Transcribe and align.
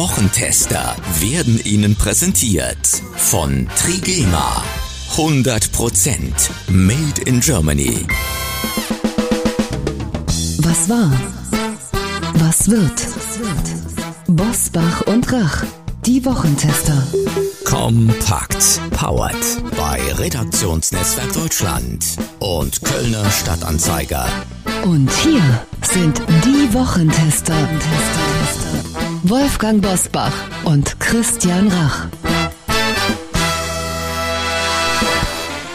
Wochentester 0.00 0.96
werden 1.20 1.62
Ihnen 1.62 1.94
präsentiert 1.94 3.02
von 3.16 3.68
Trigema. 3.76 4.64
100% 5.14 6.32
Made 6.68 7.20
in 7.26 7.40
Germany. 7.40 8.06
Was 10.60 10.88
war? 10.88 11.12
Was 12.32 12.70
wird? 12.70 13.06
Bosbach 14.26 15.02
und 15.02 15.30
Rach. 15.30 15.64
Die 16.06 16.24
Wochentester. 16.24 17.06
Kompakt. 17.66 18.80
Powered 18.92 19.36
bei 19.76 20.00
Redaktionsnetzwerk 20.14 21.30
Deutschland 21.34 22.16
und 22.38 22.82
Kölner 22.82 23.30
Stadtanzeiger. 23.30 24.26
Und 24.82 25.10
hier 25.22 25.66
sind 25.82 26.22
die 26.46 26.72
Wochentester. 26.72 27.68
Wolfgang 29.22 29.82
Bosbach 29.82 30.32
und 30.64 30.98
Christian 30.98 31.68
Rach. 31.68 32.06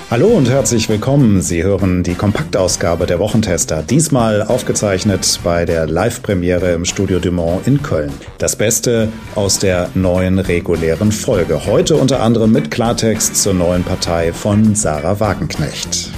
Hallo 0.09 0.27
und 0.29 0.49
herzlich 0.49 0.89
willkommen. 0.89 1.41
Sie 1.41 1.61
hören 1.61 2.01
die 2.01 2.15
Kompaktausgabe 2.15 3.05
der 3.05 3.19
Wochentester, 3.19 3.83
diesmal 3.83 4.41
aufgezeichnet 4.41 5.39
bei 5.43 5.65
der 5.65 5.85
Live-Premiere 5.85 6.73
im 6.73 6.85
Studio 6.85 7.19
Dumont 7.19 7.67
in 7.67 7.83
Köln. 7.83 8.11
Das 8.39 8.55
Beste 8.55 9.09
aus 9.35 9.59
der 9.59 9.89
neuen 9.93 10.39
regulären 10.39 11.11
Folge. 11.11 11.67
Heute 11.67 11.97
unter 11.97 12.21
anderem 12.21 12.51
mit 12.51 12.71
Klartext 12.71 13.35
zur 13.35 13.53
neuen 13.53 13.83
Partei 13.83 14.33
von 14.33 14.73
Sarah 14.73 15.19
Wagenknecht. 15.19 16.09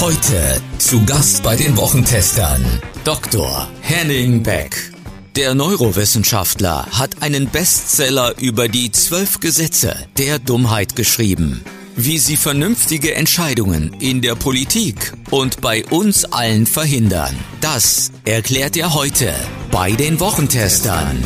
Heute 0.00 0.60
zu 0.76 1.02
Gast 1.06 1.42
bei 1.42 1.56
den 1.56 1.76
Wochentestern 1.78 2.62
Dr. 3.04 3.68
Henning 3.80 4.42
Beck. 4.42 4.95
Der 5.36 5.54
Neurowissenschaftler 5.54 6.86
hat 6.92 7.22
einen 7.22 7.48
Bestseller 7.48 8.34
über 8.40 8.68
die 8.68 8.90
zwölf 8.90 9.38
Gesetze 9.40 9.94
der 10.16 10.38
Dummheit 10.38 10.96
geschrieben 10.96 11.62
wie 11.96 12.18
sie 12.18 12.36
vernünftige 12.36 13.14
Entscheidungen 13.14 13.94
in 14.00 14.20
der 14.20 14.34
Politik 14.34 15.14
und 15.30 15.62
bei 15.62 15.84
uns 15.86 16.26
allen 16.26 16.66
verhindern. 16.66 17.34
Das 17.62 18.12
erklärt 18.26 18.76
er 18.76 18.92
heute 18.92 19.34
bei 19.70 19.92
den 19.92 20.20
Wochentestern. 20.20 21.24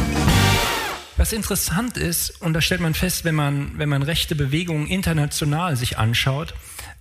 Was 1.16 1.32
interessant 1.32 1.96
ist, 1.96 2.40
und 2.40 2.54
das 2.54 2.64
stellt 2.64 2.80
man 2.80 2.94
fest, 2.94 3.24
wenn 3.24 3.34
man, 3.34 3.72
wenn 3.76 3.88
man 3.88 4.02
rechte 4.02 4.36
Bewegungen 4.36 4.86
international 4.86 5.76
sich 5.76 5.98
anschaut, 5.98 6.54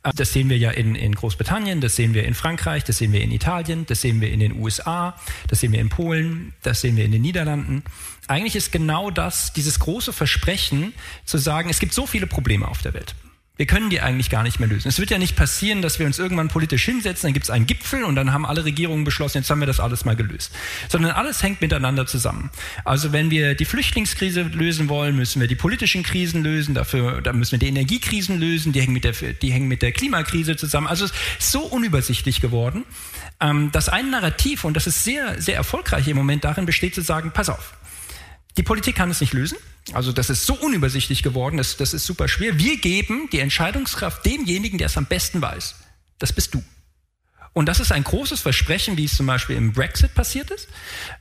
das 0.03 0.33
sehen 0.33 0.49
wir 0.49 0.57
ja 0.57 0.71
in, 0.71 0.95
in 0.95 1.13
Großbritannien, 1.13 1.81
das 1.81 1.95
sehen 1.95 2.13
wir 2.13 2.23
in 2.23 2.33
Frankreich, 2.33 2.83
das 2.83 2.97
sehen 2.97 3.11
wir 3.11 3.21
in 3.21 3.31
Italien, 3.31 3.85
das 3.85 4.01
sehen 4.01 4.21
wir 4.21 4.31
in 4.31 4.39
den 4.39 4.59
USA, 4.59 5.15
das 5.47 5.59
sehen 5.59 5.71
wir 5.71 5.79
in 5.79 5.89
Polen, 5.89 6.53
das 6.61 6.81
sehen 6.81 6.95
wir 6.95 7.05
in 7.05 7.11
den 7.11 7.21
Niederlanden. 7.21 7.83
Eigentlich 8.27 8.55
ist 8.55 8.71
genau 8.71 9.11
das, 9.11 9.53
dieses 9.53 9.79
große 9.79 10.13
Versprechen 10.13 10.93
zu 11.25 11.37
sagen, 11.37 11.69
es 11.69 11.79
gibt 11.79 11.93
so 11.93 12.05
viele 12.05 12.27
Probleme 12.27 12.67
auf 12.67 12.81
der 12.81 12.93
Welt. 12.93 13.15
Wir 13.59 13.65
können 13.65 13.89
die 13.89 13.99
eigentlich 13.99 14.29
gar 14.29 14.43
nicht 14.43 14.61
mehr 14.61 14.69
lösen. 14.69 14.87
Es 14.87 14.99
wird 14.99 15.11
ja 15.11 15.17
nicht 15.17 15.35
passieren, 15.35 15.81
dass 15.81 15.99
wir 15.99 16.05
uns 16.05 16.17
irgendwann 16.17 16.47
politisch 16.47 16.85
hinsetzen, 16.85 17.27
dann 17.27 17.33
gibt 17.33 17.43
es 17.43 17.49
einen 17.49 17.67
Gipfel 17.67 18.05
und 18.05 18.15
dann 18.15 18.31
haben 18.31 18.45
alle 18.45 18.63
Regierungen 18.63 19.03
beschlossen, 19.03 19.39
jetzt 19.39 19.49
haben 19.49 19.59
wir 19.59 19.67
das 19.67 19.81
alles 19.81 20.05
mal 20.05 20.15
gelöst. 20.15 20.53
Sondern 20.87 21.11
alles 21.11 21.43
hängt 21.43 21.59
miteinander 21.59 22.05
zusammen. 22.05 22.51
Also 22.85 23.11
wenn 23.11 23.31
wir 23.31 23.55
die 23.55 23.65
Flüchtlingskrise 23.65 24.43
lösen 24.43 24.87
wollen, 24.87 25.17
müssen 25.17 25.41
wir 25.41 25.49
die 25.49 25.55
politischen 25.55 26.03
Krisen 26.03 26.41
lösen, 26.41 26.73
dafür 26.73 27.21
da 27.21 27.33
müssen 27.33 27.51
wir 27.51 27.59
die 27.59 27.67
Energiekrisen 27.67 28.39
lösen, 28.39 28.71
die 28.71 28.79
hängen 28.79 28.93
mit 28.93 29.03
der, 29.03 29.11
die 29.11 29.51
hängen 29.51 29.67
mit 29.67 29.81
der 29.81 29.91
Klimakrise 29.91 30.55
zusammen. 30.55 30.87
Also 30.87 31.03
es 31.03 31.11
ist 31.11 31.51
so 31.51 31.63
unübersichtlich 31.63 32.39
geworden, 32.39 32.85
ähm, 33.41 33.73
dass 33.73 33.89
ein 33.89 34.09
Narrativ, 34.09 34.63
und 34.63 34.77
das 34.77 34.87
ist 34.87 35.03
sehr, 35.03 35.41
sehr 35.41 35.55
erfolgreich 35.55 36.07
im 36.07 36.15
Moment 36.15 36.45
darin 36.45 36.65
besteht 36.65 36.95
zu 36.95 37.01
sagen, 37.01 37.31
pass 37.33 37.49
auf, 37.49 37.73
die 38.57 38.63
Politik 38.63 38.95
kann 38.95 39.09
es 39.09 39.21
nicht 39.21 39.33
lösen. 39.33 39.57
Also 39.93 40.11
das 40.11 40.29
ist 40.29 40.45
so 40.45 40.53
unübersichtlich 40.53 41.23
geworden, 41.23 41.57
das, 41.57 41.77
das 41.77 41.93
ist 41.93 42.05
super 42.05 42.27
schwer. 42.27 42.59
Wir 42.59 42.77
geben 42.77 43.29
die 43.31 43.39
Entscheidungskraft 43.39 44.25
demjenigen, 44.25 44.77
der 44.77 44.87
es 44.87 44.97
am 44.97 45.05
besten 45.05 45.41
weiß. 45.41 45.75
Das 46.19 46.33
bist 46.33 46.53
du. 46.53 46.63
Und 47.53 47.65
das 47.65 47.79
ist 47.79 47.91
ein 47.91 48.03
großes 48.03 48.41
Versprechen, 48.41 48.97
wie 48.97 49.05
es 49.05 49.15
zum 49.15 49.25
Beispiel 49.25 49.55
im 49.55 49.73
Brexit 49.73 50.13
passiert 50.13 50.51
ist. 50.51 50.67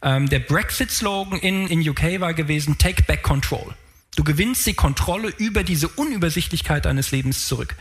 Ähm, 0.02 0.28
der 0.28 0.40
Brexit-Slogan 0.40 1.38
in, 1.38 1.66
in 1.68 1.88
UK 1.88 2.20
war 2.20 2.34
gewesen, 2.34 2.76
Take 2.78 3.04
Back 3.04 3.22
Control. 3.22 3.74
Du 4.18 4.24
gewinnst 4.24 4.66
die 4.66 4.74
Kontrolle 4.74 5.32
über 5.38 5.62
diese 5.62 5.86
Unübersichtlichkeit 5.86 6.86
deines 6.86 7.12
Lebens 7.12 7.46
zurück. 7.46 7.76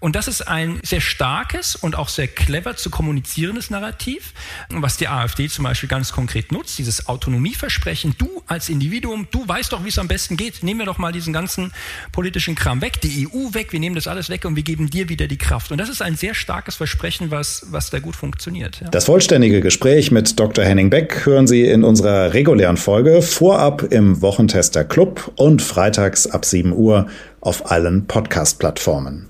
Und 0.00 0.16
das 0.16 0.28
ist 0.28 0.42
ein 0.42 0.80
sehr 0.82 1.00
starkes 1.00 1.76
und 1.76 1.96
auch 1.96 2.10
sehr 2.10 2.28
clever 2.28 2.76
zu 2.76 2.90
kommunizierendes 2.90 3.70
Narrativ, 3.70 4.34
was 4.68 4.98
die 4.98 5.08
AfD 5.08 5.48
zum 5.48 5.64
Beispiel 5.64 5.88
ganz 5.88 6.12
konkret 6.12 6.52
nutzt, 6.52 6.76
dieses 6.78 7.08
Autonomieversprechen. 7.08 8.16
Du 8.18 8.42
als 8.46 8.68
Individuum, 8.68 9.28
du 9.30 9.48
weißt 9.48 9.72
doch, 9.72 9.82
wie 9.82 9.88
es 9.88 9.98
am 9.98 10.08
besten 10.08 10.36
geht. 10.36 10.62
Nehmen 10.62 10.80
wir 10.80 10.84
doch 10.84 10.98
mal 10.98 11.10
diesen 11.10 11.32
ganzen 11.32 11.72
politischen 12.12 12.54
Kram 12.54 12.82
weg, 12.82 13.00
die 13.00 13.26
EU 13.26 13.54
weg, 13.54 13.72
wir 13.72 13.80
nehmen 13.80 13.94
das 13.94 14.06
alles 14.06 14.28
weg 14.28 14.44
und 14.44 14.56
wir 14.56 14.64
geben 14.64 14.90
dir 14.90 15.08
wieder 15.08 15.26
die 15.26 15.38
Kraft. 15.38 15.72
Und 15.72 15.78
das 15.78 15.88
ist 15.88 16.02
ein 16.02 16.16
sehr 16.16 16.34
starkes 16.34 16.74
Versprechen, 16.74 17.30
was, 17.30 17.64
was 17.70 17.88
da 17.88 17.98
gut 17.98 18.14
funktioniert. 18.14 18.82
Ja. 18.82 18.88
Das 18.90 19.06
vollständige 19.06 19.62
Gespräch 19.62 20.10
mit 20.10 20.38
Dr. 20.38 20.66
Henning 20.66 20.90
Beck 20.90 21.24
hören 21.24 21.46
Sie 21.46 21.64
in 21.64 21.82
unserer 21.82 22.34
regulären 22.34 22.76
Folge 22.76 23.22
vorab 23.22 23.84
im 23.90 24.20
Wochentester 24.20 24.84
Club 24.84 25.32
und 25.36 25.62
freitags 25.78 26.26
ab 26.26 26.44
7 26.44 26.72
Uhr 26.72 27.06
auf 27.40 27.70
allen 27.70 28.08
Podcast-Plattformen. 28.08 29.28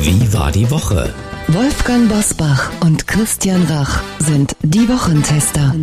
Wie 0.00 0.32
war 0.32 0.50
die 0.50 0.70
Woche? 0.70 1.12
Wolfgang 1.48 2.08
Bosbach 2.08 2.70
und 2.80 3.06
Christian 3.06 3.62
Rach 3.64 4.02
sind 4.18 4.56
die 4.62 4.88
Wochentester. 4.88 5.74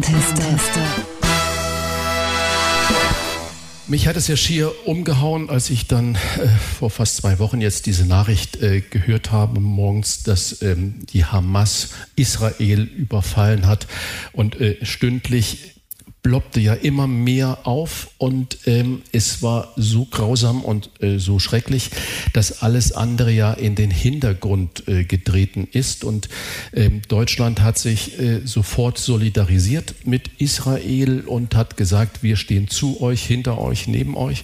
Mich 3.87 4.07
hat 4.07 4.15
es 4.15 4.27
ja 4.27 4.35
schier 4.35 4.71
umgehauen, 4.87 5.51
als 5.51 5.69
ich 5.69 5.85
dann 5.85 6.15
äh, 6.15 6.47
vor 6.79 6.89
fast 6.89 7.17
zwei 7.17 7.37
Wochen 7.37 7.61
jetzt 7.61 7.85
diese 7.85 8.07
Nachricht 8.07 8.59
äh, 8.63 8.81
gehört 8.81 9.31
habe 9.31 9.59
morgens, 9.59 10.23
dass 10.23 10.63
ähm, 10.63 11.05
die 11.13 11.25
Hamas 11.25 11.89
Israel 12.15 12.81
überfallen 12.81 13.67
hat 13.67 13.85
und 14.33 14.59
äh, 14.59 14.83
stündlich 14.83 15.78
ploppte 16.21 16.59
ja 16.59 16.73
immer 16.73 17.07
mehr 17.07 17.59
auf 17.65 18.11
und 18.17 18.59
ähm, 18.65 19.01
es 19.11 19.41
war 19.41 19.73
so 19.77 20.05
grausam 20.05 20.63
und 20.63 20.89
äh, 21.01 21.17
so 21.17 21.39
schrecklich, 21.39 21.91
dass 22.33 22.61
alles 22.61 22.91
andere 22.91 23.31
ja 23.31 23.53
in 23.53 23.75
den 23.75 23.89
Hintergrund 23.89 24.87
äh, 24.87 25.05
getreten 25.05 25.67
ist. 25.71 26.03
Und 26.03 26.27
ähm, 26.73 27.01
Deutschland 27.07 27.61
hat 27.61 27.77
sich 27.77 28.19
äh, 28.19 28.41
sofort 28.45 28.97
solidarisiert 28.97 29.95
mit 30.05 30.29
Israel 30.39 31.21
und 31.21 31.55
hat 31.55 31.77
gesagt, 31.77 32.21
wir 32.21 32.35
stehen 32.35 32.67
zu 32.67 33.01
euch, 33.01 33.25
hinter 33.25 33.57
euch, 33.57 33.87
neben 33.87 34.17
euch 34.17 34.43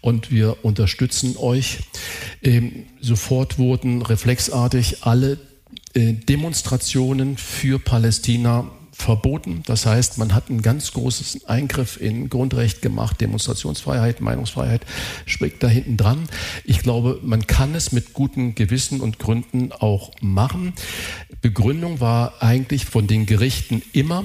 und 0.00 0.30
wir 0.30 0.64
unterstützen 0.64 1.36
euch. 1.36 1.78
Ähm, 2.42 2.84
sofort 3.00 3.58
wurden 3.58 4.02
reflexartig 4.02 5.04
alle 5.04 5.38
äh, 5.94 6.14
Demonstrationen 6.14 7.36
für 7.36 7.78
Palästina 7.78 8.70
verboten. 9.02 9.62
Das 9.66 9.84
heißt, 9.84 10.18
man 10.18 10.34
hat 10.34 10.48
einen 10.48 10.62
ganz 10.62 10.92
großen 10.92 11.46
Eingriff 11.46 12.00
in 12.00 12.30
Grundrecht 12.30 12.80
gemacht, 12.80 13.20
Demonstrationsfreiheit, 13.20 14.20
Meinungsfreiheit 14.20 14.86
spricht 15.26 15.62
da 15.62 15.68
hinten 15.68 15.96
dran. 15.96 16.28
Ich 16.64 16.80
glaube, 16.80 17.20
man 17.22 17.46
kann 17.46 17.74
es 17.74 17.92
mit 17.92 18.14
gutem 18.14 18.54
Gewissen 18.54 19.00
und 19.00 19.18
Gründen 19.18 19.72
auch 19.72 20.12
machen. 20.20 20.72
Begründung 21.40 22.00
war 22.00 22.40
eigentlich 22.40 22.86
von 22.86 23.06
den 23.06 23.26
Gerichten 23.26 23.82
immer, 23.92 24.24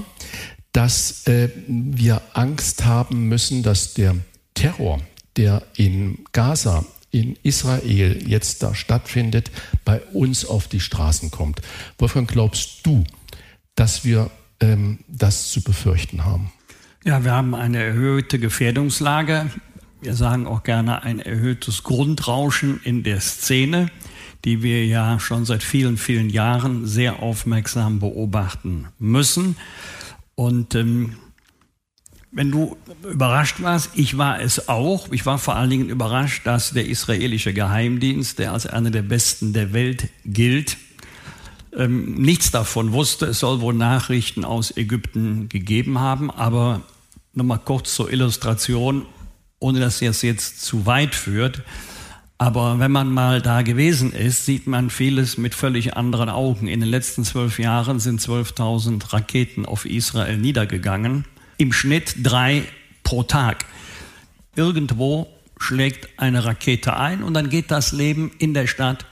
dass 0.72 1.26
äh, 1.26 1.48
wir 1.66 2.22
Angst 2.34 2.84
haben 2.84 3.28
müssen, 3.28 3.62
dass 3.62 3.94
der 3.94 4.16
Terror, 4.54 5.00
der 5.36 5.62
in 5.76 6.24
Gaza 6.32 6.84
in 7.10 7.36
Israel 7.42 8.22
jetzt 8.28 8.62
da 8.62 8.74
stattfindet, 8.74 9.50
bei 9.84 10.00
uns 10.12 10.44
auf 10.44 10.68
die 10.68 10.80
Straßen 10.80 11.30
kommt. 11.30 11.62
Wolfgang, 11.98 12.30
glaubst 12.30 12.86
du, 12.86 13.04
dass 13.74 14.04
wir 14.04 14.30
ähm, 14.60 14.98
das 15.08 15.50
zu 15.50 15.62
befürchten 15.62 16.24
haben. 16.24 16.52
Ja, 17.04 17.24
wir 17.24 17.32
haben 17.32 17.54
eine 17.54 17.82
erhöhte 17.82 18.38
Gefährdungslage. 18.38 19.50
Wir 20.00 20.14
sagen 20.14 20.46
auch 20.46 20.62
gerne 20.62 21.02
ein 21.02 21.20
erhöhtes 21.20 21.82
Grundrauschen 21.82 22.80
in 22.84 23.02
der 23.02 23.20
Szene, 23.20 23.90
die 24.44 24.62
wir 24.62 24.86
ja 24.86 25.18
schon 25.18 25.44
seit 25.44 25.62
vielen, 25.62 25.96
vielen 25.96 26.30
Jahren 26.30 26.86
sehr 26.86 27.22
aufmerksam 27.22 27.98
beobachten 27.98 28.88
müssen. 28.98 29.56
Und 30.34 30.74
ähm, 30.74 31.16
wenn 32.30 32.50
du 32.50 32.76
überrascht 33.10 33.62
warst, 33.62 33.90
ich 33.94 34.18
war 34.18 34.40
es 34.40 34.68
auch. 34.68 35.10
Ich 35.12 35.24
war 35.26 35.38
vor 35.38 35.56
allen 35.56 35.70
Dingen 35.70 35.88
überrascht, 35.88 36.46
dass 36.46 36.72
der 36.72 36.86
israelische 36.86 37.52
Geheimdienst, 37.52 38.38
der 38.38 38.52
als 38.52 38.66
einer 38.66 38.90
der 38.90 39.02
besten 39.02 39.52
der 39.52 39.72
Welt 39.72 40.08
gilt, 40.24 40.76
ähm, 41.78 42.14
nichts 42.14 42.50
davon 42.50 42.92
wusste. 42.92 43.26
Es 43.26 43.38
soll 43.38 43.60
wohl 43.60 43.72
Nachrichten 43.72 44.44
aus 44.44 44.76
Ägypten 44.76 45.48
gegeben 45.48 45.98
haben, 46.00 46.30
aber 46.30 46.82
nochmal 47.32 47.60
kurz 47.64 47.94
zur 47.94 48.12
Illustration, 48.12 49.06
ohne 49.60 49.80
dass 49.80 50.02
es 50.02 50.22
jetzt 50.22 50.62
zu 50.64 50.84
weit 50.84 51.14
führt. 51.14 51.62
Aber 52.36 52.78
wenn 52.78 52.92
man 52.92 53.12
mal 53.12 53.42
da 53.42 53.62
gewesen 53.62 54.12
ist, 54.12 54.44
sieht 54.44 54.66
man 54.66 54.90
vieles 54.90 55.38
mit 55.38 55.54
völlig 55.54 55.96
anderen 55.96 56.28
Augen. 56.28 56.68
In 56.68 56.80
den 56.80 56.88
letzten 56.88 57.24
zwölf 57.24 57.58
Jahren 57.58 57.98
sind 57.98 58.20
12.000 58.20 59.12
Raketen 59.12 59.66
auf 59.66 59.84
Israel 59.84 60.36
niedergegangen 60.36 61.24
im 61.56 61.72
Schnitt 61.72 62.14
drei 62.22 62.62
pro 63.02 63.24
Tag. 63.24 63.64
Irgendwo 64.54 65.28
schlägt 65.58 66.20
eine 66.20 66.44
Rakete 66.44 66.96
ein 66.96 67.22
und 67.24 67.34
dann 67.34 67.50
geht 67.50 67.70
das 67.70 67.92
Leben 67.92 68.30
in 68.38 68.54
der 68.54 68.68
Stadt 68.68 69.06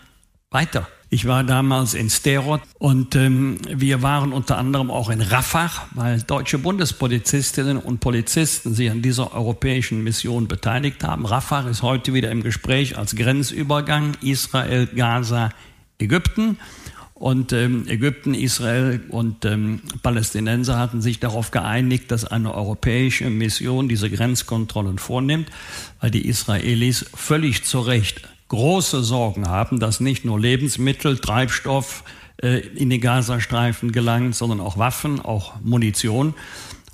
weiter. 0.51 0.89
Ich 1.09 1.25
war 1.27 1.45
damals 1.45 1.95
in 1.95 2.11
Sterot 2.11 2.61
und 2.79 3.15
ähm, 3.15 3.59
wir 3.69 4.03
waren 4.03 4.33
unter 4.33 4.59
anderem 4.59 4.91
auch 4.91 5.09
in 5.09 5.21
Rafah, 5.21 5.71
weil 5.95 6.21
deutsche 6.23 6.59
Bundespolizistinnen 6.59 7.79
und 7.79 8.01
Polizisten 8.01 8.75
sich 8.75 8.91
an 8.91 9.03
dieser 9.03 9.33
europäischen 9.33 10.03
Mission 10.03 10.49
beteiligt 10.49 11.05
haben. 11.05 11.25
Rafah 11.25 11.69
ist 11.69 11.83
heute 11.83 12.13
wieder 12.13 12.33
im 12.33 12.43
Gespräch 12.43 12.99
als 12.99 13.15
Grenzübergang 13.15 14.17
Israel, 14.21 14.89
Gaza, 14.89 15.51
Ägypten. 16.01 16.59
Und 17.15 17.53
ähm, 17.55 17.87
Ägypten, 17.89 18.35
Israel 18.35 19.01
und 19.09 19.47
ähm, 19.47 19.81
Palästinenser 20.03 20.79
hatten 20.79 21.01
sich 21.01 21.19
darauf 21.19 21.51
geeinigt, 21.51 22.11
dass 22.11 22.27
eine 22.27 22.53
europäische 22.53 23.31
Mission 23.31 23.89
diese 23.89 24.11
Grenzkontrollen 24.11 24.99
vornimmt, 24.99 25.51
weil 26.01 26.11
die 26.11 26.29
Israelis 26.29 27.07
völlig 27.15 27.65
zu 27.65 27.81
Recht 27.81 28.29
große 28.49 29.03
Sorgen 29.03 29.49
haben, 29.49 29.81
dass 29.81 30.01
nicht 30.01 30.25
nur 30.25 30.39
Lebensmittel, 30.39 31.19
Treibstoff 31.19 32.05
äh, 32.43 32.59
in 32.59 32.91
den 32.91 33.01
Gazastreifen 33.01 33.93
gelangt, 33.93 34.35
sondern 34.35 34.61
auch 34.61 34.79
Waffen, 34.79 35.21
auch 35.21 35.55
Munition. 35.63 36.35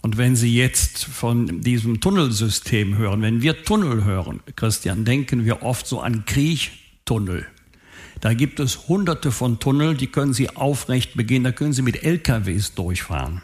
Und 0.00 0.16
wenn 0.16 0.34
Sie 0.34 0.54
jetzt 0.56 1.04
von 1.04 1.60
diesem 1.60 2.00
Tunnelsystem 2.00 2.96
hören, 2.98 3.22
wenn 3.22 3.42
wir 3.42 3.62
Tunnel 3.62 4.04
hören, 4.04 4.40
Christian, 4.56 5.04
denken 5.04 5.44
wir 5.44 5.62
oft 5.62 5.86
so 5.86 6.00
an 6.00 6.24
Kriechtunnel. 6.24 7.46
Da 8.20 8.34
gibt 8.34 8.60
es 8.60 8.88
hunderte 8.88 9.32
von 9.32 9.58
Tunnel, 9.58 9.96
die 9.96 10.06
können 10.06 10.32
Sie 10.32 10.54
aufrecht 10.56 11.14
begehen, 11.14 11.44
da 11.44 11.52
können 11.52 11.72
Sie 11.72 11.82
mit 11.82 12.02
LKWs 12.02 12.74
durchfahren. 12.74 13.42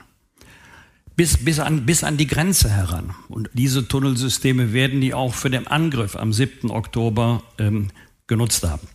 Bis, 1.18 1.36
bis, 1.36 1.58
an, 1.58 1.84
bis 1.84 2.04
an 2.04 2.16
die 2.16 2.28
Grenze 2.28 2.70
heran. 2.70 3.12
Und 3.28 3.50
diese 3.52 3.88
Tunnelsysteme 3.88 4.72
werden 4.72 5.00
die 5.00 5.14
auch 5.14 5.34
für 5.34 5.50
den 5.50 5.66
Angriff 5.66 6.14
am 6.14 6.32
7. 6.32 6.70
Oktober 6.70 7.42
ähm, 7.58 7.88
genutzt 8.28 8.62
haben. 8.62 8.86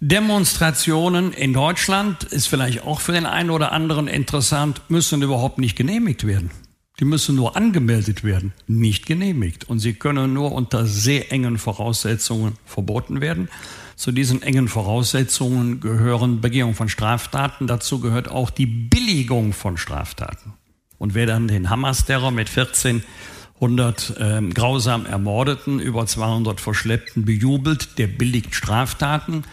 Demonstrationen 0.00 1.32
in 1.32 1.52
Deutschland 1.52 2.24
ist 2.24 2.48
vielleicht 2.48 2.82
auch 2.82 2.98
für 2.98 3.12
den 3.12 3.26
einen 3.26 3.50
oder 3.50 3.70
anderen 3.70 4.08
interessant, 4.08 4.82
müssen 4.88 5.22
überhaupt 5.22 5.58
nicht 5.58 5.76
genehmigt 5.76 6.26
werden. 6.26 6.50
Die 6.98 7.04
müssen 7.04 7.36
nur 7.36 7.56
angemeldet 7.56 8.24
werden, 8.24 8.54
nicht 8.66 9.06
genehmigt. 9.06 9.68
Und 9.68 9.78
sie 9.78 9.92
können 9.92 10.32
nur 10.32 10.50
unter 10.50 10.84
sehr 10.84 11.30
engen 11.30 11.58
Voraussetzungen 11.58 12.54
verboten 12.66 13.20
werden. 13.20 13.48
Zu 13.94 14.10
diesen 14.10 14.42
engen 14.42 14.66
Voraussetzungen 14.66 15.78
gehören 15.78 16.40
Begehung 16.40 16.74
von 16.74 16.88
Straftaten. 16.88 17.68
Dazu 17.68 18.00
gehört 18.00 18.28
auch 18.28 18.50
die 18.50 18.66
Billigung 18.66 19.52
von 19.52 19.76
Straftaten. 19.76 20.54
Und 20.98 21.14
wer 21.14 21.26
dann 21.26 21.48
den 21.48 21.70
Hamas-Terror 21.70 22.30
mit 22.32 22.48
1400 22.48 24.16
äh, 24.18 24.42
grausam 24.52 25.06
Ermordeten, 25.06 25.78
über 25.80 26.06
200 26.06 26.60
Verschleppten 26.60 27.24
bejubelt, 27.24 27.98
der 27.98 28.08
billigt 28.08 28.54
Straftaten. 28.54 29.44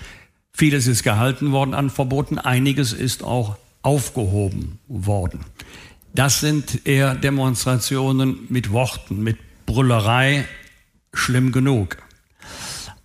Vieles 0.52 0.88
ist 0.88 1.04
gehalten 1.04 1.52
worden 1.52 1.74
an 1.74 1.90
Verboten, 1.90 2.40
einiges 2.40 2.94
ist 2.94 3.24
auch 3.24 3.58
aufgehoben 3.84 4.80
worden. 4.88 5.42
Das 6.14 6.40
sind 6.40 6.88
eher 6.88 7.14
Demonstrationen 7.14 8.48
mit 8.50 8.72
Worten, 8.72 9.22
mit 9.22 9.38
Brüllerei, 9.66 10.46
schlimm 11.14 11.52
genug. 11.52 11.98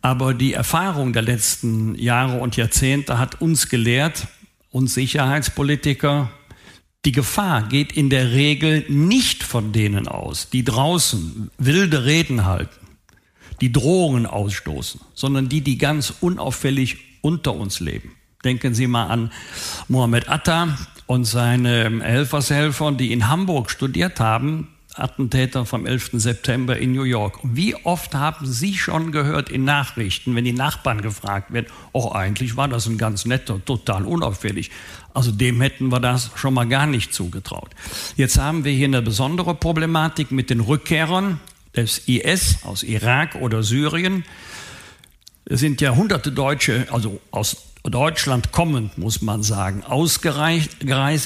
Aber 0.00 0.32
die 0.32 0.54
Erfahrung 0.54 1.12
der 1.12 1.22
letzten 1.22 1.94
Jahre 1.96 2.38
und 2.38 2.56
Jahrzehnte 2.56 3.18
hat 3.18 3.40
uns 3.40 3.68
gelehrt, 3.68 4.28
uns 4.70 4.94
Sicherheitspolitiker, 4.94 6.30
die 7.04 7.12
Gefahr 7.12 7.62
geht 7.62 7.92
in 7.92 8.10
der 8.10 8.32
Regel 8.32 8.84
nicht 8.88 9.42
von 9.42 9.72
denen 9.72 10.06
aus, 10.06 10.50
die 10.50 10.64
draußen 10.64 11.50
wilde 11.58 12.04
Reden 12.04 12.44
halten, 12.44 12.86
die 13.60 13.72
Drohungen 13.72 14.26
ausstoßen, 14.26 15.00
sondern 15.14 15.48
die, 15.48 15.62
die 15.62 15.78
ganz 15.78 16.12
unauffällig 16.20 16.98
unter 17.22 17.54
uns 17.54 17.80
leben. 17.80 18.12
Denken 18.44 18.74
Sie 18.74 18.86
mal 18.86 19.06
an 19.06 19.32
Mohammed 19.88 20.28
Atta 20.28 20.78
und 21.06 21.24
seine 21.24 22.02
Helfershelfer, 22.02 22.92
die 22.92 23.12
in 23.12 23.28
Hamburg 23.28 23.70
studiert 23.70 24.20
haben, 24.20 24.68
Attentäter 24.94 25.66
vom 25.66 25.86
11. 25.86 26.10
September 26.14 26.76
in 26.76 26.92
New 26.92 27.04
York. 27.04 27.38
Wie 27.42 27.74
oft 27.84 28.14
haben 28.14 28.46
Sie 28.46 28.74
schon 28.74 29.12
gehört 29.12 29.48
in 29.48 29.64
Nachrichten, 29.64 30.34
wenn 30.34 30.44
die 30.44 30.52
Nachbarn 30.52 31.00
gefragt 31.00 31.52
werden, 31.52 31.66
oh, 31.92 32.10
eigentlich 32.12 32.56
war 32.56 32.68
das 32.68 32.86
ein 32.86 32.98
ganz 32.98 33.24
netter, 33.24 33.64
total 33.64 34.04
unauffällig. 34.04 34.70
Also 35.14 35.32
dem 35.32 35.60
hätten 35.60 35.88
wir 35.88 36.00
das 36.00 36.30
schon 36.36 36.54
mal 36.54 36.66
gar 36.66 36.86
nicht 36.86 37.12
zugetraut. 37.12 37.70
Jetzt 38.16 38.38
haben 38.38 38.64
wir 38.64 38.72
hier 38.72 38.86
eine 38.86 39.02
besondere 39.02 39.54
Problematik 39.54 40.30
mit 40.30 40.50
den 40.50 40.60
Rückkehrern 40.60 41.40
des 41.76 42.08
IS 42.08 42.64
aus 42.64 42.82
Irak 42.82 43.36
oder 43.36 43.62
Syrien. 43.62 44.24
Es 45.44 45.60
sind 45.60 45.80
ja 45.80 45.94
hunderte 45.94 46.32
Deutsche, 46.32 46.86
also 46.90 47.20
aus 47.30 47.56
Deutschland 47.82 48.52
kommend, 48.52 48.98
muss 48.98 49.22
man 49.22 49.42
sagen, 49.42 49.82
ausgereist 49.84 50.76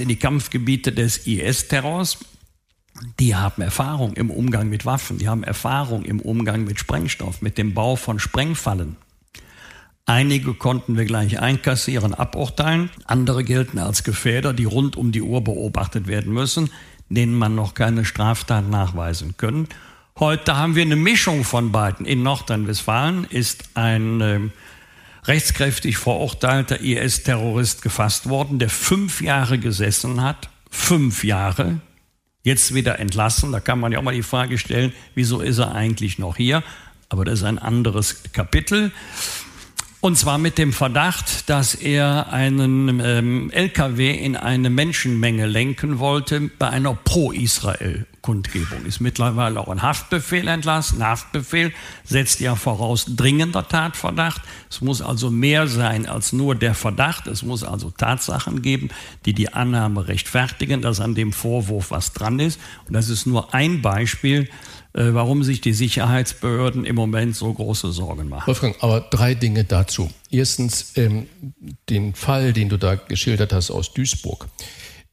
in 0.00 0.08
die 0.08 0.16
Kampfgebiete 0.16 0.92
des 0.92 1.26
IS-Terrors 1.26 2.18
die 3.18 3.34
haben 3.34 3.62
Erfahrung 3.62 4.14
im 4.14 4.30
Umgang 4.30 4.68
mit 4.68 4.86
Waffen, 4.86 5.18
die 5.18 5.28
haben 5.28 5.42
Erfahrung 5.42 6.04
im 6.04 6.20
Umgang 6.20 6.64
mit 6.64 6.78
Sprengstoff, 6.78 7.42
mit 7.42 7.58
dem 7.58 7.74
Bau 7.74 7.96
von 7.96 8.18
Sprengfallen. 8.18 8.96
Einige 10.06 10.52
konnten 10.52 10.98
wir 10.98 11.06
gleich 11.06 11.40
einkassieren, 11.40 12.12
aburteilen, 12.12 12.90
andere 13.06 13.42
gelten 13.42 13.78
als 13.78 14.04
Gefährder, 14.04 14.52
die 14.52 14.66
rund 14.66 14.96
um 14.96 15.12
die 15.12 15.22
Uhr 15.22 15.42
beobachtet 15.42 16.06
werden 16.06 16.32
müssen, 16.32 16.68
denen 17.08 17.34
man 17.34 17.54
noch 17.54 17.72
keine 17.72 18.04
Straftat 18.04 18.68
nachweisen 18.68 19.36
können. 19.38 19.66
Heute 20.18 20.58
haben 20.58 20.74
wir 20.74 20.82
eine 20.82 20.96
Mischung 20.96 21.42
von 21.42 21.72
beiden. 21.72 22.04
In 22.04 22.22
Nordrhein-Westfalen 22.22 23.24
ist 23.24 23.70
ein 23.74 24.20
äh, 24.20 24.40
rechtskräftig 25.24 25.96
verurteilter 25.96 26.80
IS-Terrorist 26.80 27.80
gefasst 27.80 28.28
worden, 28.28 28.58
der 28.58 28.68
fünf 28.68 29.22
Jahre 29.22 29.58
gesessen 29.58 30.22
hat. 30.22 30.50
Fünf 30.70 31.24
Jahre 31.24 31.80
jetzt 32.42 32.74
wieder 32.74 32.98
entlassen. 32.98 33.52
Da 33.52 33.60
kann 33.60 33.80
man 33.80 33.90
ja 33.90 34.00
auch 34.00 34.02
mal 34.02 34.14
die 34.14 34.22
Frage 34.22 34.58
stellen, 34.58 34.92
wieso 35.14 35.40
ist 35.40 35.58
er 35.58 35.74
eigentlich 35.74 36.18
noch 36.18 36.36
hier? 36.36 36.62
Aber 37.08 37.24
das 37.24 37.40
ist 37.40 37.44
ein 37.44 37.58
anderes 37.58 38.22
Kapitel. 38.32 38.92
Und 40.04 40.18
zwar 40.18 40.36
mit 40.36 40.58
dem 40.58 40.74
Verdacht, 40.74 41.48
dass 41.48 41.74
er 41.74 42.30
einen 42.30 43.00
ähm, 43.02 43.50
LKW 43.50 44.10
in 44.10 44.36
eine 44.36 44.68
Menschenmenge 44.68 45.46
lenken 45.46 45.98
wollte 45.98 46.50
bei 46.58 46.68
einer 46.68 46.92
Pro-Israel-Kundgebung. 46.92 48.84
Ist 48.84 49.00
mittlerweile 49.00 49.58
auch 49.58 49.68
ein 49.68 49.80
Haftbefehl 49.80 50.46
entlassen. 50.46 51.02
Haftbefehl 51.02 51.72
setzt 52.04 52.40
ja 52.40 52.54
voraus 52.54 53.06
dringender 53.16 53.66
Tatverdacht. 53.66 54.42
Es 54.68 54.82
muss 54.82 55.00
also 55.00 55.30
mehr 55.30 55.68
sein 55.68 56.04
als 56.04 56.34
nur 56.34 56.54
der 56.54 56.74
Verdacht. 56.74 57.26
Es 57.26 57.42
muss 57.42 57.64
also 57.64 57.88
Tatsachen 57.88 58.60
geben, 58.60 58.90
die 59.24 59.32
die 59.32 59.54
Annahme 59.54 60.06
rechtfertigen, 60.06 60.82
dass 60.82 61.00
an 61.00 61.14
dem 61.14 61.32
Vorwurf 61.32 61.90
was 61.90 62.12
dran 62.12 62.40
ist. 62.40 62.60
Und 62.86 62.92
das 62.92 63.08
ist 63.08 63.24
nur 63.26 63.54
ein 63.54 63.80
Beispiel 63.80 64.50
warum 64.94 65.42
sich 65.42 65.60
die 65.60 65.72
Sicherheitsbehörden 65.72 66.84
im 66.84 66.94
Moment 66.94 67.34
so 67.34 67.52
große 67.52 67.90
Sorgen 67.92 68.28
machen. 68.28 68.46
Wolfgang, 68.46 68.76
aber 68.80 69.00
drei 69.00 69.34
Dinge 69.34 69.64
dazu. 69.64 70.08
Erstens 70.30 70.96
ähm, 70.96 71.26
den 71.90 72.14
Fall, 72.14 72.52
den 72.52 72.68
du 72.68 72.76
da 72.76 72.94
geschildert 72.94 73.52
hast 73.52 73.70
aus 73.70 73.92
Duisburg. 73.92 74.46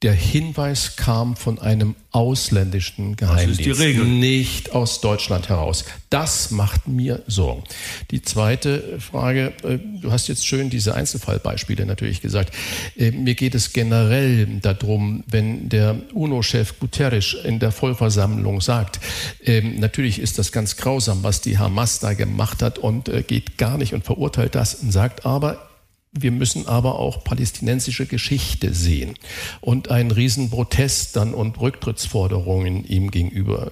Der 0.02 0.14
Hinweis 0.14 0.96
kam 0.96 1.36
von 1.36 1.60
einem 1.60 1.94
ausländischen 2.10 3.16
Geheimdienst, 3.18 3.80
nicht 4.04 4.72
aus 4.72 5.00
Deutschland 5.00 5.48
heraus. 5.48 5.86
Das 6.10 6.50
macht 6.50 6.88
mir 6.88 7.22
Sorgen. 7.28 7.64
Die 8.10 8.24
zweite 8.24 9.00
Frage, 9.00 9.54
äh, 9.64 9.78
du 10.02 10.12
hast 10.12 10.28
jetzt 10.28 10.48
schön 10.48 10.72
diese 10.72 10.96
Einzelfallbeispiele 10.96 11.86
natürlich 11.86 12.20
gesagt. 12.20 12.52
Äh, 12.98 13.12
mir 13.12 13.36
geht 13.36 13.54
es 13.54 13.74
generell 13.74 14.48
darum, 14.62 15.24
wenn 15.28 15.70
der 15.70 15.98
UNO-Chef 16.16 16.80
Guterres 16.80 17.36
in 17.44 17.60
der 17.60 17.72
Vollversammlung 17.72 18.60
sagt, 18.60 19.00
ähm, 19.46 19.80
natürlich 19.80 20.18
ist 20.20 20.40
das 20.40 20.52
ganz 20.52 20.78
grausam, 20.78 21.22
was 21.22 21.42
die 21.42 21.60
Hamas 21.60 22.00
da 22.00 22.14
gemacht 22.14 22.64
hat 22.64 22.80
und 22.80 23.08
äh, 23.08 23.22
geht 23.22 23.60
gar 23.60 23.78
nicht 23.78 23.94
und 23.94 24.04
verurteilt 24.04 24.56
das 24.56 24.74
und 24.74 24.92
sagt 24.92 25.28
aber, 25.28 25.71
wir 26.12 26.32
müssen 26.32 26.68
aber 26.68 27.00
auch 27.00 27.24
palästinensische 27.24 28.06
Geschichte 28.06 28.74
sehen 28.74 29.16
und 29.62 29.90
einen 29.90 30.12
riesen 30.12 30.50
Protest 30.50 31.16
dann 31.16 31.34
und 31.34 31.60
Rücktrittsforderungen 31.60 32.86
ihm 32.86 33.12
gegenüber 33.12 33.72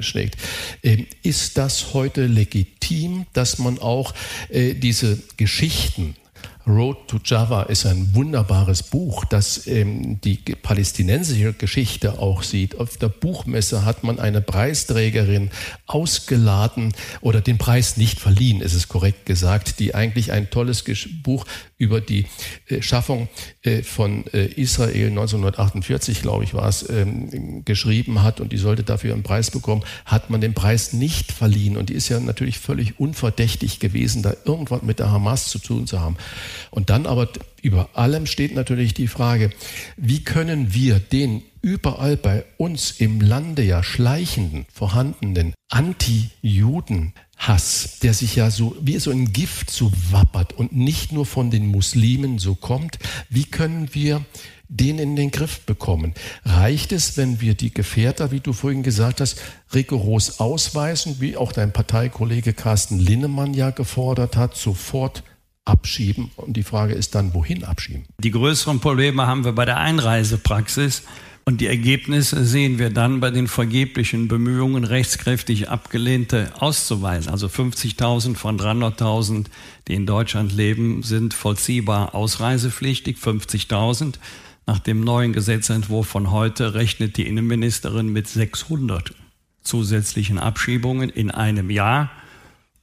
schlägt. 0.00 0.36
Ähm, 0.82 1.06
ist 1.22 1.58
das 1.58 1.92
heute 1.92 2.26
legitim, 2.26 3.26
dass 3.32 3.58
man 3.58 3.78
auch 3.78 4.14
äh, 4.48 4.74
diese 4.74 5.22
Geschichten 5.36 6.14
Road 6.66 7.06
to 7.06 7.18
Java 7.24 7.62
ist 7.62 7.86
ein 7.86 8.12
wunderbares 8.14 8.82
Buch, 8.82 9.24
das 9.24 9.68
ähm, 9.68 10.20
die 10.20 10.36
palästinensische 10.36 11.52
Geschichte 11.52 12.18
auch 12.18 12.42
sieht. 12.42 12.80
Auf 12.80 12.96
der 12.96 13.08
Buchmesse 13.08 13.84
hat 13.84 14.02
man 14.02 14.18
eine 14.18 14.40
Preisträgerin 14.40 15.50
ausgeladen 15.86 16.92
oder 17.20 17.40
den 17.40 17.58
Preis 17.58 17.96
nicht 17.96 18.18
verliehen, 18.18 18.60
ist 18.60 18.74
es 18.74 18.88
korrekt 18.88 19.26
gesagt, 19.26 19.78
die 19.78 19.94
eigentlich 19.94 20.32
ein 20.32 20.50
tolles 20.50 20.84
Buch 21.22 21.46
über 21.78 22.00
die 22.00 22.26
äh, 22.68 22.82
Schaffung 22.82 23.28
äh, 23.62 23.82
von 23.82 24.26
äh, 24.32 24.46
Israel 24.46 25.08
1948, 25.08 26.22
glaube 26.22 26.42
ich, 26.44 26.54
war 26.54 26.68
es, 26.68 26.88
ähm, 26.88 27.64
geschrieben 27.64 28.22
hat 28.22 28.40
und 28.40 28.52
die 28.52 28.56
sollte 28.56 28.82
dafür 28.82 29.12
einen 29.12 29.22
Preis 29.22 29.50
bekommen, 29.50 29.84
hat 30.04 30.30
man 30.30 30.40
den 30.40 30.54
Preis 30.54 30.92
nicht 30.92 31.32
verliehen. 31.32 31.76
Und 31.76 31.90
die 31.90 31.94
ist 31.94 32.08
ja 32.08 32.18
natürlich 32.18 32.58
völlig 32.58 32.98
unverdächtig 32.98 33.78
gewesen, 33.78 34.22
da 34.22 34.34
irgendwas 34.44 34.82
mit 34.82 34.98
der 34.98 35.10
Hamas 35.10 35.48
zu 35.48 35.58
tun 35.58 35.86
zu 35.86 36.00
haben. 36.00 36.16
Und 36.70 36.90
dann 36.90 37.06
aber 37.06 37.30
über 37.62 37.88
allem 37.94 38.26
steht 38.26 38.54
natürlich 38.54 38.92
die 38.94 39.08
Frage, 39.08 39.50
wie 39.96 40.22
können 40.22 40.74
wir 40.74 41.00
den 41.00 41.42
überall 41.62 42.16
bei 42.16 42.44
uns 42.58 42.92
im 42.92 43.20
Lande 43.20 43.64
ja 43.64 43.82
schleichenden, 43.82 44.66
vorhandenen 44.72 45.52
Anti-Juden-Hass, 45.68 47.98
der 48.02 48.14
sich 48.14 48.36
ja 48.36 48.52
so 48.52 48.76
wie 48.80 49.00
so 49.00 49.10
ein 49.10 49.32
Gift 49.32 49.70
so 49.70 49.90
wappert 50.10 50.52
und 50.52 50.76
nicht 50.76 51.10
nur 51.10 51.26
von 51.26 51.50
den 51.50 51.66
Muslimen 51.66 52.38
so 52.38 52.54
kommt, 52.54 53.00
wie 53.30 53.42
können 53.44 53.88
wir 53.92 54.24
den 54.68 54.98
in 54.98 55.16
den 55.16 55.32
Griff 55.32 55.60
bekommen? 55.60 56.14
Reicht 56.44 56.92
es, 56.92 57.16
wenn 57.16 57.40
wir 57.40 57.54
die 57.54 57.74
Gefährder, 57.74 58.30
wie 58.30 58.40
du 58.40 58.52
vorhin 58.52 58.82
gesagt 58.82 59.20
hast, 59.20 59.40
rigoros 59.74 60.40
ausweisen, 60.40 61.16
wie 61.20 61.36
auch 61.36 61.52
dein 61.52 61.72
Parteikollege 61.72 62.52
Carsten 62.52 62.98
Linnemann 62.98 63.54
ja 63.54 63.70
gefordert 63.70 64.36
hat, 64.36 64.56
sofort 64.56 65.22
abschieben. 65.66 66.30
Und 66.36 66.56
die 66.56 66.62
Frage 66.62 66.94
ist 66.94 67.14
dann, 67.14 67.34
wohin 67.34 67.64
abschieben? 67.64 68.04
Die 68.18 68.30
größeren 68.30 68.80
Probleme 68.80 69.26
haben 69.26 69.44
wir 69.44 69.52
bei 69.52 69.66
der 69.66 69.78
Einreisepraxis. 69.78 71.02
Und 71.48 71.60
die 71.60 71.68
Ergebnisse 71.68 72.44
sehen 72.44 72.80
wir 72.80 72.90
dann 72.90 73.20
bei 73.20 73.30
den 73.30 73.46
vergeblichen 73.46 74.26
Bemühungen, 74.26 74.82
rechtskräftig 74.82 75.68
abgelehnte 75.68 76.50
auszuweisen. 76.58 77.30
Also 77.30 77.46
50.000 77.46 78.34
von 78.34 78.58
300.000, 78.58 79.46
die 79.86 79.94
in 79.94 80.06
Deutschland 80.06 80.52
leben, 80.52 81.04
sind 81.04 81.34
vollziehbar 81.34 82.16
ausreisepflichtig. 82.16 83.18
50.000. 83.18 84.14
Nach 84.66 84.80
dem 84.80 85.02
neuen 85.02 85.32
Gesetzentwurf 85.32 86.08
von 86.08 86.32
heute 86.32 86.74
rechnet 86.74 87.16
die 87.16 87.28
Innenministerin 87.28 88.08
mit 88.08 88.26
600 88.26 89.14
zusätzlichen 89.62 90.40
Abschiebungen 90.40 91.10
in 91.10 91.30
einem 91.30 91.70
Jahr. 91.70 92.10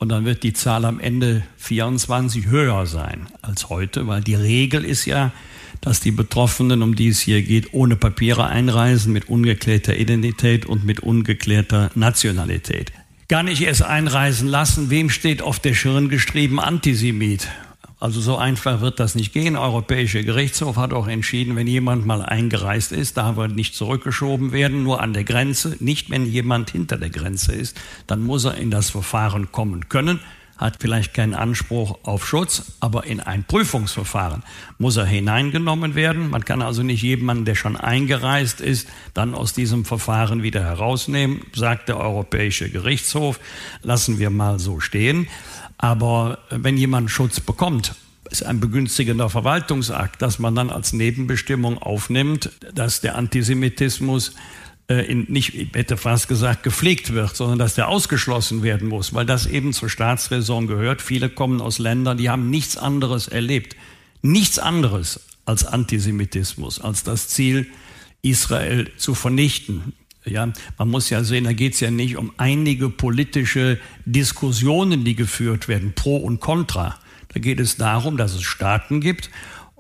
Und 0.04 0.10
dann 0.10 0.26
wird 0.26 0.44
die 0.44 0.52
Zahl 0.52 0.84
am 0.84 1.00
Ende 1.00 1.44
24 1.60 2.48
höher 2.48 2.86
sein 2.88 3.28
als 3.42 3.70
heute, 3.70 4.06
weil 4.06 4.20
die 4.20 4.36
Regel 4.36 4.84
ist 4.84 5.06
ja, 5.06 5.32
dass 5.80 6.02
die 6.02 6.12
Betroffenen, 6.12 6.82
um 6.82 6.94
die 6.94 7.08
es 7.08 7.22
hier 7.22 7.42
geht, 7.42 7.74
ohne 7.74 7.96
Papiere 7.96 8.48
einreisen, 8.48 9.14
mit 9.14 9.30
ungeklärter 9.30 9.96
Identität 9.96 10.66
und 10.66 10.84
mit 10.84 11.00
ungeklärter 11.00 11.90
Nationalität. 11.96 12.92
Gar 13.30 13.44
nicht 13.44 13.62
erst 13.62 13.84
einreisen 13.84 14.50
lassen. 14.50 14.90
Wem 14.90 15.10
steht 15.10 15.42
auf 15.42 15.60
der 15.60 15.74
Schirn 15.74 16.10
geschrieben 16.10 16.60
Antisemit? 16.60 17.48
Also 18.04 18.20
so 18.20 18.36
einfach 18.36 18.82
wird 18.82 19.00
das 19.00 19.16
nicht 19.16 19.32
gehen. 19.32 19.54
Der 19.54 19.62
Europäische 19.62 20.26
Gerichtshof 20.26 20.76
hat 20.76 20.92
auch 20.92 21.08
entschieden, 21.08 21.56
wenn 21.56 21.68
jemand 21.68 22.06
mal 22.06 22.22
eingereist 22.22 22.92
ist, 22.92 23.16
darf 23.16 23.38
er 23.38 23.48
nicht 23.48 23.76
zurückgeschoben 23.76 24.52
werden, 24.52 24.84
nur 24.84 25.00
an 25.00 25.14
der 25.14 25.24
Grenze. 25.24 25.78
Nicht, 25.80 26.10
wenn 26.10 26.26
jemand 26.26 26.70
hinter 26.70 26.98
der 26.98 27.10
Grenze 27.10 27.54
ist, 27.54 27.80
dann 28.06 28.22
muss 28.22 28.44
er 28.44 28.56
in 28.56 28.72
das 28.72 28.90
Verfahren 28.90 29.54
kommen 29.54 29.88
können 29.88 30.20
hat 30.64 30.78
vielleicht 30.80 31.14
keinen 31.14 31.34
Anspruch 31.34 32.00
auf 32.04 32.26
Schutz, 32.28 32.74
aber 32.80 33.06
in 33.06 33.20
ein 33.20 33.44
Prüfungsverfahren 33.44 34.44
muss 34.78 34.98
er 34.98 35.06
hineingenommen 35.06 35.96
werden. 35.96 36.30
Man 36.30 36.46
kann 36.46 36.62
also 36.62 36.84
nicht 36.84 37.02
jemanden, 37.02 37.44
der 37.44 37.56
schon 37.56 37.76
eingereist 37.76 38.62
ist, 38.62 38.88
dann 39.14 39.34
aus 39.34 39.54
diesem 39.54 39.84
Verfahren 39.84 40.44
wieder 40.44 40.64
herausnehmen, 40.64 41.42
sagt 41.54 41.90
der 41.90 41.98
Europäische 41.98 42.70
Gerichtshof. 42.70 43.40
Lassen 43.82 44.20
wir 44.20 44.30
mal 44.30 44.60
so 44.60 44.80
stehen. 44.80 45.28
Aber 45.78 46.40
wenn 46.50 46.78
jemand 46.78 47.12
Schutz 47.12 47.40
bekommt, 47.40 47.96
ist 48.30 48.44
ein 48.44 48.60
begünstigender 48.60 49.30
Verwaltungsakt, 49.30 50.22
dass 50.22 50.40
man 50.40 50.56
dann 50.56 50.70
als 50.70 50.94
Nebenbestimmung 50.94 51.78
aufnimmt, 51.78 52.52
dass 52.74 53.02
der 53.02 53.16
Antisemitismus 53.16 54.34
äh, 54.88 55.06
in, 55.06 55.26
nicht, 55.30 55.54
ich 55.54 55.70
hätte 55.74 55.98
fast 55.98 56.28
gesagt, 56.28 56.64
gepflegt 56.64 57.14
wird, 57.14 57.36
sondern 57.36 57.60
dass 57.60 57.76
der 57.76 57.88
ausgeschlossen 57.88 58.64
werden 58.64 58.90
muss, 58.90 59.14
weil 59.14 59.26
das 59.26 59.46
eben 59.46 59.72
zur 59.74 59.90
Staatsräson 59.90 60.68
gehört. 60.68 61.02
Viele 61.02 61.30
kommen 61.30 61.62
aus 61.62 61.80
Ländern, 61.80 62.18
die 62.18 62.30
haben 62.30 62.50
nichts 62.50 62.76
anderes 62.78 63.28
erlebt. 63.28 63.76
Nichts 64.22 64.60
anderes 64.60 65.20
als 65.46 65.66
Antisemitismus, 65.66 66.80
als 66.80 67.04
das 67.04 67.28
Ziel, 67.28 67.68
Israel 68.22 68.90
zu 68.98 69.16
vernichten. 69.16 69.94
Ja, 70.26 70.52
man 70.78 70.90
muss 70.90 71.10
ja 71.10 71.24
sehen, 71.24 71.44
da 71.44 71.54
geht 71.54 71.74
es 71.74 71.80
ja 71.82 71.92
nicht 71.92 72.18
um 72.18 72.32
einige 72.38 72.90
politische 72.90 73.78
Diskussionen, 74.06 75.04
die 75.04 75.16
geführt 75.16 75.68
werden, 75.68 75.94
pro 75.96 76.18
und 76.18 76.40
contra. 76.40 76.98
Da 77.34 77.40
geht 77.40 77.60
es 77.60 77.78
darum, 77.78 78.16
dass 78.16 78.34
es 78.34 78.44
Staaten 78.44 79.02
gibt 79.02 79.30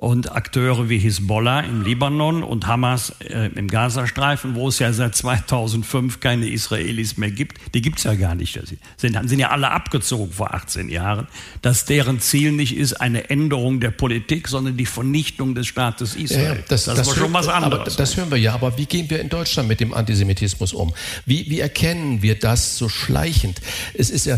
und 0.03 0.33
Akteure 0.33 0.89
wie 0.89 0.97
Hisbollah 0.97 1.61
im 1.61 1.81
Libanon 1.81 2.43
und 2.43 2.67
Hamas 2.67 3.13
äh, 3.21 3.49
im 3.55 3.69
Gazastreifen, 3.69 4.53
wo 4.53 4.67
es 4.67 4.79
ja 4.79 4.91
seit 4.91 5.15
2005 5.15 6.19
keine 6.19 6.49
Israelis 6.49 7.15
mehr 7.15 7.31
gibt, 7.31 7.73
die 7.73 7.81
gibt 7.81 7.99
es 7.99 8.03
ja 8.03 8.13
gar 8.15 8.35
nicht. 8.35 8.53
Die 8.53 8.77
sind, 8.97 9.29
sind 9.29 9.39
ja 9.39 9.51
alle 9.51 9.71
abgezogen 9.71 10.33
vor 10.33 10.53
18 10.53 10.89
Jahren, 10.89 11.27
dass 11.61 11.85
deren 11.85 12.19
Ziel 12.19 12.51
nicht 12.51 12.75
ist 12.75 12.95
eine 12.95 13.29
Änderung 13.29 13.79
der 13.79 13.91
Politik, 13.91 14.49
sondern 14.49 14.75
die 14.75 14.85
Vernichtung 14.85 15.55
des 15.55 15.67
Staates 15.67 16.15
Israel. 16.15 16.57
Ja, 16.57 16.63
das, 16.67 16.83
das, 16.83 16.97
das, 16.97 17.15
schon 17.15 17.31
was 17.31 17.47
anderes. 17.47 17.95
das 17.95 18.17
hören 18.17 18.29
wir 18.29 18.37
ja, 18.37 18.53
aber 18.55 18.77
wie 18.77 18.87
gehen 18.87 19.09
wir 19.09 19.21
in 19.21 19.29
Deutschland 19.29 19.69
mit 19.69 19.79
dem 19.79 19.93
Antisemitismus 19.93 20.73
um? 20.73 20.93
Wie, 21.25 21.49
wie 21.49 21.61
erkennen 21.61 22.21
wir 22.21 22.37
das 22.37 22.77
so 22.77 22.89
schleichend? 22.89 23.61
Es 23.93 24.09
ist 24.09 24.25
ja, 24.25 24.37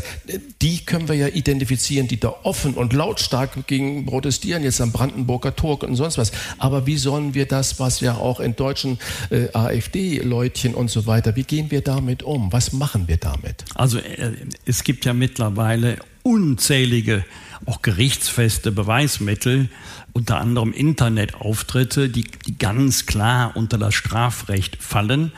die 0.61 0.85
können 0.85 1.07
wir 1.07 1.15
ja 1.15 1.27
identifizieren, 1.27 2.07
die 2.07 2.19
da 2.19 2.35
offen 2.43 2.75
und 2.75 2.93
lautstark 2.93 3.65
gegen 3.65 4.05
protestieren, 4.05 4.61
jetzt 4.61 4.79
am 4.79 4.91
Brandenburger 4.91 5.54
Turk 5.55 5.83
und 5.83 5.95
sonst 5.95 6.17
was. 6.17 6.31
Aber 6.57 6.85
wie 6.85 6.97
sollen 6.97 7.33
wir 7.33 7.45
das, 7.45 7.79
was 7.79 7.99
ja 7.99 8.15
auch 8.15 8.39
in 8.39 8.55
deutschen 8.55 8.99
äh, 9.29 9.47
AfD-Leutchen 9.53 10.75
und 10.75 10.89
so 10.89 11.05
weiter, 11.05 11.35
wie 11.35 11.43
gehen 11.43 11.71
wir 11.71 11.81
damit 11.81 12.23
um? 12.23 12.51
Was 12.51 12.73
machen 12.73 13.07
wir 13.07 13.17
damit? 13.17 13.65
Also 13.75 13.97
äh, 13.99 14.31
es 14.65 14.83
gibt 14.83 15.05
ja 15.05 15.13
mittlerweile 15.13 15.97
unzählige 16.23 17.23
auch 17.65 17.81
gerichtsfeste 17.81 18.71
Beweismittel, 18.71 19.69
unter 20.13 20.39
anderem 20.39 20.71
Internetauftritte, 20.71 22.09
die, 22.09 22.25
die 22.45 22.57
ganz 22.57 23.05
klar 23.05 23.55
unter 23.55 23.77
das 23.77 23.93
Strafrecht 23.95 24.81
fallen. 24.81 25.31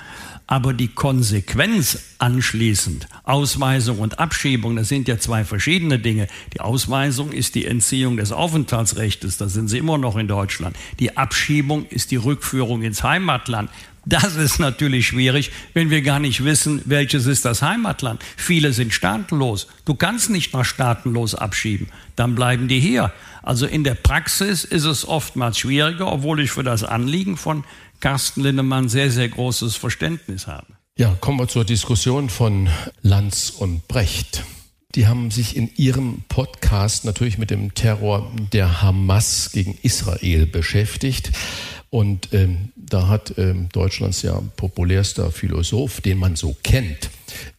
Aber 0.49 0.71
die 0.71 0.87
Konsequenz 0.87 2.15
anschließend, 2.19 3.07
Ausweisung 3.23 3.99
und 3.99 4.17
Abschiebung, 4.17 4.77
das 4.77 4.87
sind 4.87 5.09
ja 5.09 5.19
zwei 5.19 5.43
verschiedene 5.43 5.99
Dinge. 5.99 6.27
Die 6.53 6.61
Ausweisung 6.61 7.33
ist 7.33 7.55
die 7.55 7.65
Entziehung 7.65 8.15
des 8.15 8.31
Aufenthaltsrechts, 8.31 9.37
da 9.37 9.49
sind 9.49 9.67
sie 9.67 9.77
immer 9.77 9.97
noch 9.97 10.15
in 10.15 10.29
Deutschland. 10.29 10.77
Die 10.99 11.17
Abschiebung 11.17 11.85
ist 11.87 12.11
die 12.11 12.15
Rückführung 12.15 12.81
ins 12.81 13.03
Heimatland. 13.03 13.69
Das 14.05 14.37
ist 14.37 14.57
natürlich 14.59 15.07
schwierig, 15.07 15.51
wenn 15.73 15.89
wir 15.89 16.01
gar 16.01 16.21
nicht 16.21 16.45
wissen, 16.45 16.81
welches 16.85 17.25
ist 17.25 17.43
das 17.43 17.61
Heimatland. 17.61 18.23
Viele 18.37 18.71
sind 18.71 18.93
staatenlos. 18.93 19.67
Du 19.83 19.95
kannst 19.95 20.29
nicht 20.29 20.53
nach 20.53 20.63
staatenlos 20.63 21.35
abschieben. 21.35 21.89
Dann 22.15 22.33
bleiben 22.33 22.69
die 22.69 22.79
hier. 22.79 23.11
Also 23.43 23.65
in 23.65 23.83
der 23.83 23.95
Praxis 23.95 24.63
ist 24.63 24.85
es 24.85 25.05
oftmals 25.05 25.57
schwieriger, 25.57 26.09
obwohl 26.09 26.39
ich 26.39 26.51
für 26.51 26.63
das 26.63 26.85
Anliegen 26.85 27.35
von 27.35 27.65
Carsten 27.99 28.41
Lindemann 28.41 28.89
sehr, 28.89 29.11
sehr 29.11 29.29
großes 29.29 29.75
Verständnis 29.75 30.47
habe. 30.47 30.67
Ja, 30.97 31.15
kommen 31.19 31.39
wir 31.39 31.47
zur 31.47 31.65
Diskussion 31.65 32.29
von 32.29 32.69
Lanz 33.01 33.51
und 33.51 33.87
Brecht. 33.87 34.43
Die 34.95 35.05
haben 35.05 35.29
sich 35.29 35.55
in 35.55 35.69
ihrem 35.75 36.23
Podcast 36.27 37.05
natürlich 37.05 37.37
mit 37.37 37.51
dem 37.51 37.75
Terror 37.75 38.31
der 38.51 38.81
Hamas 38.81 39.51
gegen 39.51 39.77
Israel 39.83 40.47
beschäftigt. 40.47 41.31
Und 41.89 42.33
ähm, 42.33 42.73
da 42.89 43.07
hat 43.07 43.33
ähm, 43.37 43.69
Deutschlands 43.71 44.21
ja 44.21 44.41
populärster 44.55 45.31
Philosoph, 45.31 46.01
den 46.01 46.17
man 46.17 46.35
so 46.35 46.55
kennt, 46.63 47.09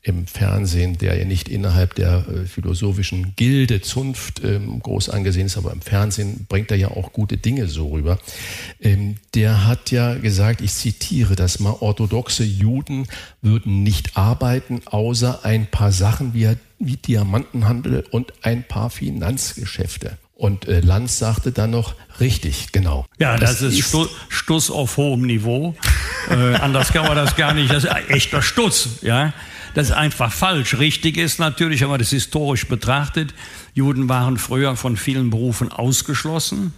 im 0.02 0.26
Fernsehen, 0.26 0.97
der 0.99 1.18
ja 1.18 1.25
nicht 1.25 1.49
innerhalb 1.49 1.94
der 1.94 2.26
äh, 2.28 2.47
philosophischen 2.47 3.35
Gilde, 3.37 3.80
Zunft 3.82 4.42
ähm, 4.42 4.80
groß 4.80 5.11
angesehen 5.11 5.47
ist, 5.47 5.56
aber 5.56 5.73
im 5.73 5.82
Fernsehen 5.82 6.47
bringt 6.49 6.70
er 6.70 6.76
ja 6.78 6.88
auch 6.88 7.12
gute 7.12 7.37
Dinge 7.37 7.68
so 7.68 7.88
rüber. 7.88 8.18
Ähm, 8.80 9.16
der 9.35 9.66
hat 9.66 9.90
ja 9.90 10.14
gesagt, 10.14 10.61
ich 10.61 10.73
zitiere 10.73 11.37
das 11.37 11.61
mal, 11.61 11.76
orthodoxe 11.80 12.44
Juden 12.44 13.06
würden 13.42 13.82
nicht 13.82 14.16
arbeiten, 14.16 14.80
außer 14.87 15.44
ein 15.44 15.66
paar 15.66 15.92
Sachen 15.92 16.32
wie, 16.32 16.49
wie 16.78 16.97
Diamantenhandel 16.97 18.04
und 18.11 18.32
ein 18.42 18.64
paar 18.64 18.90
Finanzgeschäfte. 18.90 20.16
Und 20.38 20.68
äh, 20.68 20.78
Lanz 20.78 21.18
sagte 21.18 21.50
dann 21.50 21.73
noch, 21.73 21.97
richtig, 22.21 22.71
genau. 22.71 23.07
Ja, 23.18 23.37
das, 23.38 23.59
das 23.59 23.73
ist 23.73 23.88
Stu 23.88 24.07
Stuss 24.28 24.71
auf 24.71 24.97
hohem 24.97 25.23
Niveau. 25.23 25.75
äh, 26.30 26.54
anders 26.54 26.92
kann 26.92 27.07
man 27.07 27.16
das 27.16 27.35
gar 27.35 27.54
nicht. 27.54 27.73
Das 27.73 27.83
ist 27.83 27.90
echter 28.09 28.40
Stuss, 28.40 29.00
ja. 29.02 29.33
Das 29.75 29.88
ist 29.88 29.97
einfach 29.97 30.30
falsch. 30.30 30.78
Richtig 30.78 31.16
ist 31.16 31.40
natürlich, 31.40 31.80
wenn 31.80 31.88
man 31.88 31.99
das 31.99 32.11
historisch 32.11 32.68
betrachtet, 32.68 33.35
Juden 33.75 34.09
waren 34.09 34.38
früher 34.38 34.76
von 34.76 34.97
vielen 34.97 35.30
Berufen 35.30 35.73
ausgeschlossen. 35.73 36.73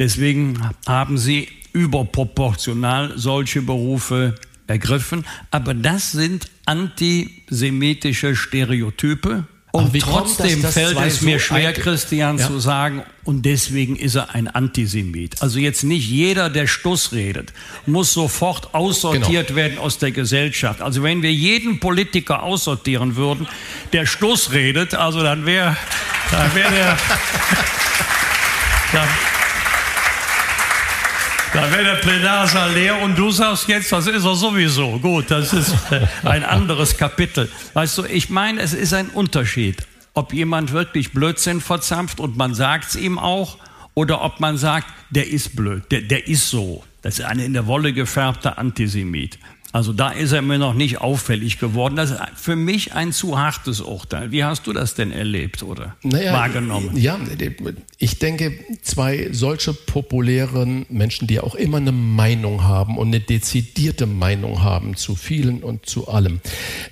Deswegen 0.00 0.58
haben 0.84 1.16
sie 1.16 1.46
überproportional 1.72 3.12
solche 3.14 3.62
Berufe 3.62 4.34
ergriffen. 4.66 5.24
Aber 5.52 5.74
das 5.74 6.10
sind 6.10 6.50
antisemitische 6.66 8.34
Stereotype. 8.34 9.44
Und 9.74 9.92
trotzdem 9.98 10.62
kommt, 10.62 10.72
fällt 10.72 10.96
es 11.00 11.20
mir 11.22 11.40
schwer, 11.40 11.72
Christian 11.72 12.38
ja. 12.38 12.46
zu 12.46 12.60
sagen, 12.60 13.02
und 13.24 13.44
deswegen 13.44 13.96
ist 13.96 14.14
er 14.14 14.32
ein 14.32 14.46
Antisemit. 14.46 15.42
Also 15.42 15.58
jetzt 15.58 15.82
nicht 15.82 16.08
jeder, 16.08 16.48
der 16.48 16.68
Stuss 16.68 17.10
redet, 17.10 17.52
muss 17.84 18.12
sofort 18.12 18.72
aussortiert 18.72 19.48
genau. 19.48 19.56
werden 19.56 19.78
aus 19.78 19.98
der 19.98 20.12
Gesellschaft. 20.12 20.80
Also 20.80 21.02
wenn 21.02 21.22
wir 21.22 21.32
jeden 21.32 21.80
Politiker 21.80 22.44
aussortieren 22.44 23.16
würden, 23.16 23.48
der 23.92 24.06
Stuss 24.06 24.52
redet, 24.52 24.94
also 24.94 25.24
dann 25.24 25.44
wäre 25.44 25.76
dann 26.30 26.54
wär 26.54 26.70
der... 26.70 26.96
dann, 28.92 29.08
da 31.54 31.70
wäre 31.70 31.84
der 31.84 31.94
Plenarsaal 31.94 32.72
leer 32.72 33.00
und 33.00 33.16
du 33.16 33.30
sagst 33.30 33.68
jetzt, 33.68 33.92
das 33.92 34.08
ist 34.08 34.24
er 34.24 34.34
sowieso. 34.34 34.98
Gut, 34.98 35.30
das 35.30 35.52
ist 35.52 35.72
ein 36.24 36.44
anderes 36.44 36.96
Kapitel. 36.96 37.48
Weißt 37.74 37.96
du, 37.96 38.04
ich 38.04 38.28
meine, 38.28 38.60
es 38.60 38.74
ist 38.74 38.92
ein 38.92 39.08
Unterschied, 39.08 39.86
ob 40.14 40.32
jemand 40.32 40.72
wirklich 40.72 41.12
Blödsinn 41.12 41.60
verzapft 41.60 42.18
und 42.18 42.36
man 42.36 42.54
sagt 42.54 42.88
es 42.90 42.96
ihm 42.96 43.20
auch, 43.20 43.58
oder 43.94 44.22
ob 44.22 44.40
man 44.40 44.58
sagt, 44.58 44.88
der 45.10 45.28
ist 45.28 45.54
blöd, 45.54 45.84
der, 45.92 46.00
der 46.00 46.26
ist 46.26 46.50
so. 46.50 46.82
Das 47.02 47.20
ist 47.20 47.24
ein 47.24 47.38
in 47.38 47.52
der 47.52 47.68
Wolle 47.68 47.92
gefärbter 47.92 48.58
Antisemit. 48.58 49.38
Also 49.74 49.92
da 49.92 50.10
ist 50.10 50.30
er 50.30 50.40
mir 50.40 50.56
noch 50.56 50.72
nicht 50.72 51.00
auffällig 51.00 51.58
geworden. 51.58 51.96
Das 51.96 52.12
ist 52.12 52.20
für 52.36 52.54
mich 52.54 52.94
ein 52.94 53.10
zu 53.10 53.36
hartes 53.36 53.80
Urteil. 53.80 54.30
Wie 54.30 54.44
hast 54.44 54.68
du 54.68 54.72
das 54.72 54.94
denn 54.94 55.10
erlebt 55.10 55.64
oder 55.64 55.96
naja, 56.04 56.32
wahrgenommen? 56.32 56.96
Ja, 56.96 57.18
ich 57.98 58.20
denke, 58.20 58.52
zwei 58.82 59.30
solche 59.32 59.74
populären 59.74 60.86
Menschen, 60.90 61.26
die 61.26 61.40
auch 61.40 61.56
immer 61.56 61.78
eine 61.78 61.90
Meinung 61.90 62.62
haben 62.62 62.96
und 62.96 63.08
eine 63.08 63.18
dezidierte 63.18 64.06
Meinung 64.06 64.62
haben 64.62 64.94
zu 64.94 65.16
vielen 65.16 65.64
und 65.64 65.86
zu 65.86 66.06
allem, 66.06 66.40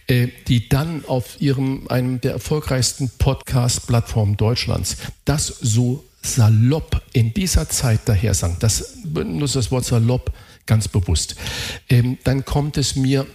äh, 0.08 0.26
die 0.48 0.68
dann 0.68 1.04
auf 1.06 1.40
ihrem, 1.40 1.86
einem 1.86 2.20
der 2.20 2.32
erfolgreichsten 2.32 3.12
Podcast-Plattformen 3.16 4.36
Deutschlands 4.36 4.96
das 5.24 5.46
so 5.46 6.02
salopp 6.20 7.00
in 7.12 7.32
dieser 7.32 7.68
Zeit 7.68 8.00
daher 8.06 8.34
sagen, 8.34 8.56
das 8.58 8.98
benutzt 9.04 9.54
das 9.54 9.70
Wort 9.70 9.84
salopp 9.84 10.32
ganz 10.66 10.88
bewusst. 10.88 11.36
Ähm, 11.88 12.18
dann 12.24 12.44
kommt 12.44 12.76
es 12.76 12.96
mir 12.96 13.26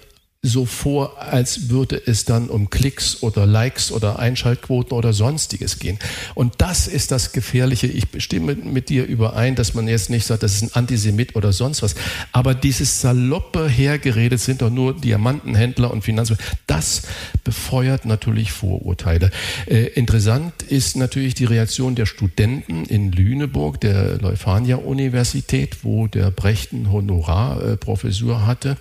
so 0.44 0.65
vor, 0.65 1.22
als 1.22 1.70
würde 1.70 2.01
es 2.06 2.24
dann 2.24 2.50
um 2.50 2.70
Klicks 2.70 3.24
oder 3.24 3.46
Likes 3.46 3.91
oder 3.91 4.20
Einschaltquoten 4.20 4.96
oder 4.96 5.12
sonstiges 5.12 5.79
gehen. 5.79 5.98
Und 6.36 6.56
das 6.60 6.88
ist 6.88 7.12
das 7.12 7.32
Gefährliche. 7.32 7.88
Ich 7.88 8.06
stimme 8.20 8.56
mit 8.56 8.89
dir 8.89 9.06
überein, 9.06 9.56
dass 9.56 9.74
man 9.74 9.88
jetzt 9.88 10.10
nicht 10.10 10.25
sagt, 10.25 10.44
das 10.44 10.53
ist 10.56 10.62
ein 10.63 10.74
Antisemit 10.74 11.36
oder 11.36 11.53
sonst 11.53 11.82
was. 11.82 11.96
Aber 12.32 12.53
dieses 12.53 13.01
saloppe 13.01 13.67
Hergeredet 13.67 14.39
sind 14.39 14.62
doch 14.62 14.70
nur 14.70 14.96
Diamantenhändler 14.96 15.91
und 15.91 16.03
Finanzmänner. 16.03 16.41
Das 16.67 17.03
befeuert 17.44 18.06
natürlich 18.06 18.51
Vorurteile. 18.51 19.32
Äh, 19.65 19.88
interessant 19.88 20.62
ist 20.63 20.96
natürlich 20.98 21.34
die 21.34 21.46
Reaktion 21.46 21.96
der 21.96 22.06
Studenten 22.06 22.86
in 22.86 23.12
Lüneburg, 23.12 23.82
der 23.82 24.20
Leuphania-Universität, 24.20 25.77
wo 25.84 26.08
der 26.08 26.29
Brecht 26.29 26.74
eine 26.74 26.91
Honorarprofessur 26.91 28.46
hatte 28.46 28.77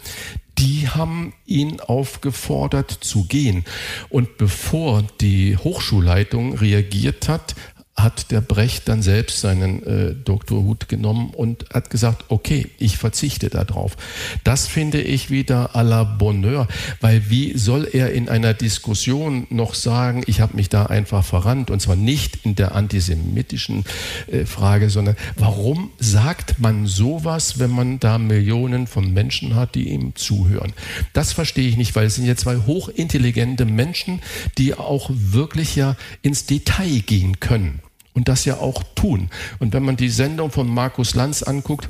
die 0.59 0.89
haben 0.89 1.33
ihn 1.47 1.81
aufgefordert 1.81 2.91
zu 2.91 3.25
gehen. 3.25 3.65
Und 4.09 4.39
bevor 4.39 5.05
die 5.21 5.57
Hochschulleitung 5.57 6.57
reagiert 6.57 7.29
hat, 7.29 7.55
hat 7.97 8.31
der 8.31 8.43
Brecht 8.43 8.89
dann 8.89 9.01
selbst 9.03 9.41
seinen 9.41 9.83
äh, 9.83 10.15
Doktorhut 10.15 10.89
genommen 10.89 11.31
und 11.31 11.65
hat 11.73 11.89
gesagt, 11.89 12.27
okay, 12.29 12.69
ich 12.79 12.99
verzichte 12.99 13.49
darauf. 13.49 13.97
Das 14.45 14.67
finde 14.67 15.01
ich 15.01 15.31
wieder 15.31 15.75
à 15.75 15.83
la 15.83 16.05
Bonheur, 16.05 16.69
weil 17.01 17.31
wie 17.31 17.57
soll 17.57 17.89
er 17.91 18.13
in 18.13 18.29
einer 18.29 18.53
Diskussion 18.53 19.47
noch 19.49 19.75
sagen, 19.75 20.23
ich 20.27 20.41
habe 20.41 20.57
mich 20.57 20.69
da 20.69 20.87
einfach 20.87 21.25
verrannt 21.25 21.71
und 21.71 21.81
zwar 21.81 21.97
nicht 21.97 22.45
in 22.45 22.55
der 22.55 22.75
antisemitischen 22.75 23.85
äh, 24.27 24.45
Frage, 24.45 24.91
sondern 24.91 25.17
warum 25.37 25.91
sagt 25.99 26.59
man 26.59 26.87
sowas, 26.87 27.59
wenn 27.59 27.71
man 27.71 27.99
da 27.99 28.19
Millionen 28.19 28.87
von 28.87 29.13
Menschen 29.13 29.55
hat, 29.55 29.75
die 29.75 29.89
ihm 29.89 30.15
zuhören? 30.15 30.75
Das 31.15 31.33
verstehe 31.33 31.69
ich 31.69 31.79
nicht, 31.79 31.97
weil 31.97 32.07
es 32.07 32.17
sind 32.17 32.27
ja 32.27 32.37
zwei 32.37 32.57
hochintelligente 32.57 33.65
Menschen, 33.65 34.21
die 34.59 34.75
auch 34.75 35.11
wirklich 35.11 35.77
ja 35.77 35.97
ins 36.21 36.45
Detail 36.45 37.01
gehen 37.01 37.41
können 37.41 37.81
und 38.17 38.29
das 38.29 38.45
ja 38.47 38.57
auch 38.57 38.83
tun. 38.97 39.29
Und 39.61 39.73
wenn 39.75 39.85
man 39.85 39.97
die 39.97 40.09
Sendung 40.09 40.51
von 40.51 40.67
Markus 40.67 41.15
Lanz 41.15 41.45
anguckt, 41.45 41.89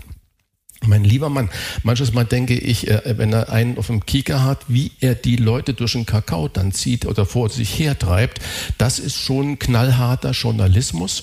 mein 0.85 1.05
lieber 1.05 1.31
Mann, 1.31 1.49
manches 1.85 2.13
Mal 2.13 2.25
denke 2.25 2.55
ich, 2.55 2.89
äh, 2.89 3.15
wenn 3.17 3.33
er 3.33 3.51
einen 3.51 3.79
auf 3.79 3.87
dem 3.87 4.05
Kieker 4.05 4.45
hat, 4.45 4.59
wie 4.69 4.93
er 5.01 5.15
die 5.15 5.37
Leute 5.37 5.73
durch 5.73 5.93
den 5.93 6.05
Kakao 6.05 6.49
dann 6.49 6.73
zieht 6.73 7.07
oder 7.07 7.25
vor 7.25 7.49
sich 7.49 7.79
hertreibt, 7.79 8.41
das 8.77 8.99
ist 8.99 9.17
schon 9.17 9.59
knallharter 9.59 10.33
Journalismus. 10.33 11.23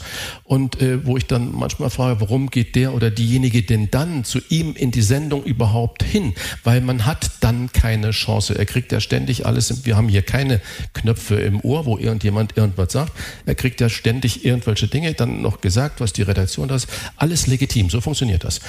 Und 0.54 0.80
äh, 0.84 1.04
wo 1.04 1.18
ich 1.18 1.26
dann 1.26 1.52
manchmal 1.52 1.89
frage, 1.89 2.22
warum 2.22 2.52
geht 2.52 2.76
der 2.76 2.94
oder 2.94 3.10
diejenige 3.10 3.63
denn 3.63 3.89
dann 3.89 4.24
zu 4.24 4.39
ihm 4.50 4.76
in 4.76 4.92
die 4.92 5.02
Sendung 5.02 5.44
überhaupt 5.44 6.04
hin? 6.04 6.36
Weil 6.63 6.80
man 6.82 7.08
hat 7.08 7.32
dann 7.39 7.72
keine 7.72 8.12
Chance. 8.12 8.56
Er 8.56 8.68
kriegt 8.68 8.92
ja 8.92 9.00
ständig 9.00 9.48
alles, 9.48 9.88
wir 9.88 9.98
haben 9.98 10.10
hier 10.10 10.22
keine 10.22 10.62
Knöpfe 10.94 11.38
im 11.38 11.60
Ohr, 11.62 11.88
wo 11.88 11.98
irgendjemand 11.98 12.56
irgendwas 12.56 12.92
sagt. 12.92 13.13
Er 13.48 13.56
kriegt 13.56 13.82
ja 13.82 13.89
ständig 13.89 14.46
irgendwelche 14.46 14.88
Dinge 14.88 15.16
dann 15.16 15.42
noch 15.42 15.60
gesagt, 15.60 16.00
was 16.02 16.13
die 16.13 16.22
Redaktion 16.22 16.68
das. 16.68 16.86
Alles 17.18 17.48
legitim, 17.48 17.89
so 17.89 18.00
funktioniert 18.00 18.44
das. 18.44 18.62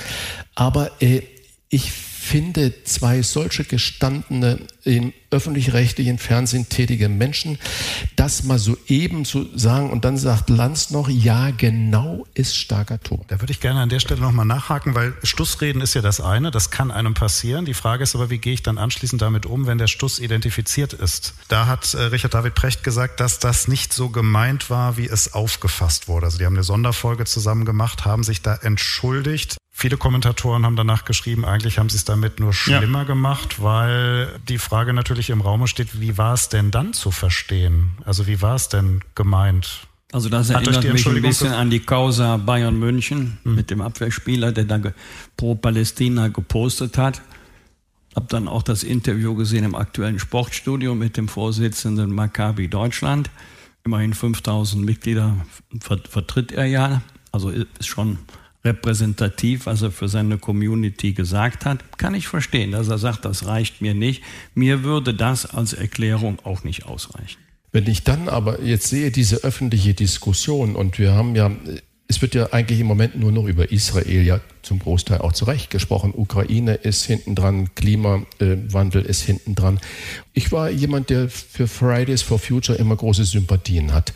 Aber 0.55 0.91
äh, 1.03 1.21
ich 1.69 1.93
finde 2.25 2.73
zwei 2.85 3.23
solche 3.23 3.65
gestandene 3.65 4.59
im 4.83 5.13
öffentlich-rechtlichen 5.31 6.19
Fernsehen 6.19 6.69
tätige 6.69 7.09
Menschen, 7.09 7.59
das 8.17 8.45
mal 8.45 8.59
so 8.59 8.77
eben 8.87 9.25
zu 9.25 9.47
sagen 9.57 9.91
und 9.91 10.05
dann 10.05 10.17
sagt 10.17 10.49
Lanz 10.49 10.91
noch, 10.91 11.09
ja, 11.09 11.51
genau 11.51 12.27
ist 12.35 12.57
starker 12.57 12.99
Ton. 13.01 13.25
Da 13.29 13.41
würde 13.41 13.53
ich 13.53 13.61
gerne 13.61 13.81
an 13.81 13.89
der 13.91 14.01
Stelle 14.01 14.21
nochmal 14.21 14.47
nachhaken, 14.47 14.95
weil 14.95 15.13
Stussreden 15.23 15.83
ist 15.83 15.95
ja 15.95 16.01
das 16.01 16.21
eine, 16.21 16.51
das 16.51 16.71
kann 16.71 16.91
einem 16.91 17.15
passieren. 17.15 17.67
Die 17.67 17.75
Frage 17.75 18.03
ist 18.03 18.15
aber, 18.15 18.31
wie 18.31 18.39
gehe 18.39 18.55
ich 18.55 18.63
dann 18.63 18.79
anschließend 18.79 19.21
damit 19.21 19.45
um, 19.45 19.67
wenn 19.67 19.79
der 19.79 19.87
Stuss 19.87 20.19
identifiziert 20.19 20.95
ist? 20.95 21.35
Da 21.49 21.67
hat 21.67 21.93
äh, 21.93 22.05
Richard 22.05 22.33
David 22.33 22.55
Precht 22.55 22.83
gesagt, 22.85 23.21
dass 23.21 23.39
das 23.39 23.69
nicht 23.69 23.93
so 23.93 24.09
gemeint 24.09 24.71
war, 24.71 24.97
wie 24.97 25.07
es 25.07 25.35
aufgefasst 25.35 26.09
wurde. 26.09 26.27
Also 26.27 26.39
die 26.39 26.47
haben 26.47 26.55
eine 26.55 26.65
Sonderfolge 26.65 27.27
zusammen 27.27 27.67
gemacht, 27.67 28.07
haben 28.07 28.25
sich 28.25 28.41
da 28.41 28.55
entschuldigt. 28.55 29.59
Viele 29.77 29.97
Kommentatoren 29.97 30.65
haben 30.65 30.77
danach 30.77 31.05
geschrieben, 31.05 31.45
eigentlich 31.45 31.79
haben 31.81 31.89
sie 31.89 31.97
es 31.97 32.05
damit 32.05 32.39
nur 32.39 32.53
schlimmer 32.53 33.01
ja. 33.01 33.05
gemacht, 33.05 33.61
weil 33.61 34.39
die 34.49 34.59
Frage 34.59 34.93
natürlich 34.93 35.31
im 35.31 35.41
Raum 35.41 35.67
steht, 35.67 36.01
wie 36.01 36.17
war 36.17 36.33
es 36.33 36.49
denn 36.49 36.71
dann 36.71 36.93
zu 36.93 37.11
verstehen? 37.11 37.91
Also 38.05 38.29
wie 38.29 38.41
war 38.41 38.55
es 38.55 38.69
denn 38.69 39.01
gemeint? 39.17 39.89
Also 40.13 40.29
das 40.29 40.51
erinnert 40.51 40.85
mich 40.85 41.05
ein 41.09 41.21
bisschen 41.21 41.53
an 41.53 41.71
die 41.71 41.81
Causa 41.81 42.37
Bayern 42.37 42.79
München 42.79 43.39
mhm. 43.43 43.57
mit 43.57 43.71
dem 43.71 43.81
Abwehrspieler, 43.81 44.53
der 44.53 44.65
da 44.65 44.81
pro 45.37 45.57
Palästina 45.57 46.29
gepostet 46.29 46.97
hat. 46.97 47.21
Hab 48.15 48.29
dann 48.29 48.47
auch 48.47 48.63
das 48.63 48.85
Interview 48.85 49.35
gesehen 49.35 49.65
im 49.65 49.75
aktuellen 49.75 50.21
Sportstudio 50.21 50.95
mit 50.95 51.17
dem 51.17 51.27
Vorsitzenden 51.27 52.15
Maccabi 52.15 52.69
Deutschland. 52.69 53.29
Immerhin 53.85 54.15
5000 54.15 54.85
Mitglieder 54.85 55.35
vertritt 55.81 56.53
er 56.53 56.67
ja. 56.67 57.03
Also 57.33 57.51
ist 57.51 57.89
schon 57.89 58.19
repräsentativ, 58.65 59.67
was 59.67 59.83
er 59.83 59.91
für 59.91 60.09
seine 60.09 60.39
Community 60.39 61.13
gesagt 61.13 61.67
hat, 61.67 61.99
kann 61.99 62.15
ich 62.15 62.29
verstehen, 62.29 62.73
dass 62.73 62.89
er 62.89 62.99
sagt, 62.99 63.25
das 63.25 63.47
reicht 63.47 63.83
mir 63.83 63.95
nicht. 63.95 64.23
Mir 64.55 64.83
würde 64.83 65.15
das 65.15 65.47
als 65.47 65.75
Erklärung 65.75 66.39
auch 66.45 66.65
nicht 66.65 66.87
ausreichen. 66.87 67.39
Wenn 67.73 67.87
ich 67.89 68.05
dann 68.05 68.29
aber 68.29 68.63
jetzt 68.63 68.89
sehe, 68.89 69.11
diese 69.11 69.39
öffentliche 69.39 69.95
Diskussion 69.95 70.77
und 70.77 70.99
wir 70.99 71.13
haben 71.13 71.35
ja 71.35 71.51
es 72.15 72.23
wird 72.23 72.37
ja 72.37 72.53
eigentlich 72.53 72.79
im 72.79 72.87
Moment 72.87 73.19
nur 73.19 73.33
noch 73.33 73.47
über 73.47 73.73
Israel 73.73 74.23
ja 74.23 74.41
zum 74.63 74.79
Großteil 74.79 75.19
auch 75.19 75.33
zurecht 75.33 75.71
gesprochen. 75.71 76.15
Ukraine 76.17 76.75
ist 76.75 77.05
hinten 77.05 77.35
dran, 77.35 77.75
Klimawandel 77.75 79.03
ist 79.03 79.23
hinten 79.23 79.57
dran. 79.57 79.81
Ich 80.33 80.53
war 80.53 80.71
jemand, 80.71 81.11
der 81.11 81.29
für 81.29 81.67
Fridays 81.67 82.23
for 82.23 82.39
Future 82.39 82.79
immer 82.79 82.95
große 82.95 83.25
Sympathien 83.25 83.93
hat, 83.93 84.13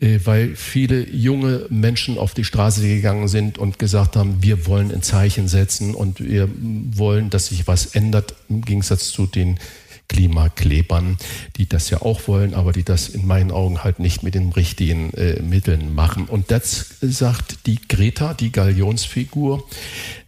äh, 0.00 0.18
weil 0.24 0.56
viele 0.56 1.08
junge 1.08 1.66
Menschen 1.70 2.18
auf 2.18 2.34
die 2.34 2.44
Straße 2.44 2.82
gegangen 2.82 3.28
sind 3.28 3.58
und 3.58 3.78
gesagt 3.78 4.16
haben, 4.16 4.42
wir 4.42 4.66
wollen 4.66 4.90
ein 4.90 5.02
Zeichen 5.02 5.46
setzen 5.46 5.94
und 5.94 6.18
wir 6.18 6.48
wollen, 6.96 7.30
dass 7.30 7.46
sich 7.46 7.68
was 7.68 7.86
ändert 7.86 8.34
im 8.48 8.62
Gegensatz 8.62 9.10
zu 9.10 9.26
den 9.26 9.60
Klimaklebern, 10.08 11.16
die 11.56 11.68
das 11.68 11.90
ja 11.90 12.02
auch 12.02 12.28
wollen, 12.28 12.54
aber 12.54 12.72
die 12.72 12.84
das 12.84 13.08
in 13.08 13.26
meinen 13.26 13.50
Augen 13.50 13.84
halt 13.84 13.98
nicht 13.98 14.22
mit 14.22 14.34
den 14.34 14.52
richtigen 14.52 15.12
äh, 15.14 15.40
Mitteln 15.42 15.94
machen. 15.94 16.26
Und 16.26 16.50
das 16.50 16.96
sagt 17.00 17.66
die 17.66 17.78
Greta, 17.88 18.34
die 18.34 18.52
Galionsfigur 18.52 19.64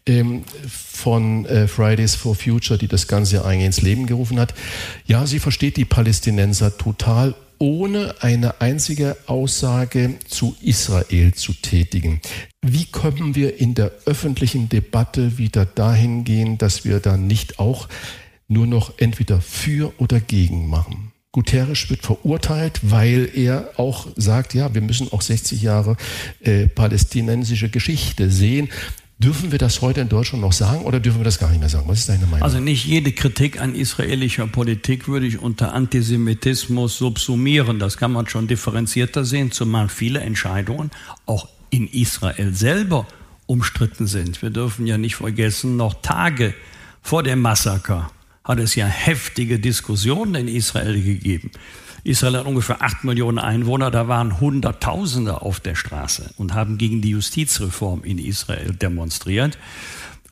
ähm, 0.06 0.44
von 0.66 1.46
äh, 1.46 1.68
Fridays 1.68 2.14
for 2.14 2.34
Future, 2.34 2.78
die 2.78 2.88
das 2.88 3.06
Ganze 3.06 3.44
eigentlich 3.44 3.66
ins 3.66 3.82
Leben 3.82 4.06
gerufen 4.06 4.40
hat. 4.40 4.54
Ja, 5.06 5.26
sie 5.26 5.38
versteht 5.38 5.76
die 5.76 5.84
Palästinenser 5.84 6.76
total 6.76 7.34
ohne 7.58 8.14
eine 8.20 8.60
einzige 8.60 9.16
Aussage 9.26 10.14
zu 10.28 10.56
Israel 10.62 11.34
zu 11.34 11.52
tätigen. 11.52 12.20
Wie 12.62 12.84
können 12.86 13.34
wir 13.34 13.58
in 13.58 13.74
der 13.74 13.90
öffentlichen 14.06 14.68
Debatte 14.68 15.38
wieder 15.38 15.66
dahin 15.66 16.24
gehen, 16.24 16.58
dass 16.58 16.84
wir 16.84 17.00
da 17.00 17.16
nicht 17.16 17.58
auch 17.58 17.88
nur 18.48 18.66
noch 18.66 18.94
entweder 18.98 19.40
für 19.40 19.92
oder 19.98 20.20
gegen 20.20 20.68
machen? 20.68 21.12
Guterres 21.32 21.90
wird 21.90 22.02
verurteilt, 22.02 22.80
weil 22.82 23.30
er 23.34 23.70
auch 23.76 24.08
sagt, 24.16 24.54
ja, 24.54 24.74
wir 24.74 24.80
müssen 24.80 25.12
auch 25.12 25.22
60 25.22 25.62
Jahre 25.62 25.96
äh, 26.40 26.66
palästinensische 26.66 27.68
Geschichte 27.68 28.30
sehen. 28.30 28.70
Dürfen 29.18 29.50
wir 29.50 29.58
das 29.58 29.82
heute 29.82 30.00
in 30.00 30.08
Deutschland 30.08 30.42
noch 30.42 30.52
sagen 30.52 30.84
oder 30.84 31.00
dürfen 31.00 31.20
wir 31.20 31.24
das 31.24 31.38
gar 31.38 31.50
nicht 31.50 31.58
mehr 31.58 31.68
sagen? 31.68 31.88
Was 31.88 32.00
ist 32.00 32.08
deine 32.08 32.24
Meinung? 32.26 32.42
Also 32.42 32.60
nicht 32.60 32.86
jede 32.86 33.12
Kritik 33.12 33.60
an 33.60 33.74
israelischer 33.74 34.46
Politik 34.46 35.08
würde 35.08 35.26
ich 35.26 35.40
unter 35.40 35.74
Antisemitismus 35.74 36.96
subsumieren. 36.98 37.78
Das 37.78 37.96
kann 37.96 38.12
man 38.12 38.28
schon 38.28 38.46
differenzierter 38.46 39.24
sehen, 39.24 39.50
zumal 39.50 39.88
viele 39.88 40.20
Entscheidungen 40.20 40.90
auch 41.26 41.48
in 41.70 41.88
Israel 41.88 42.54
selber 42.54 43.06
umstritten 43.46 44.06
sind. 44.06 44.40
Wir 44.40 44.50
dürfen 44.50 44.86
ja 44.86 44.98
nicht 44.98 45.16
vergessen, 45.16 45.76
noch 45.76 45.94
Tage 46.00 46.54
vor 47.02 47.22
dem 47.22 47.40
Massaker 47.40 48.10
hat 48.48 48.58
es 48.58 48.74
ja 48.74 48.86
heftige 48.86 49.58
Diskussionen 49.58 50.34
in 50.34 50.48
Israel 50.48 51.00
gegeben. 51.00 51.50
Israel 52.02 52.38
hat 52.38 52.46
ungefähr 52.46 52.82
acht 52.82 53.04
Millionen 53.04 53.38
Einwohner, 53.38 53.90
da 53.90 54.08
waren 54.08 54.40
Hunderttausende 54.40 55.42
auf 55.42 55.60
der 55.60 55.74
Straße 55.74 56.30
und 56.38 56.54
haben 56.54 56.78
gegen 56.78 57.02
die 57.02 57.10
Justizreform 57.10 58.02
in 58.04 58.18
Israel 58.18 58.72
demonstriert. 58.72 59.58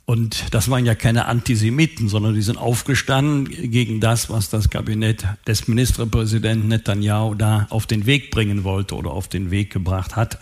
Und 0.06 0.54
das 0.54 0.70
waren 0.70 0.86
ja 0.86 0.94
keine 0.94 1.26
Antisemiten, 1.26 2.08
sondern 2.08 2.34
die 2.34 2.42
sind 2.42 2.58
aufgestanden 2.58 3.70
gegen 3.70 4.00
das, 4.00 4.30
was 4.30 4.48
das 4.48 4.70
Kabinett 4.70 5.26
des 5.48 5.66
Ministerpräsidenten 5.66 6.68
Netanyahu 6.68 7.34
da 7.34 7.66
auf 7.70 7.86
den 7.86 8.06
Weg 8.06 8.30
bringen 8.30 8.62
wollte 8.62 8.94
oder 8.94 9.10
auf 9.10 9.26
den 9.26 9.50
Weg 9.50 9.72
gebracht 9.72 10.14
hat. 10.14 10.38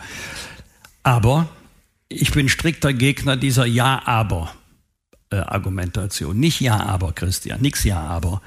Aber 1.03 1.49
ich 2.11 2.31
bin 2.31 2.51
strikter 2.51 2.93
Gegner 2.93 3.39
dieser 3.39 3.65
Ja-Aber-Argumentation. 5.35 6.39
Nicht 6.39 6.61
Ja-Aber, 6.61 7.13
Christian, 7.13 7.61
nix 7.61 7.85
Ja-Aber. 7.85 8.41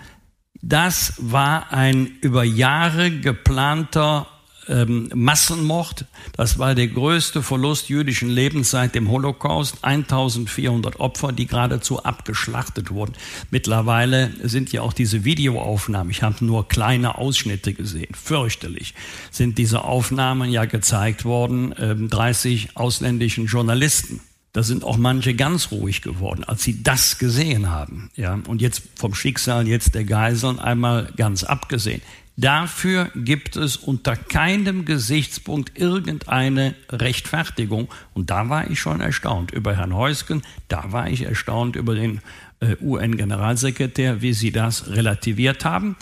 Das 0.61 1.13
war 1.17 1.71
ein 1.71 2.07
über 2.21 2.43
Jahre 2.43 3.11
geplanter 3.11 4.27
ähm, 4.67 5.09
Massenmord. 5.13 6.05
Das 6.35 6.59
war 6.59 6.75
der 6.75 6.87
größte 6.87 7.41
Verlust 7.41 7.89
jüdischen 7.89 8.29
Lebens 8.29 8.71
seit 8.71 8.95
dem 8.95 9.09
Holocaust. 9.09 9.77
1400 9.83 10.99
Opfer, 10.99 11.31
die 11.31 11.47
geradezu 11.47 12.03
abgeschlachtet 12.03 12.91
wurden. 12.91 13.13
Mittlerweile 13.49 14.31
sind 14.43 14.71
ja 14.71 14.81
auch 14.81 14.93
diese 14.93 15.23
Videoaufnahmen, 15.23 16.11
ich 16.11 16.23
habe 16.23 16.43
nur 16.43 16.67
kleine 16.67 17.17
Ausschnitte 17.17 17.73
gesehen, 17.73 18.13
fürchterlich, 18.13 18.93
sind 19.31 19.57
diese 19.57 19.83
Aufnahmen 19.83 20.49
ja 20.49 20.65
gezeigt 20.65 21.23
worden, 21.23 21.73
ähm, 21.79 22.09
30 22.09 22.75
ausländischen 22.75 23.45
Journalisten. 23.45 24.21
Da 24.57 24.63
sind 24.63 24.83
auch 24.83 24.97
manche 24.97 25.35
ganz 25.35 25.69
ruhig 25.69 26.01
geworden, 26.01 26.43
als 26.43 26.63
sie 26.63 26.81
das 26.81 27.19
gesehen 27.19 27.69
haben. 27.69 28.09
Ja, 28.15 28.39
und 28.47 28.59
jetzt 28.59 28.81
vom 28.95 29.13
Schicksal 29.13 29.67
jetzt 29.67 29.93
der 29.93 30.03
Geiseln 30.03 30.57
einmal 30.57 31.13
ganz 31.15 31.43
abgesehen. 31.43 32.01
Dafür 32.37 33.11
gibt 33.13 33.55
es 33.55 33.77
unter 33.77 34.15
keinem 34.15 34.83
Gesichtspunkt 34.83 35.77
irgendeine 35.77 36.73
Rechtfertigung. 36.89 37.87
Und 38.15 38.31
da 38.31 38.49
war 38.49 38.67
ich 38.67 38.79
schon 38.79 38.99
erstaunt 38.99 39.51
über 39.51 39.75
Herrn 39.75 39.93
Heusken, 39.93 40.41
da 40.69 40.91
war 40.91 41.07
ich 41.07 41.21
erstaunt 41.21 41.75
über 41.75 41.93
den 41.93 42.21
äh, 42.59 42.77
UN-Generalsekretär, 42.81 44.23
wie 44.23 44.33
sie 44.33 44.51
das 44.51 44.89
relativiert 44.89 45.65
haben. 45.65 45.95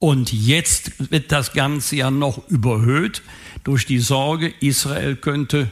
Und 0.00 0.32
jetzt 0.32 1.12
wird 1.12 1.30
das 1.30 1.52
Ganze 1.52 1.94
ja 1.94 2.10
noch 2.10 2.48
überhöht 2.48 3.22
durch 3.62 3.86
die 3.86 4.00
Sorge, 4.00 4.52
Israel 4.58 5.14
könnte 5.14 5.70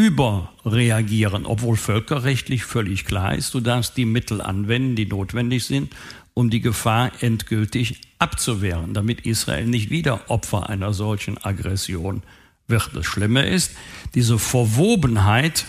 überreagieren, 0.00 1.44
obwohl 1.44 1.76
völkerrechtlich 1.76 2.64
völlig 2.64 3.04
klar 3.04 3.34
ist, 3.34 3.52
du 3.52 3.60
darfst 3.60 3.98
die 3.98 4.06
Mittel 4.06 4.40
anwenden, 4.40 4.96
die 4.96 5.04
notwendig 5.04 5.64
sind, 5.64 5.92
um 6.32 6.48
die 6.48 6.62
Gefahr 6.62 7.12
endgültig 7.20 8.00
abzuwehren, 8.18 8.94
damit 8.94 9.26
Israel 9.26 9.66
nicht 9.66 9.90
wieder 9.90 10.30
Opfer 10.30 10.70
einer 10.70 10.94
solchen 10.94 11.36
Aggression 11.44 12.22
wird. 12.66 12.90
Das 12.94 13.04
Schlimme 13.04 13.46
ist, 13.46 13.72
diese 14.14 14.38
Verwobenheit 14.38 15.66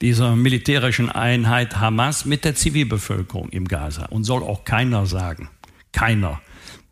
dieser 0.00 0.36
militärischen 0.36 1.10
Einheit 1.10 1.78
Hamas 1.78 2.24
mit 2.24 2.44
der 2.44 2.54
Zivilbevölkerung 2.54 3.48
im 3.50 3.66
Gaza. 3.66 4.06
Und 4.06 4.24
soll 4.24 4.42
auch 4.42 4.64
keiner 4.64 5.06
sagen, 5.06 5.50
keiner, 5.92 6.40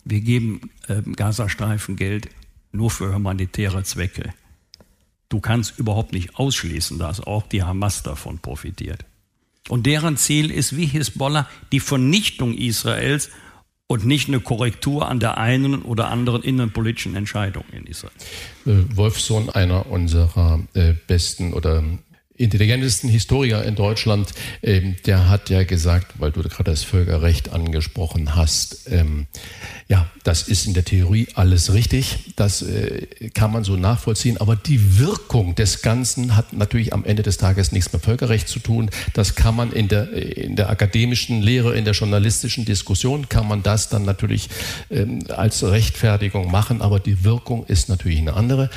wir 0.05 0.21
geben 0.21 0.71
äh, 0.89 1.03
Gazastreifen 1.03 1.97
Geld 1.97 2.29
nur 2.73 2.91
für 2.91 3.15
humanitäre 3.15 3.85
Zwecke. 3.85 4.35
Du 5.29 5.41
kannst 5.41 5.79
überhaupt 5.79 6.13
nicht 6.13 6.37
ausschließen, 6.37 6.99
dass 6.99 7.21
auch 7.21 7.47
die 7.47 7.63
Hamas 7.63 8.03
davon 8.03 8.39
profitiert. 8.39 9.05
Und 9.69 9.85
deren 9.87 10.17
Ziel 10.17 10.51
ist 10.51 10.77
wie 10.77 10.87
Hisbollah 10.87 11.47
die 11.73 11.81
Vernichtung 11.81 12.55
Israels 12.55 13.31
und 13.87 14.05
nicht 14.05 14.29
eine 14.29 14.41
Korrektur 14.41 15.09
an 15.09 15.21
der 15.21 15.39
einen 15.39 15.83
oder 15.83 16.11
anderen 16.11 16.43
innenpolitischen 16.43 17.15
Entscheidung 17.17 17.65
in 17.73 17.87
Israel. 17.87 18.13
Äh, 18.67 18.97
Wolfsohn, 18.97 19.51
einer 19.51 19.91
unserer 19.91 20.61
äh, 20.75 20.95
besten 21.07 21.53
oder 21.53 21.83
intelligentesten 22.39 23.09
Historiker 23.09 23.65
in 23.65 23.75
Deutschland, 23.75 24.31
ähm, 24.63 24.97
der 25.07 25.29
hat 25.29 25.51
ja 25.51 25.65
gesagt, 25.65 26.15
weil 26.19 26.31
du 26.31 26.43
gerade 26.43 26.71
das 26.71 26.85
Völkerrecht 26.85 27.53
angesprochen 27.53 28.35
hast, 28.35 28.89
ähm, 28.91 29.27
ja, 29.89 30.07
das 30.23 30.43
ist 30.43 30.67
in 30.67 30.75
der 30.75 30.85
Theorie 30.85 31.29
alles 31.35 31.73
richtig, 31.73 32.35
das 32.37 32.63
äh, 32.63 33.07
kann 33.35 33.53
man 33.53 33.65
so 33.65 33.77
nachvollziehen, 33.77 34.37
aber 34.37 34.55
die 34.55 34.99
Wirkung 34.99 35.55
des 35.55 35.83
Ganzen 35.83 36.37
hat 36.37 36.53
natürlich 36.53 36.93
am 36.93 37.05
Ende 37.05 37.23
des 37.23 37.39
Tages 37.39 37.73
nichts 37.73 37.93
mit 37.93 38.03
Völkerrecht 38.03 38.49
zu 38.49 38.59
tun. 38.59 38.91
Das 39.15 39.35
kann 39.35 39.57
man 39.57 39.73
in 39.73 39.89
der, 39.89 40.13
in 40.13 40.57
der 40.57 40.69
akademischen 40.69 41.41
Lehre, 41.41 41.75
in 41.77 41.85
der 41.85 41.95
journalistischen 41.95 42.65
Diskussion, 42.65 43.29
kann 43.29 43.49
man 43.49 43.63
das 43.63 43.89
dann 43.89 44.05
natürlich 44.05 44.49
ähm, 44.91 45.25
als 45.29 45.63
Rechtfertigung 45.65 46.51
machen, 46.51 46.83
aber 46.83 47.01
die 47.01 47.25
Wirkung 47.25 47.65
ist 47.67 47.89
natürlich 47.89 48.19
eine 48.19 48.35
andere. 48.35 48.71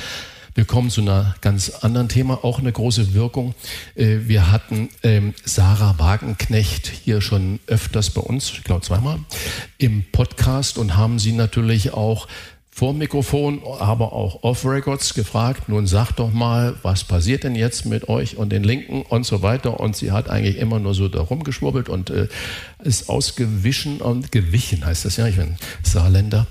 Wir 0.54 0.66
kommen 0.66 0.90
zu 0.90 1.00
einer 1.00 1.34
ganz 1.40 1.70
anderen 1.80 2.10
Thema, 2.10 2.44
auch 2.44 2.58
eine 2.58 2.72
große 2.72 3.14
Wirkung. 3.14 3.54
Äh, 3.94 4.18
wir 4.26 4.52
hatten 4.52 4.90
ähm, 5.02 5.32
Sarah 5.44 5.98
Wagenknecht 5.98 6.88
hier 6.88 7.22
schon 7.22 7.58
öfters 7.66 8.10
bei 8.10 8.20
uns, 8.20 8.52
ich 8.52 8.62
glaube 8.62 8.82
zweimal, 8.82 9.18
im 9.78 10.04
Podcast 10.12 10.76
und 10.76 10.96
haben 10.96 11.18
sie 11.18 11.32
natürlich 11.32 11.94
auch 11.94 12.28
vor 12.74 12.94
Mikrofon, 12.94 13.62
aber 13.80 14.14
auch 14.14 14.42
off 14.44 14.64
Records 14.64 15.12
gefragt, 15.12 15.68
nun 15.68 15.86
sag 15.86 16.12
doch 16.12 16.32
mal, 16.32 16.74
was 16.82 17.04
passiert 17.04 17.44
denn 17.44 17.54
jetzt 17.54 17.84
mit 17.84 18.08
euch 18.08 18.38
und 18.38 18.50
den 18.50 18.64
Linken 18.64 19.02
und 19.02 19.24
so 19.24 19.42
weiter. 19.42 19.78
Und 19.78 19.94
sie 19.94 20.10
hat 20.10 20.30
eigentlich 20.30 20.56
immer 20.56 20.78
nur 20.78 20.94
so 20.94 21.08
da 21.08 21.20
rumgeschwurbelt 21.20 21.90
und 21.90 22.08
äh, 22.08 22.28
ist 22.82 23.10
ausgewichen 23.10 24.00
und 24.00 24.32
gewichen, 24.32 24.86
heißt 24.86 25.04
das 25.04 25.18
ja, 25.18 25.26
ich 25.26 25.36
bin 25.36 25.56
Saarländer. 25.82 26.46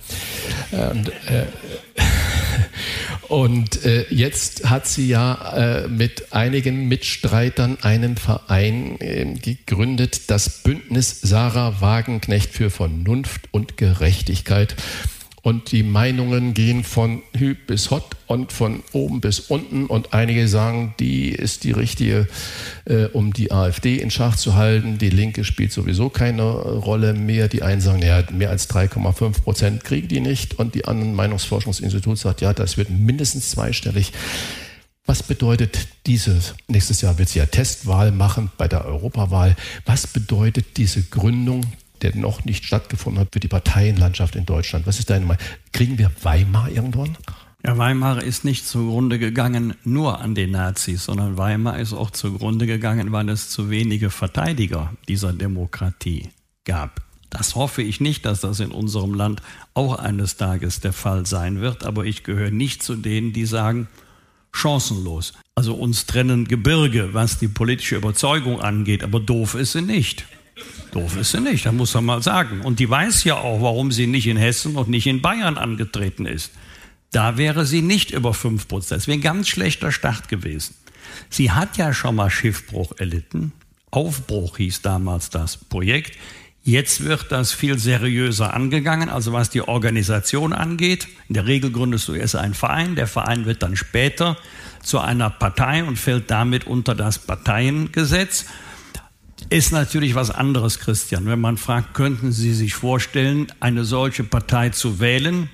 Und, 0.72 1.10
äh, 1.28 1.46
und 3.32 3.86
äh, 3.86 4.08
jetzt 4.10 4.70
hat 4.70 4.88
sie 4.88 5.08
ja 5.08 5.54
äh, 5.56 5.88
mit 5.88 6.34
einigen 6.34 6.90
Mitstreitern 6.90 7.78
einen 7.82 8.18
Verein 8.18 9.00
äh, 9.00 9.36
gegründet, 9.42 10.30
das 10.30 10.64
Bündnis 10.64 11.22
Sarah 11.22 11.80
Wagenknecht 11.80 12.52
für 12.52 12.70
Vernunft 12.70 13.48
und 13.52 13.78
Gerechtigkeit. 13.78 14.76
Und 15.44 15.72
die 15.72 15.82
Meinungen 15.82 16.54
gehen 16.54 16.84
von 16.84 17.24
Hü 17.36 17.56
bis 17.56 17.90
Hot 17.90 18.16
und 18.28 18.52
von 18.52 18.84
oben 18.92 19.22
bis 19.22 19.40
unten. 19.40 19.88
Und 19.88 20.14
einige 20.14 20.48
sagen, 20.48 20.94
die 21.00 21.30
ist 21.30 21.64
die 21.64 21.72
richtige, 21.72 22.28
äh, 22.86 23.06
um 23.06 23.34
die 23.34 23.52
AfD 23.52 23.98
in 23.98 24.12
Schach 24.12 24.36
zu 24.36 24.56
halten. 24.56 25.00
Die 25.00 25.10
Linke 25.10 25.44
spielt 25.44 25.72
sowieso 25.72 26.10
keine 26.10 26.44
Rolle 26.44 27.14
mehr. 27.14 27.48
Die 27.48 27.64
einen 27.64 27.82
sagen, 27.82 28.04
ja, 28.04 28.24
mehr 28.32 28.52
als 28.52 28.70
3,5 28.70 29.42
Prozent 29.42 29.84
kriegen 29.84 30.08
die 30.08 30.20
nicht. 30.20 30.60
Und 30.60 30.76
die 30.76 30.86
anderen 30.86 31.16
Meinungsforschungsinstitut 31.16 32.20
sagt, 32.20 32.42
ja, 32.42 32.54
das 32.54 32.78
wird 32.78 32.92
mindestens 32.92 33.50
zweistellig. 33.50 34.14
Was 35.08 35.24
bedeutet 35.24 35.88
dieses, 36.06 36.54
nächstes 36.68 37.02
Jahr 37.02 37.18
wird 37.18 37.30
sie 37.30 37.40
ja 37.40 37.48
Testwahl 37.48 38.12
machen 38.12 38.52
bei 38.58 38.68
der 38.68 38.86
Europawahl. 38.86 39.56
Was 39.86 40.06
bedeutet 40.06 40.78
diese 40.78 41.02
Gründung 41.02 41.66
der 42.02 42.16
noch 42.16 42.46
nicht 42.46 42.66
stattgefunden 42.66 43.22
hat 43.22 43.30
für 43.32 43.40
die 43.40 43.48
Parteienlandschaft 43.48 44.36
in 44.36 44.46
Deutschland. 44.46 44.88
Was 44.88 45.00
ist 45.00 45.10
deine 45.10 45.26
Meinung? 45.26 45.44
Kriegen 45.72 45.98
wir 45.98 46.12
Weimar 46.24 46.70
irgendwann? 46.70 47.18
Ja, 47.64 47.78
Weimar 47.78 48.24
ist 48.24 48.44
nicht 48.44 48.66
zugrunde 48.66 49.20
gegangen 49.20 49.76
nur 49.84 50.20
an 50.20 50.34
den 50.34 50.52
Nazis, 50.52 51.06
sondern 51.06 51.38
Weimar 51.38 51.80
ist 51.80 51.94
auch 51.94 52.10
zugrunde 52.10 52.66
gegangen, 52.66 53.12
weil 53.12 53.30
es 53.30 53.50
zu 53.50 53.70
wenige 53.70 54.10
Verteidiger 54.10 54.94
dieser 55.08 55.32
Demokratie 55.32 56.30
gab. 56.66 57.02
Das 57.30 57.56
hoffe 57.56 57.82
ich 57.82 58.02
nicht, 58.02 58.26
dass 58.26 58.42
das 58.42 58.60
in 58.60 58.72
unserem 58.72 59.14
Land 59.14 59.42
auch 59.74 60.00
eines 60.00 60.38
Tages 60.38 60.80
der 60.80 60.92
Fall 60.92 61.26
sein 61.26 61.62
wird, 61.62 61.86
aber 61.86 62.06
ich 62.06 62.24
gehöre 62.24 62.52
nicht 62.52 62.84
zu 62.84 62.96
denen, 62.96 63.32
die 63.32 63.46
sagen, 63.46 63.88
chancenlos. 64.52 65.34
Also 65.56 65.76
uns 65.76 66.06
trennen 66.08 66.48
Gebirge, 66.48 67.14
was 67.14 67.38
die 67.38 67.48
politische 67.48 67.96
Überzeugung 67.96 68.60
angeht, 68.60 69.04
aber 69.04 69.20
doof 69.20 69.56
ist 69.56 69.74
sie 69.74 69.82
nicht. 69.82 70.26
Doof 70.92 71.18
ist 71.18 71.32
sie 71.32 71.40
nicht, 71.40 71.66
da 71.66 71.72
muss 71.72 71.94
man 71.94 72.06
mal 72.06 72.22
sagen. 72.22 72.62
Und 72.62 72.80
die 72.80 72.90
weiß 72.90 73.24
ja 73.24 73.36
auch, 73.36 73.62
warum 73.62 73.92
sie 73.92 74.08
nicht 74.08 74.28
in 74.28 74.38
Hessen 74.38 74.76
und 74.76 74.90
nicht 74.90 75.08
in 75.08 75.22
Bayern 75.22 75.58
angetreten 75.58 76.26
ist. 76.26 76.52
Da 77.12 77.38
wäre 77.38 77.66
sie 77.66 77.82
nicht 77.82 78.12
über 78.12 78.34
5 78.34 78.68
Prozent. 78.68 79.02
Das 79.02 79.08
wäre 79.08 79.18
ein 79.18 79.22
ganz 79.22 79.48
schlechter 79.48 79.92
Start 79.92 80.30
gewesen. 80.30 80.76
Sie 81.30 81.52
hat 81.52 81.78
ja 81.78 81.94
schon 81.94 82.16
mal 82.16 82.30
Schiffbruch 82.30 82.94
erlitten. 82.98 83.54
Aufbruch 83.90 84.58
hieß 84.58 84.82
damals 84.82 85.30
das 85.30 85.58
Projekt. 85.58 86.18
Jetzt 86.64 87.04
wird 87.04 87.32
das 87.32 87.54
viel 87.54 87.80
seriöser 87.80 88.54
angegangen, 88.54 89.10
also 89.10 89.34
was 89.34 89.50
die 89.50 89.62
Organisation 89.62 90.54
angeht. 90.54 91.08
In 91.28 91.34
der 91.34 91.48
Regel 91.48 91.72
gründest 91.72 92.08
du 92.08 92.14
erst 92.14 92.36
einen 92.36 92.54
Verein, 92.54 92.96
der 92.96 93.08
Verein 93.08 93.46
wird 93.46 93.64
dann 93.64 93.76
später 93.76 94.38
zu 94.84 95.00
einer 95.00 95.30
Partei 95.30 95.84
und 95.84 95.98
fällt 95.98 96.30
damit 96.30 96.68
unter 96.68 96.94
das 96.94 97.18
Parteiengesetz. 97.18 98.46
Ist 99.52 99.74
natürlich 99.74 100.16
was 100.16 100.32
anderes, 100.32 100.80
Christian. 100.80 101.26
Wenn 101.26 101.42
man 101.42 101.58
fragt, 101.58 101.94
könnten 101.94 102.32
Sie 102.32 102.54
sich 102.54 102.74
vorstellen, 102.74 103.52
eine 103.60 103.84
solche 103.84 104.24
Partei 104.24 104.70
zu 104.70 105.02
wählen? 105.02 105.50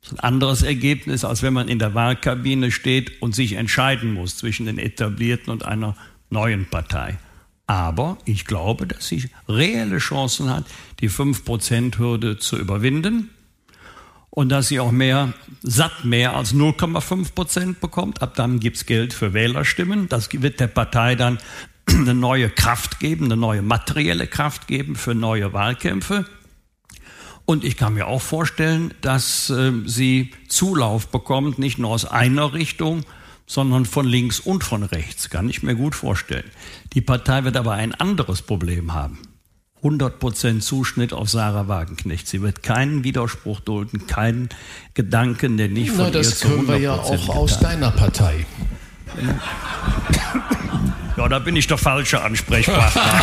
Das 0.00 0.12
ist 0.12 0.18
ein 0.18 0.24
anderes 0.24 0.62
Ergebnis, 0.62 1.24
als 1.24 1.42
wenn 1.42 1.52
man 1.52 1.66
in 1.66 1.80
der 1.80 1.92
Wahlkabine 1.92 2.70
steht 2.70 3.20
und 3.20 3.34
sich 3.34 3.54
entscheiden 3.54 4.14
muss 4.14 4.36
zwischen 4.36 4.66
den 4.66 4.78
etablierten 4.78 5.52
und 5.52 5.64
einer 5.64 5.96
neuen 6.30 6.66
Partei. 6.66 7.18
Aber 7.66 8.16
ich 8.26 8.44
glaube, 8.44 8.86
dass 8.86 9.08
sie 9.08 9.28
reelle 9.48 9.98
Chancen 9.98 10.48
hat, 10.48 10.64
die 11.00 11.10
5%-Hürde 11.10 12.38
zu 12.38 12.56
überwinden 12.56 13.30
und 14.30 14.50
dass 14.50 14.68
sie 14.68 14.78
auch 14.78 14.92
mehr, 14.92 15.34
satt 15.62 16.04
mehr 16.04 16.36
als 16.36 16.54
0,5 16.54 17.34
Prozent 17.34 17.80
bekommt. 17.80 18.22
Ab 18.22 18.36
dann 18.36 18.60
gibt 18.60 18.76
es 18.76 18.86
Geld 18.86 19.12
für 19.12 19.34
Wählerstimmen. 19.34 20.08
Das 20.08 20.28
wird 20.32 20.60
der 20.60 20.68
Partei 20.68 21.16
dann 21.16 21.38
eine 21.88 22.14
neue 22.14 22.50
Kraft 22.50 23.00
geben, 23.00 23.26
eine 23.26 23.36
neue 23.36 23.62
materielle 23.62 24.26
Kraft 24.26 24.66
geben 24.66 24.96
für 24.96 25.14
neue 25.14 25.52
Wahlkämpfe. 25.52 26.26
Und 27.44 27.64
ich 27.64 27.76
kann 27.76 27.94
mir 27.94 28.06
auch 28.06 28.22
vorstellen, 28.22 28.94
dass 29.00 29.50
äh, 29.50 29.72
sie 29.84 30.30
Zulauf 30.48 31.08
bekommt, 31.08 31.58
nicht 31.58 31.78
nur 31.78 31.90
aus 31.90 32.04
einer 32.04 32.54
Richtung, 32.54 33.04
sondern 33.46 33.84
von 33.84 34.06
links 34.06 34.40
und 34.40 34.64
von 34.64 34.82
rechts. 34.82 35.28
Kann 35.28 35.50
ich 35.50 35.62
mir 35.62 35.74
gut 35.74 35.94
vorstellen. 35.94 36.48
Die 36.94 37.00
Partei 37.00 37.44
wird 37.44 37.56
aber 37.56 37.72
ein 37.72 37.94
anderes 37.94 38.42
Problem 38.42 38.94
haben. 38.94 39.18
100% 39.82 40.60
Zuschnitt 40.60 41.12
auf 41.12 41.28
Sarah 41.28 41.66
Wagenknecht. 41.66 42.28
Sie 42.28 42.40
wird 42.40 42.62
keinen 42.62 43.02
Widerspruch 43.02 43.58
dulden, 43.60 44.06
keinen 44.06 44.48
Gedanken, 44.94 45.56
der 45.56 45.68
nicht 45.68 45.90
von 45.90 46.04
Na, 46.04 46.10
das 46.10 46.30
ihr 46.30 46.36
zu 46.36 46.48
100% 46.48 46.50
können 46.50 46.68
wir 46.68 46.78
ja 46.78 46.94
auch 46.94 47.28
aus 47.28 47.58
deiner 47.58 47.90
Partei. 47.90 48.46
Ja, 51.16 51.28
da 51.28 51.38
bin 51.38 51.56
ich 51.56 51.66
der 51.66 51.78
falsche 51.78 52.22
Ansprechpartner. 52.22 53.02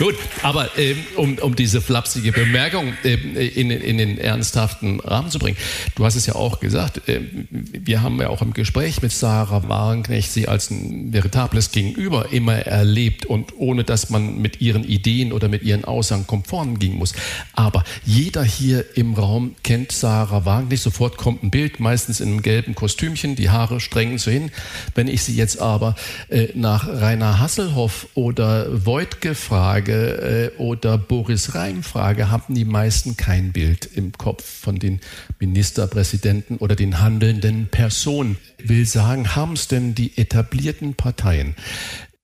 Gut, 0.00 0.14
aber 0.42 0.78
ähm, 0.78 0.96
um, 1.16 1.36
um 1.40 1.54
diese 1.54 1.82
flapsige 1.82 2.32
Bemerkung 2.32 2.94
ähm, 3.04 3.36
in, 3.36 3.70
in 3.70 3.98
den 3.98 4.16
ernsthaften 4.16 4.98
Rahmen 5.00 5.30
zu 5.30 5.38
bringen. 5.38 5.58
Du 5.94 6.06
hast 6.06 6.16
es 6.16 6.24
ja 6.24 6.36
auch 6.36 6.58
gesagt, 6.58 7.06
äh, 7.06 7.20
wir 7.50 8.00
haben 8.00 8.18
ja 8.18 8.30
auch 8.30 8.40
im 8.40 8.54
Gespräch 8.54 9.02
mit 9.02 9.12
Sarah 9.12 9.68
Wagenknecht 9.68 10.32
sie 10.32 10.48
als 10.48 10.70
ein 10.70 11.12
veritables 11.12 11.70
Gegenüber 11.70 12.32
immer 12.32 12.54
erlebt 12.54 13.26
und 13.26 13.52
ohne 13.58 13.84
dass 13.84 14.08
man 14.08 14.38
mit 14.38 14.62
ihren 14.62 14.84
Ideen 14.84 15.34
oder 15.34 15.48
mit 15.48 15.64
ihren 15.64 15.84
Aussagen 15.84 16.26
konform 16.26 16.78
gehen 16.78 16.94
muss. 16.94 17.12
Aber 17.52 17.84
jeder 18.06 18.42
hier 18.42 18.96
im 18.96 19.12
Raum 19.12 19.54
kennt 19.64 19.92
Sarah 19.92 20.46
Wagenknecht. 20.46 20.82
Sofort 20.82 21.18
kommt 21.18 21.42
ein 21.42 21.50
Bild, 21.50 21.78
meistens 21.78 22.20
in 22.20 22.28
einem 22.28 22.40
gelben 22.40 22.74
Kostümchen, 22.74 23.36
die 23.36 23.50
Haare 23.50 23.80
streng 23.80 24.16
so 24.16 24.30
hin. 24.30 24.50
Wenn 24.94 25.08
ich 25.08 25.22
sie 25.24 25.36
jetzt 25.36 25.60
aber 25.60 25.94
äh, 26.30 26.48
nach 26.54 26.88
Rainer 26.88 27.38
Hasselhoff 27.38 28.08
oder 28.14 28.86
Voigtke 28.86 29.34
frage, 29.40 30.52
äh, 30.56 30.58
oder 30.58 30.98
Boris 30.98 31.54
Rhein 31.54 31.82
Frage 31.82 32.30
haben 32.30 32.54
die 32.54 32.64
meisten 32.64 33.16
kein 33.16 33.52
Bild 33.52 33.86
im 33.94 34.12
Kopf 34.12 34.44
von 34.44 34.78
den 34.78 35.00
Ministerpräsidenten 35.38 36.58
oder 36.58 36.76
den 36.76 37.00
handelnden 37.00 37.68
Personen. 37.68 38.36
Will 38.62 38.86
sagen, 38.86 39.34
haben 39.34 39.54
es 39.54 39.68
denn 39.68 39.94
die 39.94 40.16
etablierten 40.16 40.94
Parteien 40.94 41.56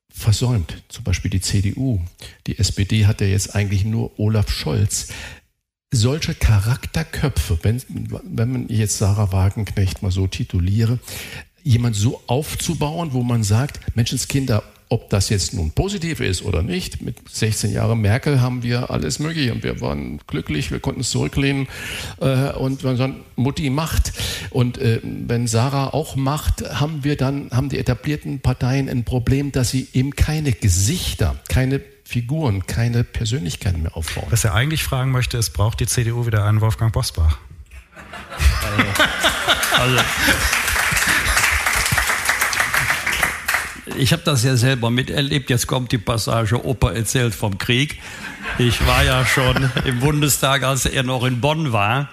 versäumt? 0.08 0.82
Zum 0.88 1.04
Beispiel 1.04 1.30
die 1.30 1.40
CDU. 1.40 2.00
Die 2.46 2.58
SPD 2.58 3.06
hat 3.06 3.20
ja 3.20 3.26
jetzt 3.26 3.54
eigentlich 3.54 3.84
nur 3.84 4.18
Olaf 4.20 4.50
Scholz 4.50 5.08
solche 5.92 6.34
Charakterköpfe, 6.34 7.58
wenn, 7.62 7.82
wenn 7.88 8.52
man 8.52 8.68
jetzt 8.68 8.98
Sarah 8.98 9.32
Wagenknecht 9.32 10.02
mal 10.02 10.10
so 10.10 10.26
tituliere, 10.26 10.98
jemand 11.62 11.96
so 11.96 12.22
aufzubauen, 12.26 13.12
wo 13.12 13.22
man 13.22 13.42
sagt, 13.42 13.80
Menschenskinder, 13.96 14.62
ob 14.88 15.10
das 15.10 15.28
jetzt 15.30 15.52
nun 15.52 15.72
positiv 15.72 16.20
ist 16.20 16.42
oder 16.42 16.62
nicht, 16.62 17.02
mit 17.02 17.16
16 17.28 17.72
Jahren 17.72 18.00
Merkel 18.00 18.40
haben 18.40 18.62
wir 18.62 18.90
alles 18.90 19.18
mögliche 19.18 19.52
und 19.52 19.64
wir 19.64 19.80
waren 19.80 20.20
glücklich, 20.26 20.70
wir 20.70 20.78
konnten 20.78 21.00
es 21.00 21.10
zurücklehnen 21.10 21.66
äh, 22.20 22.52
und 22.52 22.84
man 22.84 22.96
sagt, 22.96 23.14
Mutti 23.36 23.70
macht. 23.70 24.12
Und 24.50 24.78
äh, 24.78 25.00
wenn 25.02 25.48
Sarah 25.48 25.88
auch 25.88 26.14
macht, 26.14 26.62
haben 26.62 27.02
wir 27.02 27.16
dann, 27.16 27.50
haben 27.50 27.68
die 27.68 27.78
etablierten 27.78 28.40
Parteien 28.40 28.88
ein 28.88 29.04
Problem, 29.04 29.50
dass 29.50 29.70
sie 29.70 29.88
eben 29.92 30.14
keine 30.14 30.52
Gesichter, 30.52 31.36
keine 31.48 31.80
Figuren, 32.04 32.66
keine 32.66 33.02
Persönlichkeiten 33.02 33.82
mehr 33.82 33.96
aufbauen. 33.96 34.26
Was 34.30 34.44
er 34.44 34.54
eigentlich 34.54 34.84
fragen 34.84 35.10
möchte, 35.10 35.36
ist, 35.38 35.50
braucht 35.50 35.80
die 35.80 35.86
CDU 35.86 36.26
wieder 36.26 36.44
einen 36.44 36.60
Wolfgang 36.60 36.92
Bosbach? 36.92 37.38
Also, 39.76 39.96
also 39.96 40.02
ich 43.96 44.12
habe 44.12 44.22
das 44.24 44.42
ja 44.42 44.56
selber 44.56 44.90
miterlebt. 44.90 45.50
Jetzt 45.50 45.66
kommt 45.66 45.92
die 45.92 45.98
Passage, 45.98 46.64
Opa 46.64 46.92
erzählt 46.92 47.34
vom 47.34 47.58
Krieg. 47.58 48.00
Ich 48.58 48.84
war 48.86 49.04
ja 49.04 49.24
schon 49.24 49.70
im 49.84 50.00
Bundestag, 50.00 50.64
als 50.64 50.86
er 50.86 51.02
noch 51.02 51.24
in 51.24 51.40
Bonn 51.40 51.72
war. 51.72 52.08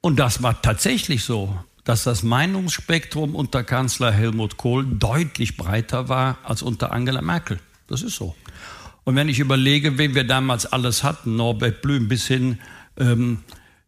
Und 0.00 0.18
das 0.18 0.42
war 0.42 0.60
tatsächlich 0.60 1.24
so, 1.24 1.56
dass 1.84 2.04
das 2.04 2.22
Meinungsspektrum 2.22 3.34
unter 3.34 3.62
Kanzler 3.62 4.12
Helmut 4.12 4.56
Kohl 4.56 4.84
deutlich 4.84 5.56
breiter 5.56 6.08
war 6.08 6.38
als 6.42 6.62
unter 6.62 6.92
Angela 6.92 7.22
Merkel. 7.22 7.60
Das 7.86 8.02
ist 8.02 8.16
so. 8.16 8.34
Und 9.04 9.16
wenn 9.16 9.28
ich 9.28 9.38
überlege, 9.38 9.98
wen 9.98 10.14
wir 10.14 10.24
damals 10.24 10.66
alles 10.66 11.02
hatten, 11.02 11.36
Norbert 11.36 11.82
Blüm 11.82 12.08
bis 12.08 12.26
hin 12.26 12.58
ähm, 12.98 13.38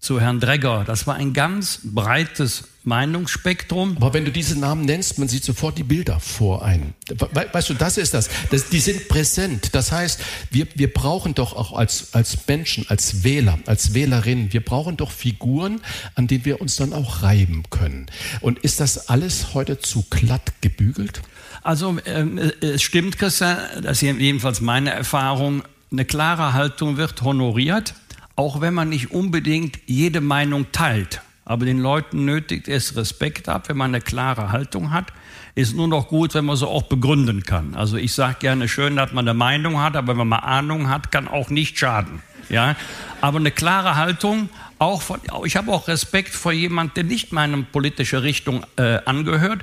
zu 0.04 0.20
Herrn 0.20 0.38
Dregger. 0.38 0.84
Das 0.86 1.06
war 1.06 1.14
ein 1.14 1.32
ganz 1.32 1.80
breites 1.82 2.64
Meinungsspektrum. 2.84 3.96
Aber 3.96 4.12
wenn 4.12 4.26
du 4.26 4.30
diese 4.30 4.58
Namen 4.58 4.84
nennst, 4.84 5.18
man 5.18 5.28
sieht 5.28 5.42
sofort 5.42 5.78
die 5.78 5.82
Bilder 5.82 6.20
vor 6.20 6.62
einem. 6.62 6.92
Weißt 7.08 7.70
du, 7.70 7.74
das 7.74 7.96
ist 7.96 8.12
das. 8.12 8.28
das 8.50 8.68
die 8.68 8.80
sind 8.80 9.08
präsent. 9.08 9.74
Das 9.74 9.92
heißt, 9.92 10.20
wir, 10.50 10.66
wir 10.74 10.92
brauchen 10.92 11.34
doch 11.34 11.56
auch 11.56 11.72
als, 11.72 12.12
als 12.12 12.46
Menschen, 12.46 12.84
als 12.88 13.24
Wähler, 13.24 13.58
als 13.64 13.94
Wählerinnen, 13.94 14.52
wir 14.52 14.62
brauchen 14.62 14.98
doch 14.98 15.10
Figuren, 15.10 15.80
an 16.14 16.26
denen 16.26 16.44
wir 16.44 16.60
uns 16.60 16.76
dann 16.76 16.92
auch 16.92 17.22
reiben 17.22 17.62
können. 17.70 18.06
Und 18.42 18.58
ist 18.58 18.80
das 18.80 19.08
alles 19.08 19.54
heute 19.54 19.78
zu 19.78 20.04
glatt 20.10 20.52
gebügelt? 20.60 21.22
Also 21.62 21.96
ähm, 22.04 22.38
es 22.60 22.82
stimmt, 22.82 23.18
Christian, 23.18 23.56
das 23.82 24.02
ist 24.02 24.18
jedenfalls 24.18 24.60
meine 24.60 24.90
Erfahrung. 24.90 25.62
Eine 25.90 26.04
klare 26.04 26.52
Haltung 26.52 26.98
wird 26.98 27.22
honoriert 27.22 27.94
auch 28.36 28.60
wenn 28.60 28.74
man 28.74 28.88
nicht 28.88 29.10
unbedingt 29.10 29.78
jede 29.86 30.20
Meinung 30.20 30.72
teilt. 30.72 31.22
Aber 31.44 31.66
den 31.66 31.78
Leuten 31.78 32.24
nötigt 32.24 32.68
es 32.68 32.96
Respekt 32.96 33.48
ab, 33.48 33.68
wenn 33.68 33.76
man 33.76 33.90
eine 33.90 34.00
klare 34.00 34.50
Haltung 34.50 34.92
hat. 34.92 35.12
Ist 35.54 35.76
nur 35.76 35.88
noch 35.88 36.08
gut, 36.08 36.34
wenn 36.34 36.46
man 36.46 36.56
so 36.56 36.68
auch 36.68 36.84
begründen 36.84 37.42
kann. 37.42 37.74
Also 37.74 37.96
ich 37.96 38.12
sage 38.12 38.36
gerne 38.40 38.66
schön, 38.66 38.96
dass 38.96 39.12
man 39.12 39.28
eine 39.28 39.34
Meinung 39.34 39.80
hat, 39.80 39.94
aber 39.94 40.16
wenn 40.16 40.26
man 40.26 40.40
Ahnung 40.40 40.88
hat, 40.88 41.12
kann 41.12 41.28
auch 41.28 41.50
nicht 41.50 41.78
schaden. 41.78 42.22
Ja, 42.48 42.76
aber 43.20 43.38
eine 43.38 43.50
klare 43.50 43.96
Haltung. 43.96 44.48
Auch 44.78 45.02
von, 45.02 45.20
ich 45.44 45.56
habe 45.56 45.70
auch 45.70 45.86
Respekt 45.86 46.34
vor 46.34 46.52
jemand, 46.52 46.96
der 46.96 47.04
nicht 47.04 47.32
meiner 47.32 47.62
politischen 47.62 48.18
Richtung 48.18 48.66
äh, 48.76 48.98
angehört, 49.04 49.62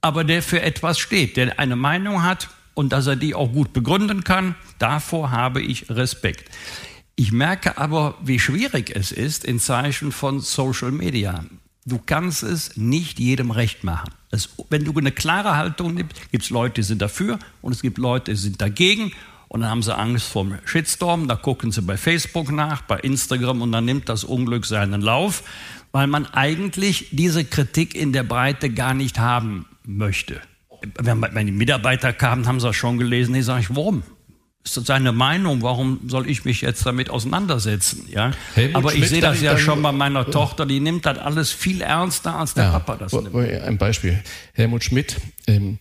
aber 0.00 0.24
der 0.24 0.42
für 0.42 0.60
etwas 0.60 0.98
steht, 0.98 1.36
der 1.36 1.58
eine 1.58 1.76
Meinung 1.76 2.22
hat 2.22 2.48
und 2.74 2.92
dass 2.92 3.06
er 3.06 3.16
die 3.16 3.34
auch 3.34 3.52
gut 3.52 3.72
begründen 3.72 4.24
kann. 4.24 4.56
Davor 4.78 5.30
habe 5.30 5.62
ich 5.62 5.88
Respekt. 5.90 6.50
Ich 7.20 7.32
merke 7.32 7.78
aber, 7.78 8.14
wie 8.22 8.38
schwierig 8.38 8.94
es 8.94 9.10
ist 9.10 9.44
in 9.44 9.58
Zeichen 9.58 10.12
von 10.12 10.38
Social 10.38 10.92
Media. 10.92 11.44
Du 11.84 11.98
kannst 11.98 12.44
es 12.44 12.76
nicht 12.76 13.18
jedem 13.18 13.50
recht 13.50 13.82
machen. 13.82 14.14
Es, 14.30 14.50
wenn 14.70 14.84
du 14.84 14.96
eine 14.96 15.10
klare 15.10 15.56
Haltung 15.56 15.94
nimmst, 15.94 16.30
gibt 16.30 16.44
es 16.44 16.50
Leute, 16.50 16.74
die 16.74 16.82
sind 16.84 17.02
dafür 17.02 17.40
und 17.60 17.72
es 17.72 17.82
gibt 17.82 17.98
Leute, 17.98 18.30
die 18.30 18.36
sind 18.36 18.60
dagegen. 18.60 19.10
Und 19.48 19.62
dann 19.62 19.70
haben 19.70 19.82
sie 19.82 19.96
Angst 19.96 20.28
vor 20.28 20.44
dem 20.44 20.58
Shitstorm, 20.64 21.26
da 21.26 21.34
gucken 21.34 21.72
sie 21.72 21.82
bei 21.82 21.96
Facebook 21.96 22.52
nach, 22.52 22.82
bei 22.82 23.00
Instagram 23.00 23.62
und 23.62 23.72
dann 23.72 23.84
nimmt 23.84 24.08
das 24.08 24.22
Unglück 24.22 24.64
seinen 24.64 25.00
Lauf, 25.00 25.42
weil 25.90 26.06
man 26.06 26.24
eigentlich 26.26 27.08
diese 27.10 27.44
Kritik 27.44 27.96
in 27.96 28.12
der 28.12 28.22
Breite 28.22 28.70
gar 28.70 28.94
nicht 28.94 29.18
haben 29.18 29.66
möchte. 29.82 30.40
Wenn, 31.00 31.46
die 31.46 31.52
Mitarbeiter 31.52 32.12
kamen, 32.12 32.46
haben 32.46 32.60
sie 32.60 32.68
das 32.68 32.76
schon 32.76 32.96
gelesen, 32.96 33.34
die 33.34 33.42
sage 33.42 33.62
ich, 33.62 33.74
warum? 33.74 34.04
Ist 34.64 34.86
seine 34.86 35.12
Meinung, 35.12 35.62
warum 35.62 36.00
soll 36.08 36.28
ich 36.28 36.44
mich 36.44 36.60
jetzt 36.60 36.84
damit 36.84 37.10
auseinandersetzen? 37.10 38.06
Ja? 38.10 38.32
Aber 38.74 38.94
ich 38.94 39.08
sehe 39.08 39.20
das 39.20 39.40
ja 39.40 39.56
schon 39.56 39.82
bei 39.82 39.92
meiner 39.92 40.30
Tochter, 40.30 40.66
die 40.66 40.80
nimmt 40.80 41.06
das 41.06 41.18
alles 41.18 41.50
viel 41.50 41.80
ernster, 41.80 42.36
als 42.36 42.54
der 42.54 42.64
ja, 42.64 42.70
Papa 42.72 42.96
das 42.96 43.12
nimmt. 43.12 43.34
Ein 43.34 43.78
Beispiel. 43.78 44.22
Helmut 44.52 44.84
Schmidt, 44.84 45.16
ähm, 45.46 45.78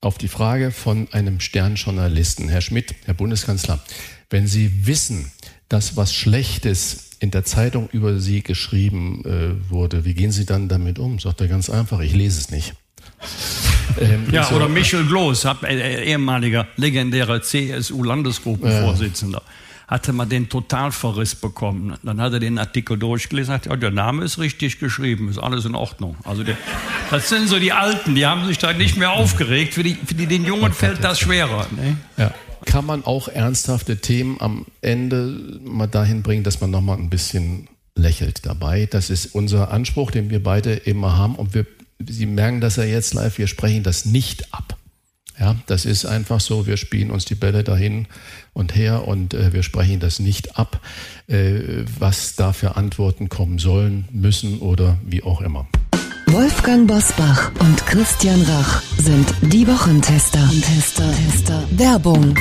auf 0.00 0.18
die 0.18 0.28
Frage 0.28 0.70
von 0.70 1.08
einem 1.12 1.40
Sternjournalisten, 1.40 2.48
Herr 2.48 2.62
Schmidt, 2.62 2.94
Herr 3.04 3.14
Bundeskanzler, 3.14 3.80
wenn 4.30 4.46
Sie 4.46 4.86
wissen, 4.86 5.30
dass 5.68 5.96
was 5.96 6.14
Schlechtes 6.14 7.10
in 7.20 7.30
der 7.30 7.44
Zeitung 7.44 7.88
über 7.92 8.18
Sie 8.18 8.42
geschrieben 8.42 9.22
äh, 9.24 9.70
wurde, 9.70 10.04
wie 10.04 10.14
gehen 10.14 10.32
Sie 10.32 10.46
dann 10.46 10.68
damit 10.68 10.98
um? 10.98 11.18
Sagt 11.18 11.40
er 11.42 11.48
ganz 11.48 11.68
einfach, 11.68 12.00
ich 12.00 12.14
lese 12.14 12.40
es 12.40 12.50
nicht. 12.50 12.74
Ähm, 14.00 14.26
ja, 14.30 14.44
so, 14.44 14.56
oder 14.56 14.68
Michel 14.68 15.06
Gloß, 15.06 15.46
äh, 15.64 16.04
ehemaliger 16.04 16.68
legendärer 16.76 17.42
CSU-Landesgruppenvorsitzender. 17.42 19.42
Ja 19.44 19.52
hatte 19.90 20.12
man 20.12 20.28
den 20.28 20.48
Totalverriss 20.48 21.34
bekommen. 21.34 21.96
Dann 22.04 22.20
hat 22.20 22.32
er 22.32 22.38
den 22.38 22.58
Artikel 22.58 22.96
durchgelesen, 22.96 23.52
hat 23.52 23.66
ja, 23.66 23.74
der 23.74 23.90
Name 23.90 24.24
ist 24.24 24.38
richtig 24.38 24.78
geschrieben, 24.78 25.28
ist 25.28 25.38
alles 25.38 25.64
in 25.64 25.74
Ordnung. 25.74 26.16
Also 26.22 26.44
der, 26.44 26.56
das 27.10 27.28
sind 27.28 27.48
so 27.48 27.58
die 27.58 27.72
Alten, 27.72 28.14
die 28.14 28.24
haben 28.24 28.46
sich 28.46 28.58
da 28.58 28.72
nicht 28.72 28.96
mehr 28.96 29.10
aufgeregt. 29.10 29.74
Für 29.74 29.82
die, 29.82 29.94
für 29.94 30.14
die 30.14 30.26
den 30.26 30.44
Jungen 30.44 30.72
fällt 30.72 31.02
das 31.02 31.18
schwerer. 31.18 31.66
Ne? 31.72 31.96
Ja. 32.16 32.32
Kann 32.66 32.86
man 32.86 33.04
auch 33.04 33.26
ernsthafte 33.26 33.96
Themen 33.96 34.40
am 34.40 34.64
Ende 34.80 35.58
mal 35.64 35.88
dahin 35.88 36.22
bringen, 36.22 36.44
dass 36.44 36.60
man 36.60 36.70
nochmal 36.70 36.96
ein 36.96 37.10
bisschen 37.10 37.66
lächelt 37.96 38.46
dabei. 38.46 38.86
Das 38.88 39.10
ist 39.10 39.34
unser 39.34 39.72
Anspruch, 39.72 40.12
den 40.12 40.30
wir 40.30 40.40
beide 40.40 40.74
immer 40.74 41.16
haben. 41.16 41.34
Und 41.34 41.52
wir, 41.52 41.66
Sie 42.08 42.26
merken 42.26 42.60
das 42.60 42.76
ja 42.76 42.84
jetzt 42.84 43.14
live, 43.14 43.38
wir 43.38 43.46
sprechen 43.46 43.82
das 43.82 44.04
nicht 44.04 44.52
ab. 44.54 44.76
Ja, 45.38 45.56
das 45.66 45.86
ist 45.86 46.04
einfach 46.04 46.38
so, 46.40 46.66
wir 46.66 46.76
spielen 46.76 47.10
uns 47.10 47.24
die 47.24 47.34
Bälle 47.34 47.64
dahin 47.64 48.06
und 48.52 48.76
her 48.76 49.08
und 49.08 49.32
äh, 49.32 49.54
wir 49.54 49.62
sprechen 49.62 49.98
das 49.98 50.18
nicht 50.18 50.58
ab, 50.58 50.80
äh, 51.28 51.84
was 51.98 52.36
da 52.36 52.52
für 52.52 52.76
Antworten 52.76 53.30
kommen 53.30 53.58
sollen, 53.58 54.06
müssen 54.12 54.58
oder 54.58 54.98
wie 55.02 55.22
auch 55.22 55.40
immer. 55.40 55.66
Wolfgang 56.26 56.86
Bosbach 56.86 57.50
und 57.58 57.86
Christian 57.86 58.42
Rach 58.42 58.82
sind 58.98 59.34
die 59.40 59.66
Wochentester. 59.66 60.48
Tester, 60.62 61.10
Tester. 61.12 61.64
Werbung. 61.70 62.36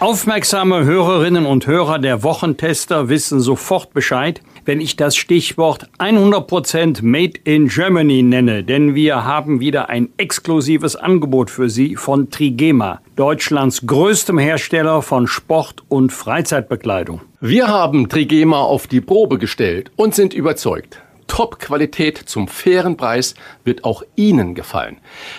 Aufmerksame 0.00 0.84
Hörerinnen 0.84 1.46
und 1.46 1.66
Hörer 1.66 1.98
der 1.98 2.22
Wochentester 2.22 3.08
wissen 3.08 3.40
sofort 3.40 3.94
Bescheid, 3.94 4.40
wenn 4.66 4.80
ich 4.80 4.96
das 4.96 5.16
Stichwort 5.16 5.88
100% 5.98 7.02
Made 7.02 7.38
in 7.44 7.68
Germany 7.68 8.22
nenne, 8.22 8.64
denn 8.64 8.94
wir 8.94 9.24
haben 9.24 9.60
wieder 9.60 9.88
ein 9.88 10.08
exklusives 10.16 10.96
Angebot 10.96 11.50
für 11.50 11.70
Sie 11.70 11.96
von 11.96 12.30
Trigema, 12.30 13.00
Deutschlands 13.14 13.86
größtem 13.86 14.38
Hersteller 14.38 15.02
von 15.02 15.28
Sport- 15.28 15.84
und 15.88 16.12
Freizeitbekleidung. 16.12 17.22
Wir 17.40 17.68
haben 17.68 18.08
Trigema 18.08 18.60
auf 18.60 18.88
die 18.88 19.00
Probe 19.00 19.38
gestellt 19.38 19.90
und 19.96 20.14
sind 20.14 20.34
überzeugt. 20.34 21.00
Top-Qualität 21.28 22.18
zum 22.18 22.48
fairen 22.48 22.96
Preis 22.96 23.34
wird 23.64 23.84
auch 23.84 24.02
Ihnen 24.16 24.54
gefallen. 24.54 24.98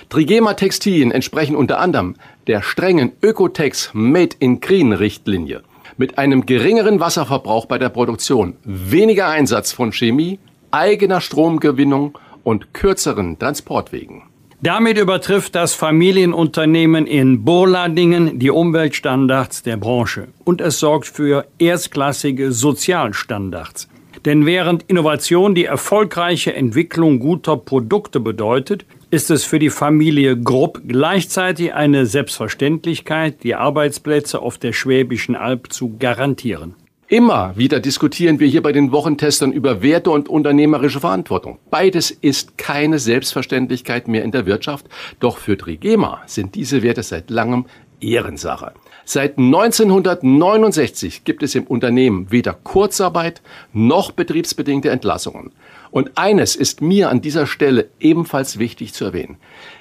Trigema 0.10 0.54
Textilien 0.54 1.12
entsprechen 1.12 1.56
unter 1.56 1.80
anderem 1.80 2.16
der 2.48 2.62
strengen 2.62 3.12
Ökotex 3.22 3.92
Made 3.94 4.36
in 4.40 4.62
Green 4.62 4.94
Richtlinie. 4.94 5.64
Mit 6.00 6.20
einem 6.20 6.46
geringeren 6.46 7.00
Wasserverbrauch 7.00 7.66
bei 7.66 7.80
der 7.80 7.90
Produktion, 7.90 8.56
weniger 8.64 9.30
Einsatz 9.30 9.72
von 9.72 9.92
Chemie, 9.92 10.38
eigener 10.70 11.22
Stromgewinnung 11.22 12.18
und 12.44 12.74
kürzeren 12.76 13.40
Transportwegen. 13.40 14.22
Damit 14.62 15.00
übertrifft 15.00 15.56
das 15.56 15.74
Familienunternehmen 15.74 17.08
in 17.08 17.44
Burladingen 17.44 18.38
die 18.38 18.52
Umweltstandards 18.52 19.64
der 19.64 19.78
Branche 19.78 20.28
und 20.44 20.62
es 20.62 20.80
sorgt 20.80 21.08
für 21.08 21.46
erstklassige 21.58 22.52
Sozialstandards. 22.52 23.88
Denn 24.26 24.46
während 24.46 24.84
Innovation 24.84 25.56
die 25.56 25.66
erfolgreiche 25.66 26.54
Entwicklung 26.54 27.20
guter 27.20 27.58
Produkte 27.58 28.20
bedeutet, 28.20 28.86
ist 29.10 29.32
es 29.32 29.46
für 29.46 29.60
die 29.60 29.70
Familie 29.70 30.38
Grupp 30.38 30.82
gleichzeitig 30.86 31.74
eine 31.74 32.06
Selbstverständlichkeit, 32.06 33.44
die 33.44 33.56
Arbeitsplätze 33.56 34.42
auf 34.42 34.58
der 34.58 34.74
Schwäbischen 34.74 35.36
Alb 35.36 35.72
zu 35.72 35.96
garantieren. 35.98 36.76
Immer 37.08 37.54
wieder 37.56 37.80
diskutieren 37.80 38.42
wir 38.42 38.48
hier 38.48 38.62
bei 38.62 38.74
den 38.74 38.92
Wochentestern 38.92 39.54
über 39.54 39.82
Werte 39.82 40.12
und 40.12 40.28
unternehmerische 40.28 41.00
Verantwortung. 41.00 41.58
Beides 41.70 42.12
ist 42.12 42.58
keine 42.58 43.00
Selbstverständlichkeit 43.00 44.10
mehr 44.10 44.26
in 44.26 44.32
der 44.32 44.46
Wirtschaft, 44.46 44.88
doch 45.22 45.38
für 45.38 45.58
Trigema 45.58 46.22
sind 46.26 46.56
diese 46.56 46.84
Werte 46.84 47.04
seit 47.04 47.30
langem 47.30 47.66
Ehrensache. 48.02 48.74
Seit 49.06 49.38
1969 49.38 51.24
gibt 51.24 51.44
es 51.44 51.56
im 51.56 51.64
Unternehmen 51.64 52.30
weder 52.30 52.54
Kurzarbeit 52.54 53.42
noch 53.72 54.12
betriebsbedingte 54.12 54.90
Entlassungen. 54.90 55.54
Und 55.92 56.18
eines 56.18 56.56
ist 56.56 56.82
mir 56.82 57.10
an 57.10 57.22
dieser 57.22 57.48
Stelle 57.48 57.90
ebenfalls 58.00 58.60
wichtig 58.60 58.94
zu 58.94 59.06
erwähnen. 59.06 59.38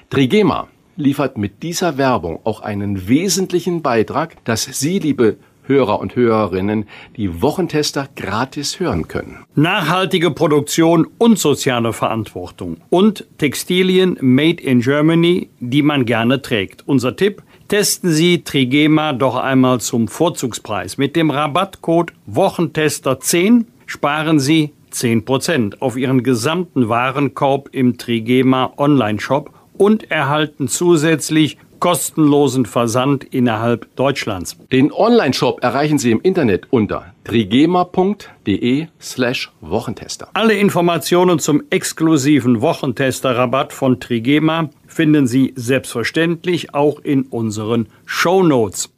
Trigema 0.09 0.67
liefert 0.95 1.37
mit 1.37 1.63
dieser 1.63 1.97
Werbung 1.97 2.39
auch 2.43 2.61
einen 2.61 3.07
wesentlichen 3.07 3.81
Beitrag, 3.81 4.43
dass 4.45 4.63
Sie, 4.63 4.99
liebe 4.99 5.37
Hörer 5.63 5.99
und 5.99 6.15
Hörerinnen, 6.15 6.85
die 7.17 7.41
Wochentester 7.41 8.07
gratis 8.15 8.79
hören 8.79 9.07
können. 9.09 9.45
Nachhaltige 9.53 10.31
Produktion 10.31 11.07
und 11.17 11.37
soziale 11.37 11.91
Verantwortung 11.91 12.77
und 12.89 13.25
Textilien 13.37 14.17
made 14.21 14.63
in 14.63 14.79
Germany, 14.79 15.49
die 15.59 15.81
man 15.81 16.05
gerne 16.05 16.41
trägt. 16.41 16.87
Unser 16.87 17.15
Tipp, 17.15 17.43
Testen 17.67 18.11
Sie 18.11 18.43
Trigema 18.45 19.11
doch 19.11 19.35
einmal 19.35 19.81
zum 19.81 20.07
Vorzugspreis. 20.07 20.97
Mit 20.97 21.17
dem 21.17 21.31
Rabattcode 21.31 22.13
Wochentester10 22.31 23.65
sparen 23.85 24.39
Sie 24.39 24.71
10% 24.91 25.81
auf 25.81 25.97
Ihren 25.97 26.23
gesamten 26.23 26.89
Warenkorb 26.89 27.69
im 27.71 27.97
Trigema 27.97 28.73
Online-Shop 28.77 29.51
und 29.77 30.09
erhalten 30.11 30.67
zusätzlich 30.67 31.57
kostenlosen 31.79 32.65
Versand 32.65 33.23
innerhalb 33.23 33.95
Deutschlands. 33.95 34.57
Den 34.71 34.91
Online-Shop 34.91 35.63
erreichen 35.63 35.99
Sie 35.99 36.11
im 36.11 36.21
Internet 36.21 36.67
unter 36.71 37.13
trigema.de 37.23 38.87
slash 38.99 39.51
Wochentester. 39.61 40.29
Alle 40.33 40.53
Informationen 40.55 41.39
zum 41.39 41.63
exklusiven 41.69 42.61
Wochentester-Rabatt 42.61 43.73
von 43.73 43.99
Trigema 43.99 44.69
finden 44.87 45.27
Sie 45.27 45.53
selbstverständlich 45.55 46.73
auch 46.73 46.99
in 46.99 47.23
unseren 47.23 47.87
Show 48.05 48.43
Notes. 48.43 48.89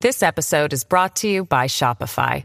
This 0.00 0.22
episode 0.22 0.74
is 0.74 0.84
brought 0.84 1.14
to 1.20 1.26
you 1.26 1.44
by 1.44 1.68
Shopify. 1.68 2.44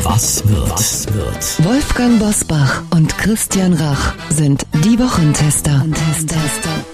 Was 0.00 0.46
wird? 0.48 0.70
Was 0.70 1.12
wird? 1.12 1.64
Wolfgang 1.64 2.18
Bosbach 2.18 2.82
und 2.90 3.16
Christian 3.18 3.74
Rach 3.74 4.14
sind 4.30 4.66
die 4.84 4.98
Wochentester. 4.98 5.84
Tester. 5.92 6.84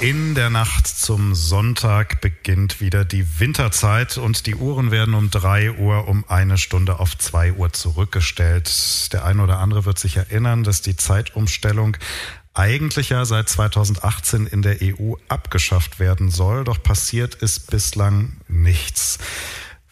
In 0.00 0.34
der 0.34 0.50
Nacht 0.50 0.88
zum 0.88 1.34
Sonntag 1.34 2.20
beginnt 2.20 2.80
wieder 2.80 3.04
die 3.04 3.38
Winterzeit 3.38 4.18
und 4.18 4.46
die 4.46 4.54
Uhren 4.54 4.90
werden 4.90 5.14
um 5.14 5.30
drei 5.30 5.70
Uhr 5.70 6.08
um 6.08 6.24
eine 6.28 6.58
Stunde 6.58 6.98
auf 6.98 7.16
zwei 7.18 7.52
Uhr 7.52 7.72
zurückgestellt. 7.72 9.12
Der 9.12 9.24
eine 9.24 9.42
oder 9.42 9.58
andere 9.58 9.84
wird 9.84 9.98
sich 9.98 10.16
erinnern, 10.16 10.64
dass 10.64 10.82
die 10.82 10.96
Zeitumstellung 10.96 11.96
eigentlich 12.54 13.10
ja 13.10 13.24
seit 13.24 13.48
2018 13.48 14.46
in 14.46 14.62
der 14.62 14.78
EU 14.80 15.14
abgeschafft 15.28 15.98
werden 15.98 16.30
soll, 16.30 16.64
doch 16.64 16.82
passiert 16.82 17.34
ist 17.34 17.70
bislang 17.70 18.34
nichts. 18.48 19.18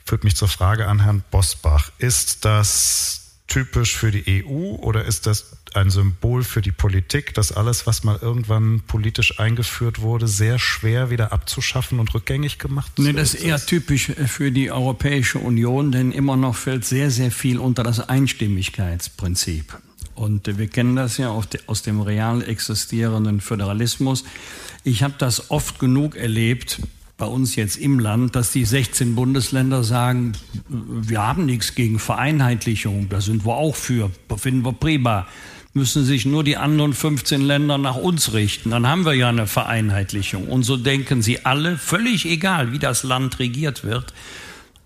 Führt 0.05 0.25
mich 0.25 0.37
zur 0.37 0.49
Frage 0.49 0.89
an 0.89 1.03
Herrn 1.03 1.23
Bosbach. 1.31 1.91
Ist 1.99 2.45
das 2.45 3.23
typisch 3.47 3.97
für 3.97 4.11
die 4.11 4.45
EU 4.45 4.77
oder 4.77 5.05
ist 5.05 5.27
das 5.27 5.57
ein 5.75 5.91
Symbol 5.91 6.43
für 6.43 6.63
die 6.63 6.73
Politik, 6.73 7.35
dass 7.35 7.53
alles, 7.53 7.87
was 7.87 8.05
mal 8.05 8.19
irgendwann 8.21 8.81
politisch 8.87 9.39
eingeführt 9.41 10.01
wurde, 10.01 10.27
sehr 10.29 10.59
schwer 10.59 11.11
wieder 11.11 11.33
abzuschaffen 11.33 12.01
und 12.01 12.15
rückgängig 12.15 12.59
gemacht 12.59 12.93
wird? 12.97 13.09
Nee, 13.09 13.13
das 13.13 13.35
ist 13.35 13.43
eher 13.43 13.65
typisch 13.65 14.13
für 14.27 14.53
die 14.53 14.71
Europäische 14.71 15.39
Union, 15.39 15.93
denn 15.93 16.13
immer 16.13 16.37
noch 16.37 16.57
fällt 16.57 16.85
sehr, 16.85 17.11
sehr 17.11 17.31
viel 17.31 17.59
unter 17.59 17.83
das 17.83 18.01
Einstimmigkeitsprinzip. 18.09 19.79
Und 20.15 20.59
wir 20.59 20.69
kennen 20.69 20.97
das 20.97 21.17
ja 21.17 21.31
aus 21.31 21.83
dem 21.83 22.01
real 22.01 22.43
existierenden 22.43 23.41
Föderalismus. 23.41 24.25
Ich 24.85 25.03
habe 25.03 25.15
das 25.19 25.51
oft 25.51 25.79
genug 25.79 26.17
erlebt 26.17 26.81
bei 27.23 27.29
uns 27.29 27.55
jetzt 27.55 27.77
im 27.77 28.01
Land, 28.01 28.35
dass 28.35 28.51
die 28.51 28.65
16 28.65 29.15
Bundesländer 29.15 29.85
sagen, 29.85 30.33
wir 30.69 31.23
haben 31.23 31.47
nichts 31.47 31.77
gegen 31.77 32.01
Vereinheitlichung, 32.01 33.09
da 33.11 33.21
sind 33.21 33.47
wir 33.47 33.55
auch 33.55 33.77
für, 33.77 34.11
finden 34.37 34.65
wir 34.65 34.73
prima. 34.73 35.29
Müssen 35.73 36.05
sich 36.05 36.27
nur 36.27 36.43
die 36.43 36.57
anderen 36.57 36.93
15 36.93 37.41
Länder 37.41 37.79
nach 37.79 37.95
uns 37.95 38.33
richten, 38.33 38.71
dann 38.71 38.89
haben 38.89 39.05
wir 39.05 39.15
ja 39.15 39.29
eine 39.29 39.47
Vereinheitlichung. 39.47 40.49
Und 40.49 40.65
so 40.65 40.77
denken 40.77 41.23
sie 41.23 41.45
alle, 41.45 41.79
völlig 41.79 42.27
egal, 42.27 42.73
wie 42.73 42.81
das 42.81 43.05
Land 43.05 43.39
regiert 43.39 43.85
wird. 43.85 44.13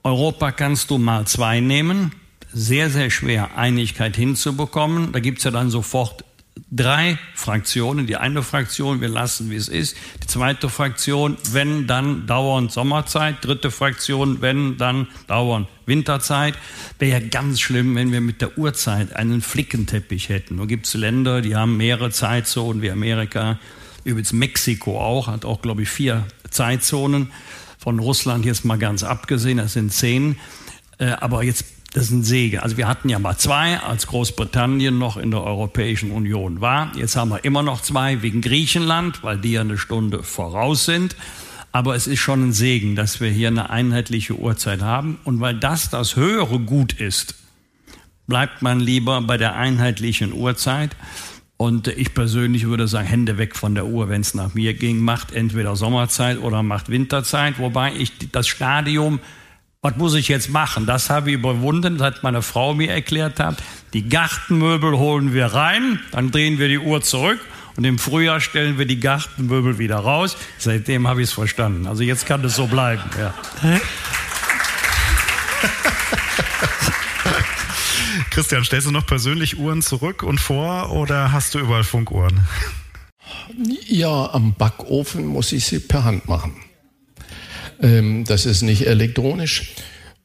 Europa 0.05 0.53
kannst 0.53 0.91
du 0.91 0.99
mal 0.99 1.27
zwei 1.27 1.61
nehmen, 1.61 2.13
sehr, 2.53 2.91
sehr 2.91 3.09
schwer, 3.09 3.57
Einigkeit 3.57 4.15
hinzubekommen. 4.15 5.13
Da 5.13 5.21
gibt's 5.21 5.45
ja 5.45 5.51
dann 5.51 5.71
sofort 5.71 6.26
drei 6.71 7.19
Fraktionen. 7.35 8.07
Die 8.07 8.17
eine 8.17 8.43
Fraktion, 8.43 9.01
wir 9.01 9.09
lassen, 9.09 9.51
wie 9.51 9.57
es 9.57 9.69
ist. 9.69 9.97
Die 10.23 10.27
zweite 10.27 10.69
Fraktion, 10.69 11.37
wenn, 11.53 11.87
dann 11.87 12.27
dauernd 12.27 12.73
Sommerzeit. 12.73 13.37
Dritte 13.43 13.71
Fraktion, 13.71 14.41
wenn, 14.41 14.77
dann 14.77 15.07
dauernd 15.27 15.69
Winterzeit. 15.87 16.55
Wäre 16.99 17.21
ja 17.21 17.29
ganz 17.29 17.61
schlimm, 17.61 17.95
wenn 17.95 18.13
wir 18.13 18.21
mit 18.21 18.41
der 18.41 18.59
Uhrzeit 18.59 19.15
einen 19.15 19.41
Flickenteppich 19.41 20.29
hätten. 20.29 20.57
Nur 20.57 20.67
gibt 20.67 20.87
es 20.87 20.95
Länder, 20.95 21.41
die 21.41 21.57
haben 21.57 21.77
mehrere 21.77 22.11
Zeitzonen, 22.11 22.83
wie 22.83 22.91
Amerika. 22.91 23.59
Übrigens 24.05 24.33
Mexiko 24.33 25.01
auch, 25.01 25.27
hat 25.29 25.45
auch, 25.45 25.63
glaube 25.63 25.83
ich, 25.83 25.89
vier 25.89 26.27
Zeitzonen. 26.51 27.31
Von 27.79 27.99
Russland 27.99 28.45
jetzt 28.45 28.65
mal 28.65 28.79
ganz 28.79 29.05
abgesehen, 29.05 29.59
das 29.59 29.75
sind 29.75 29.93
zehn. 29.93 30.37
Äh, 30.99 31.11
aber 31.11 31.43
jetzt 31.45 31.65
das 31.97 32.09
ist 32.09 32.11
ein 32.11 32.25
Segen. 32.25 32.59
Also 32.59 32.77
wir 32.77 32.89
hatten 32.89 33.09
ja 33.09 33.19
mal 33.19 33.39
zwei, 33.39 33.79
als 33.79 34.07
Großbritannien 34.07 34.99
noch 34.99 35.17
in 35.17 35.31
der 35.31 35.43
Europäischen 35.43 36.11
Union 36.11 36.61
war. 36.61 36.93
Jetzt 36.95 37.17
haben 37.17 37.31
wir 37.31 37.43
immer 37.43 37.63
noch 37.63 37.81
zwei 37.81 38.21
wegen 38.21 38.43
Griechenland, 38.43 39.25
weil 39.25 39.39
die 39.39 39.53
ja 39.53 39.63
eine 39.63 39.79
Stunde 39.79 40.23
voraus 40.23 40.85
sind. 40.85 41.17
Aber 41.73 41.97
es 41.97 42.07
ist 42.07 42.19
schon 42.19 42.49
ein 42.49 42.53
Segen, 42.53 42.97
dass 42.97 43.23
wir 43.23 43.31
hier 43.31 43.49
eine 43.49 43.71
einheitliche 43.71 44.35
Uhrzeit 44.39 44.83
haben. 44.83 45.19
Und 45.25 45.41
weil 45.41 45.55
das 45.55 45.89
das 45.89 46.17
höhere 46.17 46.59
Gut 46.59 46.93
ist, 46.93 47.35
bleibt 48.27 48.61
man 48.61 48.79
lieber 48.79 49.23
bei 49.23 49.39
der 49.39 49.57
einheitlichen 49.57 50.35
Uhrzeit. 50.35 50.95
Und 51.57 51.89
ich 51.89 52.13
persönlich 52.13 52.67
würde 52.67 52.89
sagen, 52.89 53.09
Hände 53.09 53.39
weg 53.39 53.57
von 53.57 53.75
der 53.75 53.87
Uhr, 53.87 54.11
wenn 54.11 54.21
es 54.21 54.35
nach 54.35 54.53
mir 54.53 54.75
ging. 54.75 54.99
Macht 54.99 55.33
entweder 55.33 55.77
Sommerzeit 55.77 56.41
oder 56.43 56.63
macht 56.63 56.91
Winterzeit. 56.91 57.59
Wobei 57.59 57.95
ich 57.95 58.13
das 58.33 58.47
Stadium 58.49 59.19
was 59.83 59.97
muss 59.97 60.15
ich 60.15 60.29
jetzt 60.29 60.51
machen? 60.51 60.87
Das 60.87 61.11
habe 61.11 61.31
ich 61.31 61.35
überwunden, 61.37 61.99
seit 61.99 62.23
meine 62.23 62.43
Frau 62.43 62.75
mir 62.75 62.91
erklärt 62.91 63.39
hat. 63.39 63.63
Die 63.93 64.09
Gartenmöbel 64.09 64.99
holen 64.99 65.33
wir 65.33 65.47
rein, 65.47 66.01
dann 66.11 66.31
drehen 66.31 66.59
wir 66.59 66.69
die 66.69 66.79
Uhr 66.79 67.03
zurück 67.03 67.39
und 67.77 67.85
im 67.85 67.99
Frühjahr 67.99 68.41
stellen 68.41 68.79
wir 68.79 68.87
die 68.87 69.01
Gartenmöbel 69.01 69.79
wieder 69.79 69.97
raus. 69.97 70.37
Seitdem 70.59 71.07
habe 71.07 71.23
ich 71.23 71.29
es 71.29 71.35
verstanden. 71.35 71.87
Also 71.87 72.03
jetzt 72.03 72.27
kann 72.27 72.45
es 72.45 72.57
so 72.57 72.67
bleiben. 72.67 73.03
Ja. 73.19 73.35
Christian, 78.31 78.65
stellst 78.65 78.87
du 78.87 78.91
noch 78.91 79.07
persönlich 79.07 79.59
Uhren 79.59 79.83
zurück 79.83 80.23
und 80.23 80.41
vor 80.41 80.91
oder 80.93 81.33
hast 81.33 81.55
du 81.55 81.59
überall 81.59 81.85
Funkuhren? 81.85 82.41
Ja, 83.87 84.31
am 84.33 84.55
Backofen 84.55 85.27
muss 85.27 85.53
ich 85.53 85.65
sie 85.65 85.79
per 85.79 86.05
Hand 86.05 86.29
machen. 86.29 86.55
Ähm, 87.81 88.25
das 88.25 88.47
ist 88.47 88.63
nicht 88.63 88.87
elektronisch. 88.87 89.75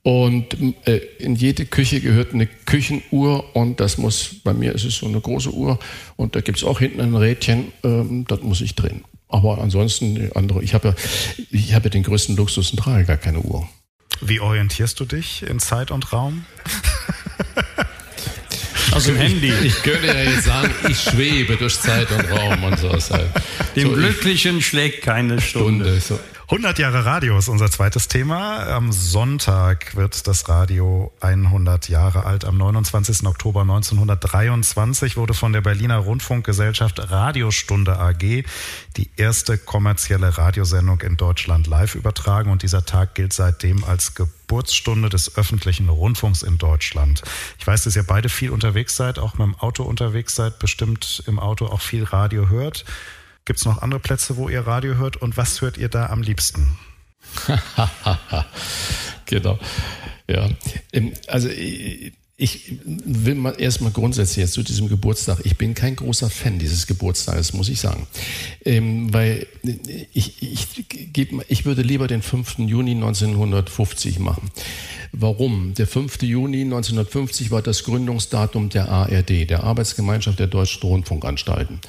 Und 0.03 0.57
äh, 0.87 0.97
in 1.19 1.35
jede 1.35 1.65
Küche 1.65 2.01
gehört 2.01 2.33
eine 2.33 2.47
Küchenuhr 2.47 3.55
und 3.55 3.79
das 3.79 3.99
muss, 3.99 4.35
bei 4.43 4.53
mir 4.53 4.73
ist 4.73 4.83
es 4.83 4.95
so 4.95 5.05
eine 5.05 5.21
große 5.21 5.53
Uhr 5.53 5.77
und 6.15 6.35
da 6.35 6.41
gibt 6.41 6.57
es 6.57 6.63
auch 6.63 6.79
hinten 6.79 7.01
ein 7.01 7.15
Rädchen, 7.15 7.71
ähm, 7.83 8.25
das 8.27 8.41
muss 8.41 8.61
ich 8.61 8.73
drehen. 8.73 9.03
Aber 9.27 9.59
ansonsten 9.59 10.31
andere, 10.33 10.63
ich 10.63 10.73
habe 10.73 10.89
ja, 10.89 10.95
ich 11.51 11.75
habe 11.75 11.85
ja 11.85 11.89
den 11.91 12.03
größten 12.03 12.35
Luxus 12.35 12.71
und 12.71 12.77
trage 12.77 13.05
gar 13.05 13.17
keine 13.17 13.41
Uhr. 13.41 13.69
Wie 14.21 14.39
orientierst 14.39 14.99
du 14.99 15.05
dich 15.05 15.43
in 15.43 15.59
Zeit 15.59 15.91
und 15.91 16.11
Raum? 16.11 16.45
Also 18.91 19.13
Handy. 19.13 19.53
Ich 19.63 19.83
könnte 19.83 20.07
ja 20.07 20.21
jetzt 20.21 20.43
sagen, 20.43 20.73
ich 20.89 20.99
schwebe 20.99 21.55
durch 21.55 21.79
Zeit 21.79 22.11
und 22.11 22.29
Raum 22.29 22.63
und 22.65 22.77
so. 22.77 22.89
Dem 22.89 23.87
so, 23.87 23.93
Glücklichen 23.93 24.61
schlägt 24.61 25.01
keine 25.01 25.39
Stunde. 25.39 26.01
Stunde 26.01 26.01
so. 26.01 26.19
100 26.51 26.79
Jahre 26.79 27.05
Radio 27.05 27.37
ist 27.37 27.47
unser 27.47 27.71
zweites 27.71 28.09
Thema. 28.09 28.67
Am 28.67 28.91
Sonntag 28.91 29.95
wird 29.95 30.27
das 30.27 30.49
Radio 30.49 31.13
100 31.21 31.87
Jahre 31.87 32.25
alt. 32.25 32.43
Am 32.43 32.57
29. 32.57 33.25
Oktober 33.25 33.61
1923 33.61 35.15
wurde 35.15 35.33
von 35.33 35.53
der 35.53 35.61
Berliner 35.61 35.99
Rundfunkgesellschaft 35.99 37.09
Radiostunde 37.09 37.97
AG 37.97 38.43
die 38.97 39.09
erste 39.15 39.57
kommerzielle 39.57 40.37
Radiosendung 40.37 40.99
in 40.99 41.15
Deutschland 41.15 41.67
live 41.67 41.95
übertragen. 41.95 42.51
Und 42.51 42.63
dieser 42.63 42.83
Tag 42.85 43.15
gilt 43.15 43.31
seitdem 43.31 43.85
als 43.85 44.13
Geburtsstunde 44.13 45.07
des 45.07 45.37
öffentlichen 45.37 45.87
Rundfunks 45.87 46.43
in 46.43 46.57
Deutschland. 46.57 47.21
Ich 47.59 47.65
weiß, 47.65 47.85
dass 47.85 47.95
ihr 47.95 48.03
beide 48.03 48.27
viel 48.27 48.49
unterwegs 48.49 48.97
seid, 48.97 49.19
auch 49.19 49.35
mit 49.35 49.47
dem 49.47 49.55
Auto 49.55 49.83
unterwegs 49.83 50.35
seid, 50.35 50.59
bestimmt 50.59 51.23
im 51.27 51.39
Auto 51.39 51.67
auch 51.67 51.79
viel 51.79 52.03
Radio 52.03 52.49
hört. 52.49 52.83
Gibt 53.45 53.59
es 53.59 53.65
noch 53.65 53.81
andere 53.81 53.99
Plätze, 53.99 54.37
wo 54.37 54.49
ihr 54.49 54.65
Radio 54.67 54.95
hört 54.95 55.17
und 55.17 55.37
was 55.37 55.61
hört 55.61 55.77
ihr 55.77 55.89
da 55.89 56.07
am 56.07 56.21
liebsten? 56.21 56.77
genau. 59.25 59.59
Ja. 60.27 60.49
Also 61.27 61.49
ich 62.41 62.73
will 62.85 63.35
mal 63.35 63.53
erstmal 63.59 63.91
grundsätzlich 63.91 64.37
jetzt 64.37 64.53
zu 64.53 64.63
diesem 64.63 64.89
Geburtstag. 64.89 65.41
Ich 65.43 65.57
bin 65.57 65.75
kein 65.75 65.95
großer 65.95 66.27
Fan 66.27 66.57
dieses 66.57 66.87
Geburtstages, 66.87 67.53
muss 67.53 67.69
ich 67.69 67.79
sagen. 67.79 68.07
Ähm, 68.65 69.13
weil 69.13 69.45
ich, 70.11 70.41
ich, 70.41 70.67
geb, 71.13 71.33
ich 71.49 71.65
würde 71.65 71.83
lieber 71.83 72.07
den 72.07 72.23
5. 72.23 72.57
Juni 72.57 72.95
1950 72.95 74.17
machen. 74.17 74.49
Warum? 75.11 75.75
Der 75.75 75.85
5. 75.85 76.23
Juni 76.23 76.61
1950 76.61 77.51
war 77.51 77.61
das 77.61 77.83
Gründungsdatum 77.83 78.69
der 78.69 78.89
ARD, 78.89 79.47
der 79.47 79.63
Arbeitsgemeinschaft 79.63 80.39
der 80.39 80.47
Deutschen 80.47 80.81
Rundfunkanstalten. 80.81 81.79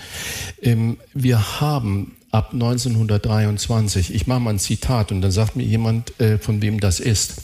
Ähm, 0.60 0.98
wir 1.14 1.62
haben 1.62 2.12
ab 2.30 2.50
1923, 2.52 4.14
ich 4.14 4.26
mache 4.26 4.40
mal 4.40 4.50
ein 4.50 4.58
Zitat 4.58 5.12
und 5.12 5.22
dann 5.22 5.30
sagt 5.30 5.56
mir 5.56 5.64
jemand, 5.64 6.20
äh, 6.20 6.36
von 6.36 6.60
wem 6.60 6.78
das 6.78 7.00
ist. 7.00 7.40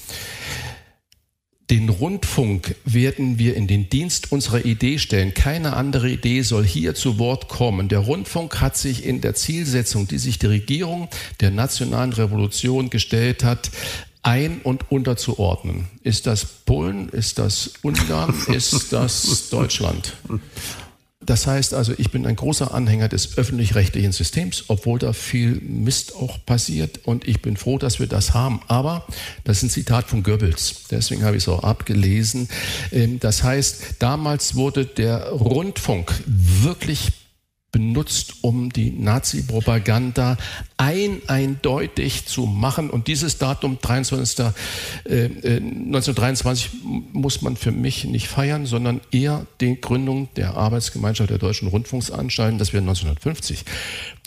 Den 1.70 1.90
Rundfunk 1.90 2.76
werden 2.86 3.38
wir 3.38 3.54
in 3.54 3.66
den 3.66 3.90
Dienst 3.90 4.32
unserer 4.32 4.64
Idee 4.64 4.98
stellen. 4.98 5.34
Keine 5.34 5.74
andere 5.74 6.08
Idee 6.08 6.40
soll 6.40 6.64
hier 6.64 6.94
zu 6.94 7.18
Wort 7.18 7.48
kommen. 7.48 7.88
Der 7.88 7.98
Rundfunk 7.98 8.62
hat 8.62 8.78
sich 8.78 9.04
in 9.04 9.20
der 9.20 9.34
Zielsetzung, 9.34 10.08
die 10.08 10.16
sich 10.16 10.38
die 10.38 10.46
Regierung 10.46 11.08
der 11.40 11.50
nationalen 11.50 12.14
Revolution 12.14 12.88
gestellt 12.88 13.44
hat, 13.44 13.70
ein- 14.22 14.62
und 14.62 14.90
unterzuordnen. 14.90 15.88
Ist 16.02 16.26
das 16.26 16.44
Polen? 16.44 17.10
Ist 17.10 17.38
das 17.38 17.72
Ungarn? 17.82 18.34
Ist 18.52 18.90
das 18.92 19.50
Deutschland? 19.50 20.14
Das 21.28 21.46
heißt 21.46 21.74
also, 21.74 21.92
ich 21.98 22.10
bin 22.10 22.24
ein 22.24 22.36
großer 22.36 22.72
Anhänger 22.72 23.08
des 23.08 23.36
öffentlich-rechtlichen 23.36 24.12
Systems, 24.12 24.64
obwohl 24.68 24.98
da 24.98 25.12
viel 25.12 25.60
Mist 25.60 26.14
auch 26.14 26.38
passiert 26.46 27.00
und 27.04 27.28
ich 27.28 27.42
bin 27.42 27.58
froh, 27.58 27.76
dass 27.76 27.98
wir 27.98 28.06
das 28.06 28.32
haben. 28.32 28.62
Aber 28.66 29.06
das 29.44 29.58
ist 29.58 29.64
ein 29.64 29.68
Zitat 29.68 30.08
von 30.08 30.22
Goebbels, 30.22 30.84
deswegen 30.90 31.24
habe 31.24 31.36
ich 31.36 31.42
es 31.42 31.48
auch 31.50 31.64
abgelesen. 31.64 32.48
Ähm, 32.92 33.20
das 33.20 33.42
heißt, 33.42 33.96
damals 33.98 34.54
wurde 34.54 34.86
der 34.86 35.28
Rundfunk 35.28 36.14
wirklich 36.24 37.12
benutzt, 37.70 38.36
um 38.42 38.70
die 38.70 38.90
Nazi-Propaganda 38.90 40.36
ein 40.78 41.20
eindeutig 41.26 42.26
zu 42.26 42.46
machen. 42.46 42.88
Und 42.88 43.08
dieses 43.08 43.38
Datum 43.38 43.78
23. 43.80 44.46
Äh, 45.04 45.24
1923 45.24 46.70
muss 47.12 47.42
man 47.42 47.56
für 47.56 47.70
mich 47.70 48.04
nicht 48.04 48.28
feiern, 48.28 48.64
sondern 48.64 49.00
eher 49.10 49.46
die 49.60 49.78
Gründung 49.80 50.28
der 50.36 50.56
Arbeitsgemeinschaft 50.56 51.30
der 51.30 51.38
Deutschen 51.38 51.68
Rundfunksanstalten, 51.68 52.58
das 52.58 52.72
wäre 52.72 52.82
1950. 52.82 53.64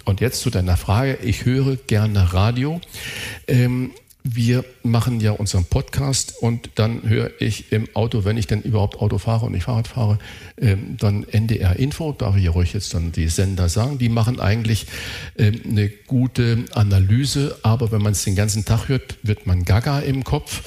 Und 0.05 0.21
jetzt 0.21 0.41
zu 0.41 0.49
deiner 0.49 0.77
Frage. 0.77 1.17
Ich 1.23 1.45
höre 1.45 1.75
gerne 1.75 2.33
Radio. 2.33 2.81
Ähm, 3.47 3.91
wir 4.24 4.63
machen 4.84 5.19
ja 5.19 5.32
unseren 5.32 5.65
Podcast 5.65 6.36
und 6.41 6.69
dann 6.76 7.07
höre 7.07 7.32
ich 7.39 7.72
im 7.72 7.88
Auto, 7.95 8.24
wenn 8.24 8.38
ich 8.38 8.47
denn 8.47 8.61
überhaupt 8.61 8.99
Auto 8.99 9.17
fahre 9.17 9.47
und 9.47 9.53
nicht 9.53 9.63
Fahrrad 9.63 9.88
fahre, 9.88 10.19
ähm, 10.59 10.97
dann 10.99 11.24
NDR 11.24 11.78
Info, 11.78 12.11
darf 12.11 12.38
ich 12.38 12.43
ja 12.43 12.51
ruhig 12.51 12.74
jetzt 12.74 12.93
dann 12.93 13.11
die 13.11 13.30
Sender 13.30 13.67
sagen, 13.67 13.97
die 13.97 14.09
machen 14.09 14.39
eigentlich 14.39 14.86
ähm, 15.38 15.61
eine 15.67 15.89
gute 15.89 16.65
Analyse, 16.74 17.57
aber 17.63 17.91
wenn 17.91 18.01
man 18.01 18.11
es 18.11 18.24
den 18.24 18.36
ganzen 18.36 18.63
Tag 18.63 18.89
hört, 18.89 19.17
wird 19.24 19.47
man 19.47 19.65
gaga 19.65 19.99
im 19.99 20.24
Kopf. 20.24 20.61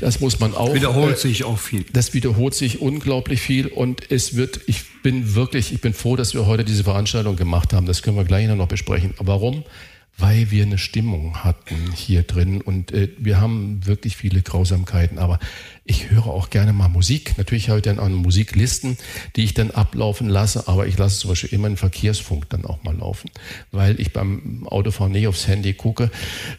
Das 0.00 0.20
muss 0.20 0.38
man 0.40 0.54
auch. 0.54 0.74
Wiederholt 0.74 1.16
äh, 1.16 1.20
sich 1.20 1.44
auch 1.44 1.58
viel. 1.58 1.84
Das 1.92 2.12
wiederholt 2.12 2.54
sich 2.54 2.80
unglaublich 2.80 3.40
viel 3.40 3.66
und 3.66 4.10
es 4.10 4.36
wird, 4.36 4.60
ich 4.66 4.84
bin 5.02 5.34
wirklich, 5.34 5.72
ich 5.72 5.80
bin 5.80 5.94
froh, 5.94 6.16
dass 6.16 6.34
wir 6.34 6.46
heute 6.46 6.64
diese 6.64 6.84
Veranstaltung 6.84 7.36
gemacht 7.36 7.72
haben. 7.72 7.86
Das 7.86 8.02
können 8.02 8.16
wir 8.16 8.24
gleich 8.24 8.46
noch 8.48 8.68
besprechen. 8.68 9.14
Warum? 9.18 9.64
Weil 10.20 10.50
wir 10.50 10.64
eine 10.64 10.78
Stimmung 10.78 11.42
hatten 11.44 11.92
hier 11.94 12.22
drin 12.22 12.60
und 12.60 12.92
äh, 12.92 13.08
wir 13.18 13.40
haben 13.40 13.86
wirklich 13.86 14.16
viele 14.16 14.42
Grausamkeiten, 14.42 15.18
aber 15.18 15.38
ich 15.84 16.10
höre 16.10 16.26
auch 16.26 16.50
gerne 16.50 16.72
mal 16.72 16.88
Musik. 16.88 17.36
Natürlich 17.36 17.68
habe 17.68 17.78
ich 17.78 17.84
dann 17.84 17.98
auch 17.98 18.08
Musiklisten, 18.08 18.96
die 19.34 19.44
ich 19.44 19.54
dann 19.54 19.70
ablaufen 19.70 20.28
lasse, 20.28 20.68
aber 20.68 20.86
ich 20.86 20.96
lasse 20.96 21.18
zum 21.18 21.30
Beispiel 21.30 21.52
immer 21.52 21.66
einen 21.66 21.76
Verkehrsfunk 21.76 22.48
dann 22.50 22.64
auch 22.64 22.82
mal 22.84 22.96
laufen, 22.96 23.30
weil 23.72 23.98
ich 24.00 24.12
beim 24.12 24.66
Autofahren 24.68 25.12
nicht 25.12 25.26
aufs 25.26 25.48
Handy 25.48 25.72
gucke, 25.74 26.10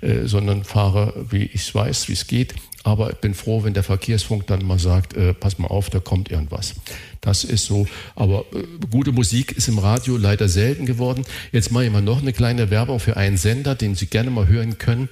äh, 0.02 0.26
sondern 0.26 0.64
fahre, 0.64 1.26
wie 1.30 1.44
ich 1.44 1.62
es 1.62 1.76
weiß, 1.76 2.10
wie 2.10 2.14
es 2.14 2.28
geht. 2.28 2.56
Aber 2.84 3.12
ich 3.12 3.18
bin 3.18 3.34
froh, 3.34 3.64
wenn 3.64 3.74
der 3.74 3.84
Verkehrsfunk 3.84 4.48
dann 4.48 4.66
mal 4.66 4.80
sagt, 4.80 5.16
äh, 5.16 5.34
pass 5.34 5.60
mal 5.60 5.68
auf, 5.68 5.90
da 5.90 6.00
kommt 6.00 6.32
irgendwas. 6.32 6.74
Das 7.22 7.44
ist 7.44 7.66
so. 7.66 7.88
Aber 8.16 8.46
äh, 8.54 8.64
gute 8.90 9.12
Musik 9.12 9.52
ist 9.52 9.68
im 9.68 9.78
Radio 9.78 10.18
leider 10.18 10.50
selten 10.50 10.86
geworden. 10.86 11.24
Jetzt 11.52 11.72
mache 11.72 11.86
ich 11.86 11.92
mal 11.92 12.02
noch 12.02 12.22
eine 12.22 12.34
kleine 12.34 12.72
Werbung 12.72 13.00
für 13.00 13.18
einen 13.18 13.38
Sender, 13.38 13.76
den 13.76 13.96
Sie 13.96 14.08
gerne 14.08 14.32
mal 14.32 14.48
hören 14.48 14.78
können. 14.80 15.10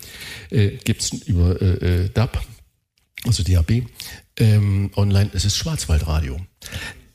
Äh, 0.50 0.78
Gibt 0.84 1.02
es 1.02 1.12
über 1.28 1.62
äh, 1.62 2.06
äh 2.06 2.10
DAB 2.10 2.40
also 3.26 3.44
DAB, 3.44 3.84
ähm, 4.38 4.92
online, 4.96 5.30
es 5.34 5.46
ist 5.46 5.58
Schwarzwaldradio. 5.58 6.40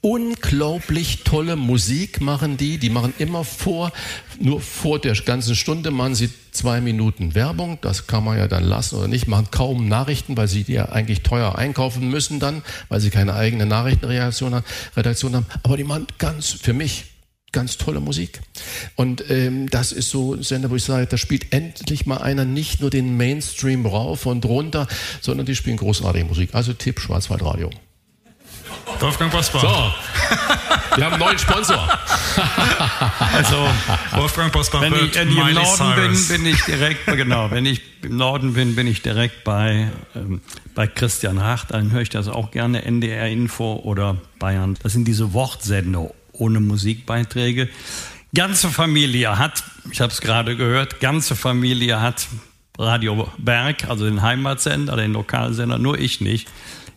Unglaublich 0.05 1.25
tolle 1.25 1.57
Musik 1.57 2.21
machen 2.21 2.59
die. 2.59 2.77
Die 2.77 2.91
machen 2.91 3.15
immer 3.17 3.43
vor, 3.43 3.91
nur 4.39 4.61
vor 4.61 4.99
der 4.99 5.15
ganzen 5.15 5.57
Stunde 5.57 5.91
machen 5.91 6.15
sie 6.15 6.29
zwei 6.51 6.83
Minuten 6.83 7.35
Werbung. 7.35 7.79
Das 7.81 8.07
kann 8.07 8.23
man 8.23 8.37
ja 8.37 8.47
dann 8.47 8.65
lassen 8.65 8.97
oder 8.97 9.09
nicht. 9.09 9.29
Machen 9.29 9.49
kaum 9.51 9.89
Nachrichten, 9.89 10.37
weil 10.37 10.47
sie 10.47 10.63
die 10.63 10.75
ja 10.75 10.91
eigentlich 10.91 11.23
teuer 11.23 11.57
einkaufen 11.57 12.11
müssen 12.11 12.39
dann, 12.39 12.63
weil 12.91 13.01
sie 13.01 13.09
keine 13.09 13.33
eigene 13.33 13.65
Nachrichtenredaktion 13.65 14.57
haben. 15.37 15.47
Aber 15.63 15.79
die 15.79 15.85
machen 15.85 16.07
ganz, 16.19 16.51
für 16.51 16.75
mich, 16.75 17.07
ganz 17.51 17.79
tolle 17.79 18.01
Musik. 18.01 18.43
Und 18.97 19.31
ähm, 19.31 19.71
das 19.71 19.91
ist 19.93 20.11
so 20.11 20.35
ein 20.35 20.43
Sender, 20.43 20.69
wo 20.71 20.77
ich 20.77 20.85
sage, 20.85 21.07
da 21.07 21.17
spielt 21.17 21.55
endlich 21.55 22.05
mal 22.05 22.19
einer 22.19 22.45
nicht 22.45 22.83
nur 22.83 22.91
den 22.91 23.17
Mainstream 23.17 23.87
rauf 23.87 24.27
und 24.27 24.45
runter, 24.45 24.87
sondern 25.23 25.47
die 25.47 25.57
spielen 25.57 25.79
großartige 25.79 26.27
Musik. 26.27 26.51
Also 26.53 26.75
Tipp 26.75 27.01
Schwarzwaldradio. 27.01 27.71
Wolfgang 29.01 29.31
Bosbach. 29.31 29.61
So, 29.61 29.69
wir 30.97 31.05
haben 31.05 31.15
einen 31.15 31.21
neuen 31.21 31.39
Sponsor. 31.39 31.77
also 33.33 33.69
Wolfgang 34.13 34.53
Bosbach 34.53 34.81
wenn 34.81 34.95
ich, 34.95 35.15
wenn 35.15 35.29
ich 35.29 35.37
im 35.37 35.55
Norden 35.55 35.65
Cyrus. 35.65 36.29
bin, 36.29 36.43
bin 36.43 36.53
ich 36.53 36.65
direkt, 36.65 37.07
genau, 37.07 37.51
wenn 37.51 37.67
ich 37.67 37.81
im 38.03 38.17
Norden 38.17 38.55
bin, 38.55 38.75
bin 38.75 38.87
ich 38.87 39.03
direkt 39.03 39.45
bei, 39.45 39.91
ähm, 40.15 40.41
bei 40.75 40.87
Christian 40.87 41.43
Hach. 41.43 41.65
Dann 41.65 41.91
höre 41.93 42.03
ich 42.03 42.11
das 42.11 42.29
auch 42.29 42.51
gerne, 42.51 42.85
NDR 42.85 43.29
Info 43.29 43.81
oder 43.85 44.17
Bayern. 44.39 44.77
Das 44.83 44.93
sind 44.93 45.07
diese 45.07 45.33
Wortsender 45.33 46.11
ohne 46.33 46.61
Musikbeiträge. 46.61 47.69
Ganze 48.35 48.69
Familie 48.69 49.39
hat, 49.39 49.63
ich 49.91 50.01
habe 50.01 50.13
es 50.13 50.21
gerade 50.21 50.57
gehört, 50.57 51.01
ganze 51.01 51.37
Familie 51.37 52.01
hat 52.01 52.27
Radio 52.79 53.29
Berg, 53.39 53.89
also 53.89 54.05
den 54.05 54.23
Heimatsender, 54.23 54.97
den 54.97 55.13
Lokalsender, 55.13 55.79
nur 55.79 55.99
ich 55.99 56.21
nicht. 56.21 56.49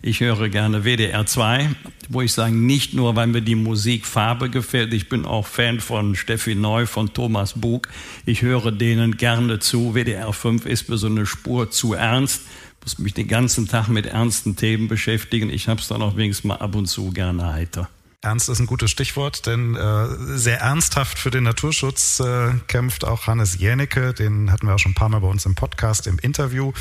Ich 0.07 0.21
höre 0.21 0.47
gerne 0.47 0.85
WDR 0.85 1.25
2, 1.25 1.69
wo 2.07 2.21
ich 2.21 2.31
sage, 2.31 2.55
nicht 2.55 2.93
nur, 2.93 3.17
weil 3.17 3.27
mir 3.27 3.41
die 3.41 3.55
Musikfarbe 3.55 4.49
gefällt, 4.49 4.93
ich 4.93 5.09
bin 5.09 5.25
auch 5.25 5.45
Fan 5.45 5.81
von 5.81 6.15
Steffi 6.15 6.55
Neu, 6.55 6.85
von 6.85 7.13
Thomas 7.13 7.59
Bug. 7.59 7.89
Ich 8.25 8.41
höre 8.41 8.71
denen 8.71 9.17
gerne 9.17 9.59
zu. 9.59 9.95
WDR 9.95 10.31
5 10.31 10.65
ist 10.65 10.87
mir 10.87 10.97
so 10.97 11.07
eine 11.07 11.25
Spur 11.25 11.71
zu 11.71 11.91
ernst. 11.91 12.43
Muss 12.83 12.99
mich 12.99 13.15
den 13.15 13.27
ganzen 13.27 13.67
Tag 13.67 13.89
mit 13.89 14.05
ernsten 14.05 14.55
Themen 14.55 14.87
beschäftigen. 14.87 15.49
Ich 15.49 15.67
habe 15.67 15.81
es 15.81 15.89
dann 15.89 16.01
auch 16.01 16.15
wenigstens 16.15 16.45
mal 16.45 16.55
ab 16.55 16.75
und 16.75 16.85
zu 16.85 17.11
gerne 17.11 17.51
heiter. 17.51 17.89
Ernst 18.23 18.49
ist 18.49 18.59
ein 18.59 18.65
gutes 18.65 18.89
Stichwort, 18.89 19.45
denn 19.45 19.75
äh, 19.75 20.07
sehr 20.35 20.61
ernsthaft 20.61 21.19
für 21.19 21.29
den 21.29 21.43
Naturschutz 21.43 22.19
äh, 22.19 22.53
kämpft 22.65 23.05
auch 23.05 23.27
Hannes 23.27 23.59
Jänicke. 23.59 24.11
Den 24.11 24.51
hatten 24.51 24.65
wir 24.65 24.73
auch 24.73 24.79
schon 24.79 24.93
ein 24.93 24.95
paar 24.95 25.09
Mal 25.09 25.19
bei 25.19 25.27
uns 25.27 25.45
im 25.45 25.53
Podcast 25.53 26.07
im 26.07 26.17
Interview. 26.17 26.73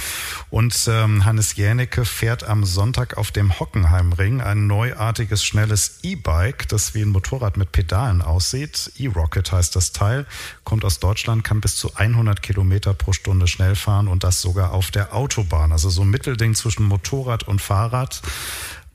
Und 0.48 0.88
ähm, 0.88 1.26
Hannes 1.26 1.54
Jänicke 1.54 2.06
fährt 2.06 2.44
am 2.44 2.64
Sonntag 2.64 3.18
auf 3.18 3.32
dem 3.32 3.60
Hockenheimring 3.60 4.40
ein 4.40 4.66
neuartiges, 4.66 5.44
schnelles 5.44 5.98
E-Bike, 6.02 6.68
das 6.68 6.94
wie 6.94 7.02
ein 7.02 7.10
Motorrad 7.10 7.58
mit 7.58 7.70
Pedalen 7.70 8.22
aussieht. 8.22 8.92
E-Rocket 8.96 9.52
heißt 9.52 9.76
das 9.76 9.92
Teil, 9.92 10.24
kommt 10.64 10.86
aus 10.86 11.00
Deutschland, 11.00 11.44
kann 11.44 11.60
bis 11.60 11.76
zu 11.76 11.94
100 11.96 12.40
Kilometer 12.40 12.94
pro 12.94 13.12
Stunde 13.12 13.46
schnell 13.46 13.76
fahren 13.76 14.08
und 14.08 14.24
das 14.24 14.40
sogar 14.40 14.72
auf 14.72 14.90
der 14.90 15.14
Autobahn. 15.14 15.70
Also 15.70 15.90
so 15.90 16.00
ein 16.00 16.08
Mittelding 16.08 16.54
zwischen 16.54 16.84
Motorrad 16.84 17.42
und 17.42 17.60
Fahrrad. 17.60 18.22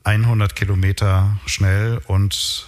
100 0.03 0.55
Kilometer 0.55 1.37
schnell 1.45 2.01
und 2.07 2.67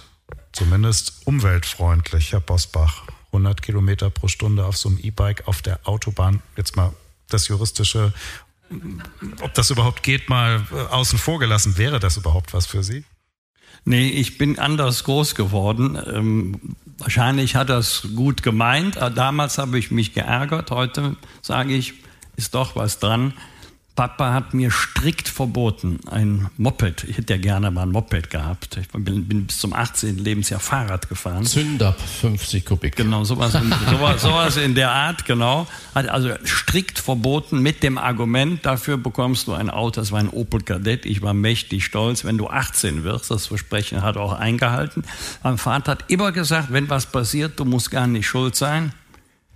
zumindest 0.52 1.22
umweltfreundlich, 1.24 2.32
Herr 2.32 2.40
Bosbach. 2.40 3.02
100 3.28 3.62
Kilometer 3.62 4.10
pro 4.10 4.28
Stunde 4.28 4.64
auf 4.64 4.76
so 4.76 4.88
einem 4.88 4.98
E-Bike 4.98 5.48
auf 5.48 5.60
der 5.60 5.80
Autobahn. 5.84 6.40
Jetzt 6.56 6.76
mal 6.76 6.92
das 7.28 7.48
juristische, 7.48 8.12
ob 9.40 9.54
das 9.54 9.70
überhaupt 9.70 10.02
geht, 10.02 10.28
mal 10.28 10.64
äh, 10.70 10.92
außen 10.92 11.18
vor 11.18 11.40
gelassen. 11.40 11.76
Wäre 11.76 11.98
das 11.98 12.16
überhaupt 12.16 12.54
was 12.54 12.66
für 12.66 12.84
Sie? 12.84 13.04
Nee, 13.84 14.08
ich 14.08 14.38
bin 14.38 14.58
anders 14.58 15.04
groß 15.04 15.34
geworden. 15.34 15.98
Ähm, 16.06 16.60
wahrscheinlich 16.98 17.56
hat 17.56 17.68
das 17.68 18.06
gut 18.14 18.42
gemeint. 18.42 18.96
Damals 18.96 19.58
habe 19.58 19.78
ich 19.78 19.90
mich 19.90 20.14
geärgert. 20.14 20.70
Heute 20.70 21.16
sage 21.42 21.74
ich, 21.74 21.94
ist 22.36 22.54
doch 22.54 22.76
was 22.76 22.98
dran. 22.98 23.34
Papa 23.96 24.32
hat 24.32 24.54
mir 24.54 24.72
strikt 24.72 25.28
verboten, 25.28 26.00
ein 26.10 26.48
Moped, 26.56 27.04
ich 27.04 27.16
hätte 27.16 27.34
ja 27.34 27.38
gerne 27.38 27.70
mal 27.70 27.82
ein 27.82 27.92
Moped 27.92 28.28
gehabt. 28.28 28.76
Ich 28.76 28.88
bin, 28.88 29.28
bin 29.28 29.46
bis 29.46 29.58
zum 29.58 29.72
18. 29.72 30.18
Lebensjahr 30.18 30.58
Fahrrad 30.58 31.08
gefahren. 31.08 31.46
Zünder 31.46 31.92
50 31.92 32.64
Kubik. 32.64 32.96
Genau, 32.96 33.22
sowas 33.22 33.54
in, 33.54 33.72
sowas, 33.90 34.22
sowas 34.22 34.56
in 34.56 34.74
der 34.74 34.90
Art, 34.90 35.26
genau. 35.26 35.68
Hat 35.94 36.08
also 36.08 36.30
strikt 36.44 36.98
verboten 36.98 37.60
mit 37.60 37.84
dem 37.84 37.96
Argument, 37.96 38.66
dafür 38.66 38.96
bekommst 38.96 39.46
du 39.46 39.52
ein 39.52 39.70
Auto, 39.70 40.00
das 40.00 40.10
war 40.10 40.18
ein 40.18 40.28
Opel 40.28 40.62
Kadett. 40.62 41.06
Ich 41.06 41.22
war 41.22 41.32
mächtig 41.32 41.84
stolz, 41.84 42.24
wenn 42.24 42.36
du 42.36 42.48
18 42.48 43.04
wirst. 43.04 43.30
Das 43.30 43.46
Versprechen 43.46 44.02
hat 44.02 44.16
er 44.16 44.22
auch 44.22 44.32
eingehalten. 44.32 45.04
Mein 45.44 45.56
Vater 45.56 45.92
hat 45.92 46.10
immer 46.10 46.32
gesagt, 46.32 46.72
wenn 46.72 46.90
was 46.90 47.06
passiert, 47.06 47.60
du 47.60 47.64
musst 47.64 47.92
gar 47.92 48.08
nicht 48.08 48.26
schuld 48.26 48.56
sein. 48.56 48.92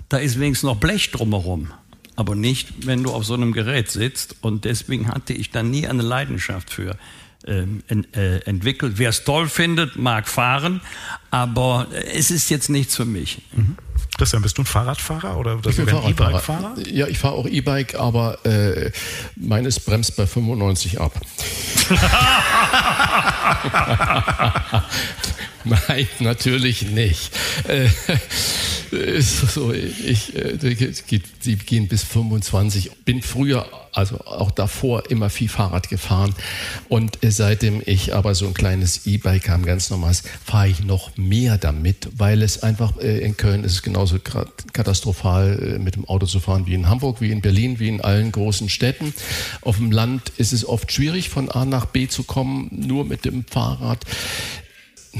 Da 0.08 0.18
ist 0.18 0.38
wenigstens 0.38 0.68
noch 0.68 0.76
Blech 0.76 1.10
drumherum 1.10 1.72
aber 2.18 2.34
nicht, 2.34 2.84
wenn 2.84 3.04
du 3.04 3.12
auf 3.12 3.24
so 3.24 3.34
einem 3.34 3.52
Gerät 3.52 3.92
sitzt. 3.92 4.34
Und 4.40 4.64
deswegen 4.64 5.06
hatte 5.06 5.32
ich 5.32 5.52
dann 5.52 5.70
nie 5.70 5.86
eine 5.86 6.02
Leidenschaft 6.02 6.68
für 6.68 6.96
ähm, 7.46 7.84
äh, 7.88 8.38
entwickelt. 8.38 8.94
Wer 8.96 9.10
es 9.10 9.22
toll 9.22 9.48
findet, 9.48 9.94
mag 9.94 10.26
fahren, 10.26 10.80
aber 11.30 11.86
es 12.12 12.32
ist 12.32 12.50
jetzt 12.50 12.70
nichts 12.70 12.96
für 12.96 13.04
mich. 13.04 13.42
Mhm. 13.54 13.76
Christian, 14.16 14.42
bist 14.42 14.58
du 14.58 14.62
ein 14.62 14.66
Fahrradfahrer 14.66 15.38
oder, 15.38 15.60
sogar 15.62 16.04
ein 16.04 16.10
E-Bike-Fahrer? 16.10 16.74
Ja, 16.90 17.06
ich 17.06 17.20
fahre 17.20 17.34
auch 17.34 17.46
E-Bike, 17.46 17.94
aber 17.94 18.44
äh, 18.44 18.90
meines 19.36 19.78
bremst 19.78 20.16
bei 20.16 20.26
95 20.26 21.00
ab. 21.00 21.12
Nein, 25.64 26.08
natürlich 26.18 26.82
nicht. 26.82 27.30
Äh, 27.68 27.88
so, 29.20 29.72
ich, 29.72 30.34
äh, 30.36 30.56
die 30.56 31.56
gehen 31.56 31.88
bis 31.88 32.04
25. 32.04 32.90
Bin 33.04 33.22
früher, 33.22 33.66
also 33.92 34.18
auch 34.24 34.50
davor, 34.50 35.10
immer 35.10 35.30
viel 35.30 35.48
Fahrrad 35.48 35.88
gefahren. 35.88 36.34
Und 36.88 37.18
seitdem 37.22 37.82
ich 37.84 38.14
aber 38.14 38.34
so 38.34 38.46
ein 38.46 38.54
kleines 38.54 39.06
E-Bike 39.06 39.48
habe, 39.48 39.64
ganz 39.64 39.90
normales, 39.90 40.22
fahre 40.44 40.68
ich 40.68 40.84
noch 40.84 41.16
mehr 41.16 41.58
damit, 41.58 42.08
weil 42.16 42.42
es 42.42 42.62
einfach 42.62 42.98
äh, 42.98 43.18
in 43.18 43.36
Köln 43.36 43.64
ist 43.64 43.72
es 43.72 43.82
genauso 43.82 44.18
katastrophal, 44.18 45.76
äh, 45.76 45.78
mit 45.78 45.96
dem 45.96 46.04
Auto 46.06 46.26
zu 46.26 46.40
fahren 46.40 46.66
wie 46.66 46.74
in 46.74 46.88
Hamburg, 46.88 47.20
wie 47.20 47.30
in 47.30 47.40
Berlin, 47.40 47.78
wie 47.78 47.88
in 47.88 48.00
allen 48.00 48.32
großen 48.32 48.68
Städten. 48.68 49.14
Auf 49.62 49.76
dem 49.76 49.90
Land 49.90 50.32
ist 50.36 50.52
es 50.52 50.66
oft 50.66 50.92
schwierig, 50.92 51.28
von 51.28 51.50
A 51.50 51.64
nach 51.64 51.86
B 51.86 52.08
zu 52.08 52.22
kommen, 52.22 52.68
nur 52.70 53.04
mit 53.04 53.24
dem 53.24 53.44
Fahrrad 53.44 54.04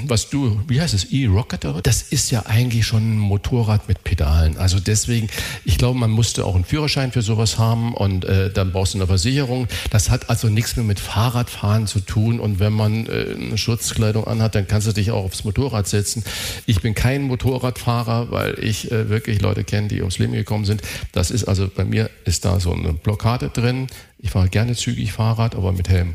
was 0.06 0.30
du, 0.30 0.60
wie 0.68 0.80
heißt 0.80 0.94
es, 0.94 1.06
E-Rocket, 1.06 1.66
das 1.82 2.02
ist 2.02 2.30
ja 2.30 2.46
eigentlich 2.46 2.86
schon 2.86 3.16
ein 3.16 3.18
Motorrad 3.18 3.88
mit 3.88 4.04
Pedalen. 4.04 4.56
Also 4.56 4.80
deswegen, 4.80 5.28
ich 5.64 5.78
glaube, 5.78 5.98
man 5.98 6.10
musste 6.10 6.44
auch 6.44 6.54
einen 6.54 6.64
Führerschein 6.64 7.12
für 7.12 7.22
sowas 7.22 7.58
haben 7.58 7.94
und 7.94 8.24
äh, 8.24 8.50
dann 8.50 8.72
brauchst 8.72 8.94
du 8.94 8.98
eine 8.98 9.06
Versicherung. 9.06 9.66
Das 9.90 10.10
hat 10.10 10.30
also 10.30 10.48
nichts 10.48 10.76
mehr 10.76 10.84
mit 10.84 11.00
Fahrradfahren 11.00 11.86
zu 11.86 12.00
tun 12.00 12.40
und 12.40 12.60
wenn 12.60 12.72
man 12.72 13.06
äh, 13.06 13.34
eine 13.34 13.58
Schutzkleidung 13.58 14.26
anhat, 14.26 14.54
dann 14.54 14.66
kannst 14.66 14.86
du 14.86 14.92
dich 14.92 15.10
auch 15.10 15.24
aufs 15.24 15.44
Motorrad 15.44 15.88
setzen. 15.88 16.24
Ich 16.66 16.80
bin 16.80 16.94
kein 16.94 17.22
Motorradfahrer, 17.22 18.30
weil 18.30 18.58
ich 18.62 18.90
äh, 18.92 19.08
wirklich 19.08 19.40
Leute 19.40 19.64
kenne, 19.64 19.88
die 19.88 20.00
ums 20.00 20.18
Leben 20.18 20.32
gekommen 20.32 20.64
sind. 20.64 20.82
Das 21.12 21.30
ist 21.30 21.44
also, 21.44 21.68
bei 21.74 21.84
mir 21.84 22.10
ist 22.24 22.44
da 22.44 22.60
so 22.60 22.72
eine 22.72 22.92
Blockade 22.92 23.48
drin. 23.48 23.86
Ich 24.18 24.30
fahre 24.30 24.48
gerne 24.48 24.74
zügig 24.74 25.12
Fahrrad, 25.12 25.54
aber 25.54 25.72
mit 25.72 25.88
Helm 25.88 26.14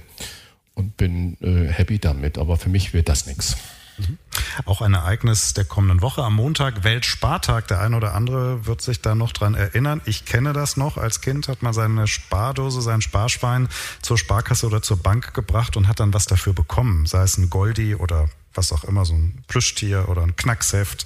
und 0.75 0.97
bin 0.97 1.37
äh, 1.41 1.71
happy 1.71 1.99
damit. 1.99 2.37
Aber 2.37 2.57
für 2.57 2.69
mich 2.69 2.93
wird 2.93 3.09
das 3.09 3.25
nichts. 3.25 3.57
Mhm. 3.97 4.17
Auch 4.65 4.81
ein 4.81 4.93
Ereignis 4.93 5.53
der 5.53 5.65
kommenden 5.65 6.01
Woche 6.01 6.23
am 6.23 6.35
Montag, 6.35 6.83
Weltspartag. 6.83 7.67
Der 7.67 7.79
eine 7.79 7.95
oder 7.95 8.13
andere 8.13 8.65
wird 8.65 8.81
sich 8.81 9.01
da 9.01 9.15
noch 9.15 9.31
dran 9.31 9.53
erinnern. 9.53 10.01
Ich 10.05 10.25
kenne 10.25 10.53
das 10.53 10.77
noch. 10.77 10.97
Als 10.97 11.21
Kind 11.21 11.47
hat 11.47 11.61
man 11.61 11.73
seine 11.73 12.07
Spardose, 12.07 12.81
sein 12.81 13.01
Sparschwein 13.01 13.67
zur 14.01 14.17
Sparkasse 14.17 14.65
oder 14.67 14.81
zur 14.81 14.97
Bank 14.97 15.33
gebracht 15.33 15.77
und 15.77 15.87
hat 15.87 15.99
dann 15.99 16.13
was 16.13 16.25
dafür 16.25 16.53
bekommen. 16.53 17.05
Sei 17.05 17.21
es 17.23 17.37
ein 17.37 17.49
Goldi 17.49 17.95
oder 17.95 18.29
was 18.55 18.71
auch 18.71 18.83
immer, 18.83 19.05
so 19.05 19.13
ein 19.13 19.43
Plüschtier 19.47 20.09
oder 20.09 20.21
ein 20.23 20.35
Knacksheft, 20.35 21.05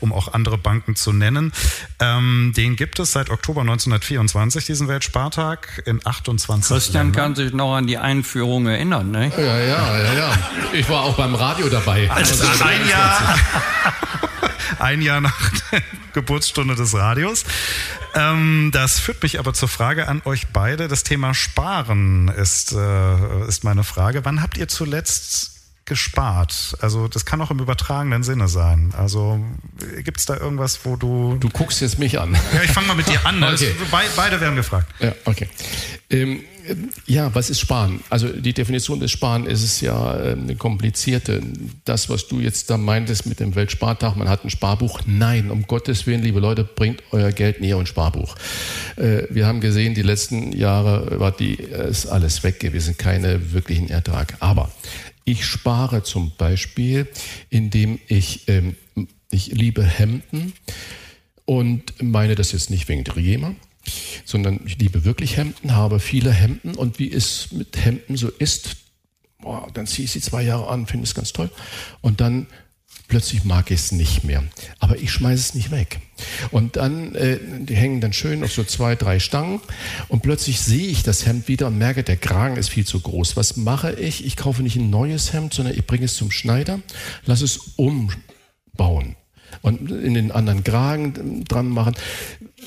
um 0.00 0.12
auch 0.12 0.32
andere 0.32 0.58
Banken 0.58 0.96
zu 0.96 1.12
nennen. 1.12 1.52
Ähm, 2.00 2.52
den 2.56 2.76
gibt 2.76 2.98
es 2.98 3.12
seit 3.12 3.30
Oktober 3.30 3.62
1924, 3.62 4.66
diesen 4.66 4.88
Weltspartag, 4.88 5.82
in 5.86 6.04
28 6.04 6.68
Christian 6.68 7.06
Ländern. 7.06 7.22
kann 7.22 7.34
sich 7.34 7.52
noch 7.52 7.74
an 7.74 7.86
die 7.86 7.98
Einführung 7.98 8.66
erinnern, 8.66 9.10
ne? 9.10 9.32
Ja, 9.36 9.58
ja, 9.58 9.98
ja, 9.98 10.12
ja. 10.14 10.38
Ich 10.72 10.88
war 10.88 11.02
auch 11.02 11.16
beim 11.16 11.34
Radio 11.34 11.68
dabei. 11.68 12.10
Also 12.10 12.44
ein 12.64 12.88
Jahr, 12.88 13.38
ein 14.78 15.02
Jahr 15.02 15.20
nach 15.20 15.50
der 15.70 15.82
Geburtsstunde 16.12 16.74
des 16.74 16.94
Radios. 16.94 17.44
Ähm, 18.14 18.70
das 18.72 18.98
führt 18.98 19.22
mich 19.22 19.38
aber 19.38 19.52
zur 19.52 19.68
Frage 19.68 20.08
an 20.08 20.22
euch 20.24 20.48
beide. 20.48 20.88
Das 20.88 21.02
Thema 21.02 21.34
Sparen 21.34 22.28
ist, 22.28 22.72
äh, 22.72 23.46
ist 23.46 23.64
meine 23.64 23.84
Frage. 23.84 24.24
Wann 24.24 24.42
habt 24.42 24.56
ihr 24.56 24.68
zuletzt 24.68 25.55
gespart? 25.86 26.76
Also 26.80 27.08
das 27.08 27.24
kann 27.24 27.40
auch 27.40 27.50
im 27.50 27.60
übertragenen 27.60 28.22
Sinne 28.22 28.48
sein. 28.48 28.92
Also 28.96 29.40
gibt 30.04 30.18
es 30.18 30.26
da 30.26 30.36
irgendwas, 30.36 30.84
wo 30.84 30.96
du... 30.96 31.36
Du 31.38 31.48
guckst 31.48 31.80
jetzt 31.80 31.98
mich 31.98 32.20
an. 32.20 32.36
Ja, 32.52 32.62
ich 32.62 32.70
fange 32.72 32.88
mal 32.88 32.94
mit 32.94 33.08
dir 33.08 33.24
an. 33.24 33.42
okay. 33.42 33.74
Be 33.90 33.96
beide 34.16 34.40
werden 34.40 34.56
gefragt. 34.56 34.92
Ja, 35.00 35.12
okay. 35.24 35.48
Ähm, 36.10 36.40
ja, 37.06 37.34
was 37.34 37.50
ist 37.50 37.60
Sparen? 37.60 38.00
Also 38.10 38.28
die 38.28 38.52
Definition 38.52 39.00
des 39.00 39.10
Sparen 39.10 39.46
ist 39.46 39.62
es 39.62 39.80
ja 39.80 40.16
äh, 40.18 40.32
eine 40.32 40.56
komplizierte. 40.56 41.40
Das, 41.84 42.08
was 42.08 42.28
du 42.28 42.40
jetzt 42.40 42.70
da 42.70 42.76
meintest 42.76 43.26
mit 43.26 43.40
dem 43.40 43.54
Weltspartag, 43.54 44.16
man 44.16 44.28
hat 44.28 44.44
ein 44.44 44.50
Sparbuch. 44.50 45.00
Nein, 45.06 45.50
um 45.50 45.66
Gottes 45.66 46.06
Willen, 46.06 46.22
liebe 46.22 46.40
Leute, 46.40 46.64
bringt 46.64 47.02
euer 47.12 47.32
Geld 47.32 47.60
näher 47.60 47.78
ein 47.78 47.86
Sparbuch. 47.86 48.34
Äh, 48.96 49.24
wir 49.30 49.46
haben 49.46 49.60
gesehen, 49.60 49.94
die 49.94 50.02
letzten 50.02 50.52
Jahre 50.52 51.20
war 51.20 51.32
die, 51.32 51.58
äh, 51.58 51.88
ist 51.88 52.06
alles 52.06 52.42
weg 52.42 52.60
gewesen, 52.60 52.96
keine 52.96 53.52
wirklichen 53.52 53.88
Ertrag. 53.88 54.34
Aber 54.40 54.70
ich 55.26 55.44
spare 55.44 56.02
zum 56.04 56.32
Beispiel, 56.38 57.08
indem 57.50 57.98
ich, 58.06 58.48
ähm, 58.48 58.76
ich 59.30 59.48
liebe 59.48 59.84
Hemden 59.84 60.54
und 61.44 62.00
meine 62.00 62.36
das 62.36 62.52
jetzt 62.52 62.70
nicht 62.70 62.88
wegen 62.88 63.04
Driema, 63.04 63.54
sondern 64.24 64.60
ich 64.64 64.78
liebe 64.78 65.04
wirklich 65.04 65.36
Hemden, 65.36 65.74
habe 65.74 66.00
viele 66.00 66.32
Hemden 66.32 66.74
und 66.74 66.98
wie 66.98 67.12
es 67.12 67.52
mit 67.52 67.84
Hemden 67.84 68.16
so 68.16 68.28
ist, 68.28 68.76
boah, 69.40 69.68
dann 69.74 69.86
ziehe 69.86 70.04
ich 70.04 70.12
sie 70.12 70.20
zwei 70.20 70.42
Jahre 70.42 70.68
an, 70.68 70.86
finde 70.86 71.04
es 71.04 71.14
ganz 71.14 71.32
toll. 71.32 71.50
Und 72.00 72.20
dann 72.20 72.46
plötzlich 73.08 73.44
mag 73.44 73.70
ich 73.70 73.80
es 73.80 73.92
nicht 73.92 74.24
mehr. 74.24 74.42
Aber 74.78 74.96
ich 74.96 75.10
schmeiße 75.10 75.40
es 75.40 75.54
nicht 75.54 75.70
weg. 75.70 76.00
Und 76.50 76.76
dann, 76.76 77.14
äh, 77.14 77.38
die 77.60 77.76
hängen 77.76 78.00
dann 78.00 78.12
schön 78.12 78.42
auf 78.42 78.52
so 78.52 78.64
zwei, 78.64 78.94
drei 78.94 79.18
Stangen 79.18 79.60
und 80.08 80.22
plötzlich 80.22 80.60
sehe 80.60 80.88
ich 80.88 81.02
das 81.02 81.26
Hemd 81.26 81.48
wieder 81.48 81.66
und 81.66 81.78
merke, 81.78 82.02
der 82.02 82.16
Kragen 82.16 82.56
ist 82.56 82.70
viel 82.70 82.86
zu 82.86 83.00
groß. 83.00 83.36
Was 83.36 83.56
mache 83.56 83.92
ich? 83.92 84.24
Ich 84.24 84.36
kaufe 84.36 84.62
nicht 84.62 84.76
ein 84.76 84.90
neues 84.90 85.32
Hemd, 85.32 85.54
sondern 85.54 85.74
ich 85.74 85.86
bringe 85.86 86.06
es 86.06 86.16
zum 86.16 86.30
Schneider, 86.30 86.80
lasse 87.24 87.44
es 87.44 87.58
umbauen 87.76 89.16
und 89.62 89.90
in 89.90 90.14
den 90.14 90.30
anderen 90.30 90.64
Kragen 90.64 91.44
dran 91.44 91.68
machen. 91.68 91.94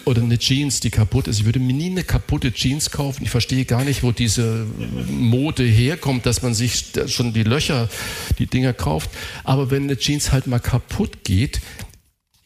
Oder 0.05 0.21
eine 0.21 0.37
Jeans, 0.37 0.79
die 0.79 0.91
kaputt 0.91 1.27
ist. 1.27 1.39
Ich 1.39 1.45
würde 1.45 1.59
mir 1.59 1.73
nie 1.73 1.89
eine 1.89 2.03
kaputte 2.03 2.53
Jeans 2.53 2.91
kaufen. 2.91 3.23
Ich 3.23 3.29
verstehe 3.29 3.65
gar 3.65 3.83
nicht, 3.83 4.03
wo 4.03 4.11
diese 4.11 4.65
Mode 5.09 5.63
herkommt, 5.63 6.25
dass 6.25 6.41
man 6.41 6.53
sich 6.53 6.85
schon 7.07 7.33
die 7.33 7.43
Löcher, 7.43 7.89
die 8.37 8.47
Dinger 8.47 8.73
kauft. 8.73 9.09
Aber 9.43 9.71
wenn 9.71 9.83
eine 9.83 9.97
Jeans 9.97 10.31
halt 10.31 10.47
mal 10.47 10.59
kaputt 10.59 11.23
geht, 11.23 11.61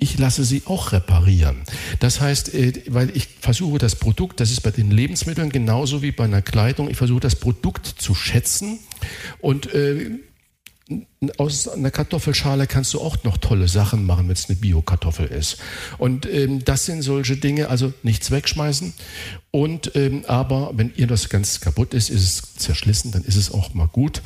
ich 0.04 0.18
lasse 0.20 0.44
sie 0.44 0.64
auch 0.66 0.92
reparieren. 0.92 1.64
Das 2.00 2.20
heißt, 2.20 2.54
äh, 2.54 2.74
weil 2.88 3.16
ich 3.16 3.28
versuche 3.40 3.78
das 3.78 3.96
Produkt, 3.96 4.40
das 4.42 4.52
ist 4.52 4.62
bei 4.62 4.72
den 4.72 4.92
Lebensmitteln 4.92 5.50
genauso 5.50 6.02
wie 6.02 6.12
bei 6.12 6.26
einer 6.26 6.42
Kleidung, 6.42 6.90
ich 6.90 6.98
versuche 6.98 7.22
das 7.22 7.38
Produkt 7.38 7.88
zu 7.88 8.14
schätzen 8.14 8.80
und 9.40 9.74
äh, 9.74 10.12
aus 11.38 11.68
einer 11.68 11.92
Kartoffelschale 11.92 12.68
kannst 12.68 12.94
du 12.94 13.02
auch 13.02 13.24
noch 13.24 13.38
tolle 13.38 13.68
Sachen 13.68 14.06
machen, 14.06 14.28
wenn 14.28 14.34
es 14.34 14.50
eine 14.50 14.58
Bio-Kartoffel 14.58 15.28
ist. 15.28 15.58
Und 15.98 16.26
ähm, 16.26 16.64
das 16.66 16.86
sind 16.86 17.02
solche 17.02 17.38
Dinge, 17.38 17.70
also 17.70 17.94
nichts 18.04 18.32
wegschmeißen. 18.32 18.94
Und 19.52 19.96
ähm, 19.96 20.24
aber 20.28 20.72
wenn 20.74 20.92
ihr 20.96 21.08
das 21.08 21.30
ganz 21.30 21.62
kaputt 21.62 21.94
ist, 21.94 22.10
ist 22.10 22.24
es 22.24 22.56
zerschlissen, 22.56 23.12
dann 23.12 23.24
ist 23.24 23.36
es 23.36 23.52
auch 23.52 23.74
mal 23.74 23.88
gut. 23.88 24.22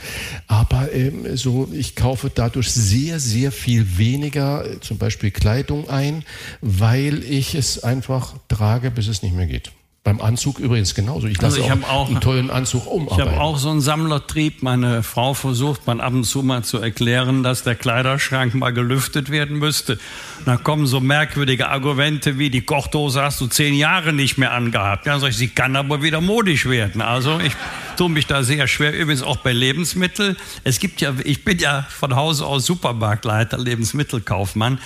Aber 0.48 0.92
ähm, 0.94 1.36
so, 1.36 1.70
ich 1.74 1.96
kaufe 1.96 2.32
dadurch 2.34 2.72
sehr, 2.72 3.20
sehr 3.20 3.52
viel 3.52 3.98
weniger, 3.98 4.66
äh, 4.66 4.80
zum 4.80 4.98
Beispiel 4.98 5.32
Kleidung 5.32 5.90
ein, 5.90 6.24
weil 6.62 7.24
ich 7.24 7.56
es 7.56 7.84
einfach 7.84 8.36
trage, 8.48 8.90
bis 8.90 9.08
es 9.08 9.22
nicht 9.22 9.36
mehr 9.36 9.48
geht. 9.48 9.72
Beim 10.08 10.22
Anzug 10.22 10.60
übrigens 10.60 10.96
genauso. 10.96 11.28
Ich 11.28 11.42
lasse 11.42 11.62
also 11.62 11.74
ich 11.76 11.84
auch, 11.84 11.90
auch 11.90 12.08
einen 12.08 12.22
tollen 12.22 12.50
Anzug 12.50 12.88
umarbeiten. 12.88 13.26
Ich 13.26 13.30
habe 13.30 13.42
auch 13.42 13.58
so 13.58 13.72
einen 13.72 13.82
Sammlertrieb. 13.82 14.64
Meine 14.64 15.04
Frau 15.04 15.34
versucht 15.34 15.86
man 15.86 16.00
ab 16.00 16.14
und 16.14 16.24
zu 16.24 16.44
mal 16.44 16.64
zu 16.64 16.78
erklären, 16.78 17.44
dass 17.44 17.64
der 17.64 17.76
Kleiderschrank 17.76 18.54
mal 18.54 18.72
gelüftet 18.72 19.32
werden 19.32 19.60
müsste. 19.60 20.00
dann 20.46 20.64
kommen 20.64 20.88
so 20.88 21.02
merkwürdige 21.02 21.68
Argumente 21.68 22.40
wie, 22.40 22.50
die 22.50 22.62
Kochdose 22.62 23.22
hast 23.22 23.42
du 23.42 23.48
zehn 23.48 23.74
Jahre 23.74 24.14
nicht 24.14 24.38
mehr 24.38 24.54
angehabt. 24.54 25.08
Ja, 25.08 25.20
sag 25.20 25.32
ich, 25.32 25.36
sie 25.36 25.50
kann 25.50 25.76
aber 25.76 26.02
wieder 26.02 26.22
modisch 26.22 26.70
werden. 26.70 27.02
Also 27.02 27.42
ich 27.42 27.52
tue 27.98 28.08
mich 28.10 28.28
da 28.28 28.44
sehr 28.44 28.66
schwer. 28.70 28.94
Übrigens 28.94 29.24
auch 29.24 29.36
bei 29.36 29.52
Lebensmitteln. 29.52 30.38
Es 30.64 30.80
gibt 30.80 31.02
ja, 31.02 31.16
ich 31.26 31.44
bin 31.44 31.60
ja 31.60 31.86
von 31.90 32.16
Hause 32.16 32.46
aus 32.46 32.66
Supermarktleiter, 32.66 33.58
Lebensmittelkaufmann. 33.58 34.80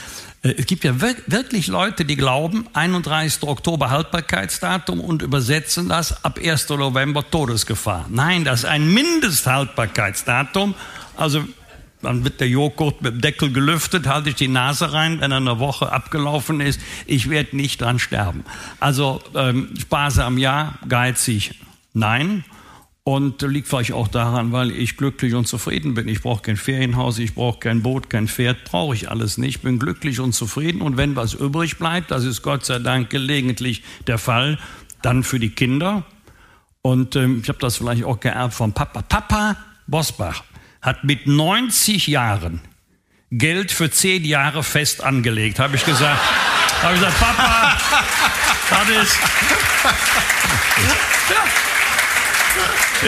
Äh, 0.44 0.56
es 0.58 0.66
gibt 0.66 0.84
ja 0.84 1.00
wirklich 1.00 1.68
Leute, 1.68 2.06
die 2.06 2.16
glauben, 2.16 2.68
31. 2.74 3.44
Oktober 3.44 3.90
Haltbarkeitsdatum 3.90 5.00
und 5.00 5.22
übersetzen 5.22 5.90
das 5.90 6.24
ab 6.24 6.40
1. 6.44 6.70
November 6.70 7.30
Todesgefahr. 7.30 8.06
Nein, 8.10 8.44
das 8.44 8.62
ist 8.62 8.66
ein 8.66 8.94
Mindesthaltbarkeitsdatum. 8.94 10.76
Also 11.18 11.44
dann 12.02 12.24
wird 12.24 12.40
der 12.40 12.48
Joghurt 12.48 13.02
mit 13.02 13.14
dem 13.14 13.22
Deckel 13.22 13.54
gelüftet, 13.54 14.08
halte 14.08 14.30
ich 14.30 14.36
die 14.36 14.48
Nase 14.48 14.92
rein, 14.92 15.22
wenn 15.22 15.32
er 15.32 15.38
eine 15.38 15.60
Woche 15.60 15.92
abgelaufen 15.92 16.60
ist. 16.60 16.82
Ich 17.06 17.30
werde 17.30 17.56
nicht 17.56 17.80
dran 17.82 18.00
sterben. 18.00 18.44
Also 18.80 19.22
ähm, 19.36 19.70
sparsam 19.80 20.38
ja, 20.38 20.80
geizig 20.88 21.60
nein. 21.94 22.44
Und 23.12 23.42
liegt 23.42 23.68
vielleicht 23.68 23.92
auch 23.92 24.08
daran, 24.08 24.54
weil 24.54 24.72
ich 24.72 24.96
glücklich 24.96 25.34
und 25.34 25.46
zufrieden 25.46 25.96
bin. 25.96 26.08
Ich 26.08 26.22
brauche 26.22 26.44
kein 26.44 26.56
Ferienhaus, 26.56 27.20
ich 27.20 27.36
brauche 27.36 27.60
kein 27.60 27.82
Boot, 27.82 28.10
kein 28.10 28.30
Pferd, 28.30 28.64
brauche 28.64 28.96
ich 28.96 29.12
alles 29.12 29.38
nicht. 29.38 29.58
Ich 29.58 29.62
bin 29.62 29.80
glücklich 29.80 30.22
und 30.22 30.32
zufrieden. 30.32 30.82
Und 30.82 30.96
wenn 30.96 31.18
was 31.18 31.34
übrig 31.34 31.78
bleibt, 31.78 32.10
das 32.12 32.24
ist 32.24 32.42
Gott 32.42 32.66
sei 32.66 32.80
Dank 32.80 33.10
gelegentlich 33.10 33.84
der 34.08 34.18
Fall, 34.18 34.58
dann 35.02 35.24
für 35.24 35.40
die 35.40 35.50
Kinder. 35.50 36.06
Und 36.84 37.18
ähm, 37.18 37.42
ich 37.44 37.50
habe 37.50 37.60
das 37.60 37.76
vielleicht 37.76 38.06
auch 38.06 38.22
geerbt 38.22 38.54
vom 38.54 38.72
Papa. 38.72 39.02
Papa 39.02 39.58
Bosbach 39.88 40.46
hat 40.82 41.04
mit 41.04 41.28
90 41.28 42.08
Jahren 42.08 42.62
Geld 43.30 43.74
für 43.74 43.92
zehn 43.92 44.24
Jahre 44.24 44.64
fest 44.64 45.04
angelegt, 45.04 45.60
habe 45.60 45.76
ich 45.76 45.84
gesagt. 45.84 46.22
habe 46.82 46.94
ich 46.94 47.02
gesagt, 47.02 47.20
Papa, 47.20 47.78
das 48.70 49.04
ist... 49.04 49.20
Ja. 51.30 51.71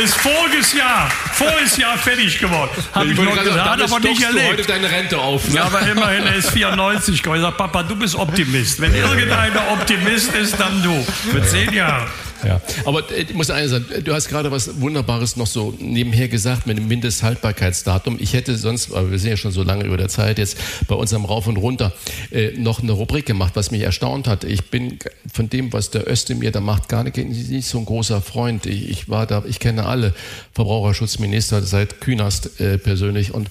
Ist 0.01 0.15
voriges 0.15 0.73
Jahr, 0.73 1.09
voriges 1.33 1.77
Jahr 1.77 1.97
fertig 1.97 2.39
geworden. 2.39 2.71
Habe 2.93 3.05
ich, 3.05 3.11
ich 3.11 3.19
noch 3.19 3.43
gesagt, 3.43 3.81
aber 3.81 3.99
nicht 3.99 4.23
erlebt. 4.23 4.47
heute 4.47 4.63
deine 4.63 4.89
Rente 4.89 5.19
auf. 5.19 5.47
Ne? 5.49 5.55
Ja, 5.55 5.65
aber 5.65 5.81
immerhin, 5.81 6.23
er 6.23 6.35
ist 6.35 6.49
94 6.49 7.21
geworden. 7.21 7.39
Ich 7.39 7.43
sage, 7.43 7.55
Papa, 7.57 7.83
du 7.83 7.95
bist 7.95 8.15
Optimist. 8.15 8.81
Wenn 8.81 8.95
irgendeiner 8.95 9.71
Optimist 9.71 10.33
ist, 10.33 10.59
dann 10.59 10.81
du. 10.81 11.05
Für 11.31 11.43
zehn 11.43 11.71
Jahre. 11.73 12.07
Ja, 12.45 12.61
aber 12.85 13.09
äh, 13.11 13.23
ich 13.23 13.33
muss 13.33 13.49
eines 13.49 13.71
sagen, 13.71 13.85
du 14.03 14.13
hast 14.13 14.27
gerade 14.27 14.51
was 14.51 14.81
Wunderbares 14.81 15.35
noch 15.35 15.47
so 15.47 15.73
nebenher 15.79 16.27
gesagt 16.27 16.67
mit 16.67 16.77
dem 16.77 16.87
Mindesthaltbarkeitsdatum. 16.87 18.17
Ich 18.19 18.33
hätte 18.33 18.55
sonst, 18.57 18.93
aber 18.93 19.11
wir 19.11 19.19
sind 19.19 19.31
ja 19.31 19.37
schon 19.37 19.51
so 19.51 19.63
lange 19.63 19.85
über 19.85 19.97
der 19.97 20.09
Zeit, 20.09 20.37
jetzt 20.37 20.57
bei 20.87 20.95
unserem 20.95 21.25
Rauf 21.25 21.47
und 21.47 21.57
Runter 21.57 21.93
äh, 22.31 22.51
noch 22.57 22.81
eine 22.81 22.91
Rubrik 22.91 23.25
gemacht, 23.25 23.55
was 23.55 23.71
mich 23.71 23.81
erstaunt 23.81 24.27
hat. 24.27 24.43
Ich 24.43 24.69
bin 24.69 24.99
von 25.31 25.49
dem, 25.49 25.73
was 25.73 25.91
der 25.91 26.09
Özdemir 26.09 26.51
da 26.51 26.59
macht, 26.59 26.89
gar 26.89 27.03
nicht, 27.03 27.17
nicht 27.17 27.67
so 27.67 27.79
ein 27.79 27.85
großer 27.85 28.21
Freund. 28.21 28.65
Ich, 28.65 28.89
ich 28.89 29.09
war 29.09 29.25
da, 29.25 29.43
ich 29.47 29.59
kenne 29.59 29.85
alle 29.85 30.13
Verbraucherschutzminister 30.53 31.61
seit 31.61 32.01
Künast 32.01 32.59
äh, 32.59 32.77
persönlich. 32.77 33.33
Und, 33.33 33.49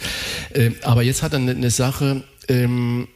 äh, 0.53 0.71
aber 0.83 1.03
jetzt 1.03 1.23
hat 1.23 1.33
er 1.33 1.39
eine, 1.39 1.53
eine 1.53 1.71
Sache, 1.71 2.23
ähm, 2.49 3.09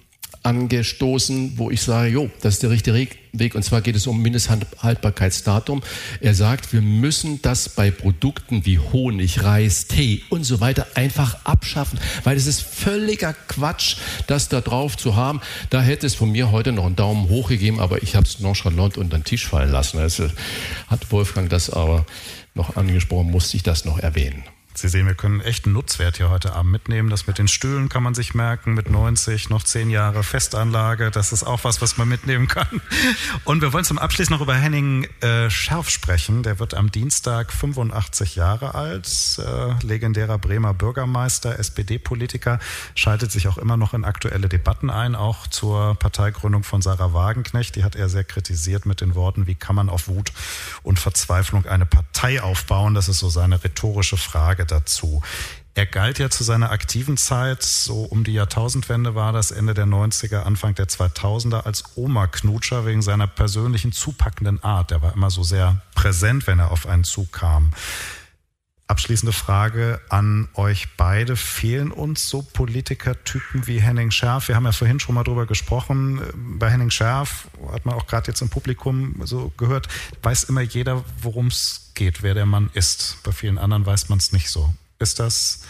angestoßen, 0.46 1.58
wo 1.58 1.72
ich 1.72 1.82
sage, 1.82 2.08
jo, 2.08 2.30
das 2.40 2.54
ist 2.54 2.62
der 2.62 2.70
richtige 2.70 3.10
Weg. 3.32 3.54
Und 3.56 3.64
zwar 3.64 3.80
geht 3.80 3.96
es 3.96 4.06
um 4.06 4.22
Mindesthaltbarkeitsdatum. 4.22 5.82
Er 6.20 6.34
sagt, 6.34 6.72
wir 6.72 6.80
müssen 6.80 7.42
das 7.42 7.68
bei 7.68 7.90
Produkten 7.90 8.64
wie 8.64 8.78
Honig, 8.78 9.42
Reis, 9.42 9.88
Tee 9.88 10.22
und 10.30 10.44
so 10.44 10.60
weiter 10.60 10.86
einfach 10.94 11.44
abschaffen, 11.44 11.98
weil 12.22 12.36
es 12.36 12.46
ist 12.46 12.62
völliger 12.62 13.34
Quatsch, 13.48 13.96
das 14.28 14.48
da 14.48 14.60
drauf 14.60 14.96
zu 14.96 15.16
haben. 15.16 15.40
Da 15.70 15.82
hätte 15.82 16.06
es 16.06 16.14
von 16.14 16.30
mir 16.30 16.52
heute 16.52 16.70
noch 16.70 16.86
einen 16.86 16.96
Daumen 16.96 17.28
hoch 17.28 17.48
gegeben, 17.48 17.80
aber 17.80 18.02
ich 18.04 18.14
habe 18.14 18.24
es 18.24 18.38
nonchalant 18.38 18.96
unter 18.96 19.18
den 19.18 19.24
Tisch 19.24 19.48
fallen 19.48 19.72
lassen. 19.72 19.98
Also 19.98 20.28
hat 20.86 21.10
Wolfgang 21.10 21.50
das 21.50 21.70
aber 21.70 22.06
noch 22.54 22.76
angesprochen, 22.76 23.32
musste 23.32 23.56
ich 23.56 23.64
das 23.64 23.84
noch 23.84 23.98
erwähnen. 23.98 24.44
Sie 24.76 24.88
sehen, 24.88 25.06
wir 25.06 25.14
können 25.14 25.40
echt 25.40 25.64
einen 25.64 25.72
Nutzwert 25.72 26.18
hier 26.18 26.28
heute 26.28 26.52
Abend 26.52 26.70
mitnehmen. 26.70 27.08
Das 27.08 27.26
mit 27.26 27.38
den 27.38 27.48
Stühlen 27.48 27.88
kann 27.88 28.02
man 28.02 28.14
sich 28.14 28.34
merken, 28.34 28.74
mit 28.74 28.90
90 28.90 29.48
noch 29.48 29.62
10 29.62 29.88
Jahre 29.88 30.22
Festanlage. 30.22 31.10
Das 31.10 31.32
ist 31.32 31.44
auch 31.44 31.64
was, 31.64 31.80
was 31.80 31.96
man 31.96 32.06
mitnehmen 32.06 32.46
kann. 32.46 32.82
Und 33.44 33.62
wir 33.62 33.72
wollen 33.72 33.86
zum 33.86 33.98
Abschluss 33.98 34.28
noch 34.28 34.42
über 34.42 34.54
Henning 34.54 35.08
äh, 35.22 35.48
Scherf 35.48 35.88
sprechen. 35.88 36.42
Der 36.42 36.58
wird 36.58 36.74
am 36.74 36.92
Dienstag 36.92 37.54
85 37.54 38.36
Jahre 38.36 38.74
alt, 38.74 39.08
äh, 39.38 39.82
legendärer 39.82 40.36
Bremer 40.36 40.74
Bürgermeister, 40.74 41.58
SPD-Politiker, 41.58 42.58
schaltet 42.94 43.32
sich 43.32 43.48
auch 43.48 43.56
immer 43.56 43.78
noch 43.78 43.94
in 43.94 44.04
aktuelle 44.04 44.50
Debatten 44.50 44.90
ein, 44.90 45.14
auch 45.14 45.46
zur 45.46 45.94
Parteigründung 45.94 46.64
von 46.64 46.82
Sarah 46.82 47.14
Wagenknecht. 47.14 47.76
Die 47.76 47.84
hat 47.84 47.96
er 47.96 48.10
sehr 48.10 48.24
kritisiert 48.24 48.84
mit 48.84 49.00
den 49.00 49.14
Worten, 49.14 49.46
wie 49.46 49.54
kann 49.54 49.74
man 49.74 49.88
auf 49.88 50.08
Wut 50.08 50.32
und 50.82 50.98
Verzweiflung 50.98 51.64
eine 51.64 51.86
Partei 51.86 52.42
aufbauen? 52.42 52.92
Das 52.92 53.08
ist 53.08 53.20
so 53.20 53.30
seine 53.30 53.64
rhetorische 53.64 54.18
Frage 54.18 54.65
dazu. 54.66 55.22
Er 55.74 55.84
galt 55.84 56.18
ja 56.18 56.30
zu 56.30 56.42
seiner 56.42 56.70
aktiven 56.70 57.18
Zeit, 57.18 57.62
so 57.62 58.04
um 58.04 58.24
die 58.24 58.32
Jahrtausendwende 58.32 59.14
war 59.14 59.34
das, 59.34 59.50
Ende 59.50 59.74
der 59.74 59.84
90er, 59.84 60.38
Anfang 60.44 60.74
der 60.74 60.86
2000er, 60.86 61.64
als 61.64 61.84
Oma-Knutscher 61.96 62.86
wegen 62.86 63.02
seiner 63.02 63.26
persönlichen 63.26 63.92
zupackenden 63.92 64.64
Art. 64.64 64.90
Er 64.90 65.02
war 65.02 65.12
immer 65.12 65.30
so 65.30 65.42
sehr 65.42 65.82
präsent, 65.94 66.46
wenn 66.46 66.60
er 66.60 66.70
auf 66.70 66.86
einen 66.86 67.04
Zug 67.04 67.30
kam. 67.30 67.72
Abschließende 68.88 69.32
Frage 69.32 70.00
an 70.10 70.48
euch 70.54 70.96
beide. 70.96 71.34
Fehlen 71.34 71.90
uns 71.90 72.28
so 72.28 72.42
Politikertypen 72.42 73.66
wie 73.66 73.80
Henning 73.80 74.12
Schärf? 74.12 74.46
Wir 74.46 74.54
haben 74.54 74.64
ja 74.64 74.70
vorhin 74.70 75.00
schon 75.00 75.16
mal 75.16 75.24
drüber 75.24 75.46
gesprochen. 75.46 76.20
Bei 76.58 76.70
Henning 76.70 76.90
Schärf 76.90 77.48
hat 77.72 77.84
man 77.84 77.96
auch 77.96 78.06
gerade 78.06 78.28
jetzt 78.28 78.42
im 78.42 78.48
Publikum 78.48 79.20
so 79.24 79.52
gehört, 79.56 79.88
weiß 80.22 80.44
immer 80.44 80.60
jeder, 80.60 81.04
worum 81.20 81.48
es 81.48 81.90
geht, 81.94 82.22
wer 82.22 82.34
der 82.34 82.46
Mann 82.46 82.70
ist. 82.74 83.18
Bei 83.24 83.32
vielen 83.32 83.58
anderen 83.58 83.84
weiß 83.84 84.08
man 84.08 84.18
es 84.18 84.30
nicht 84.30 84.50
so. 84.50 84.72
Ist 85.00 85.18
das, 85.18 85.62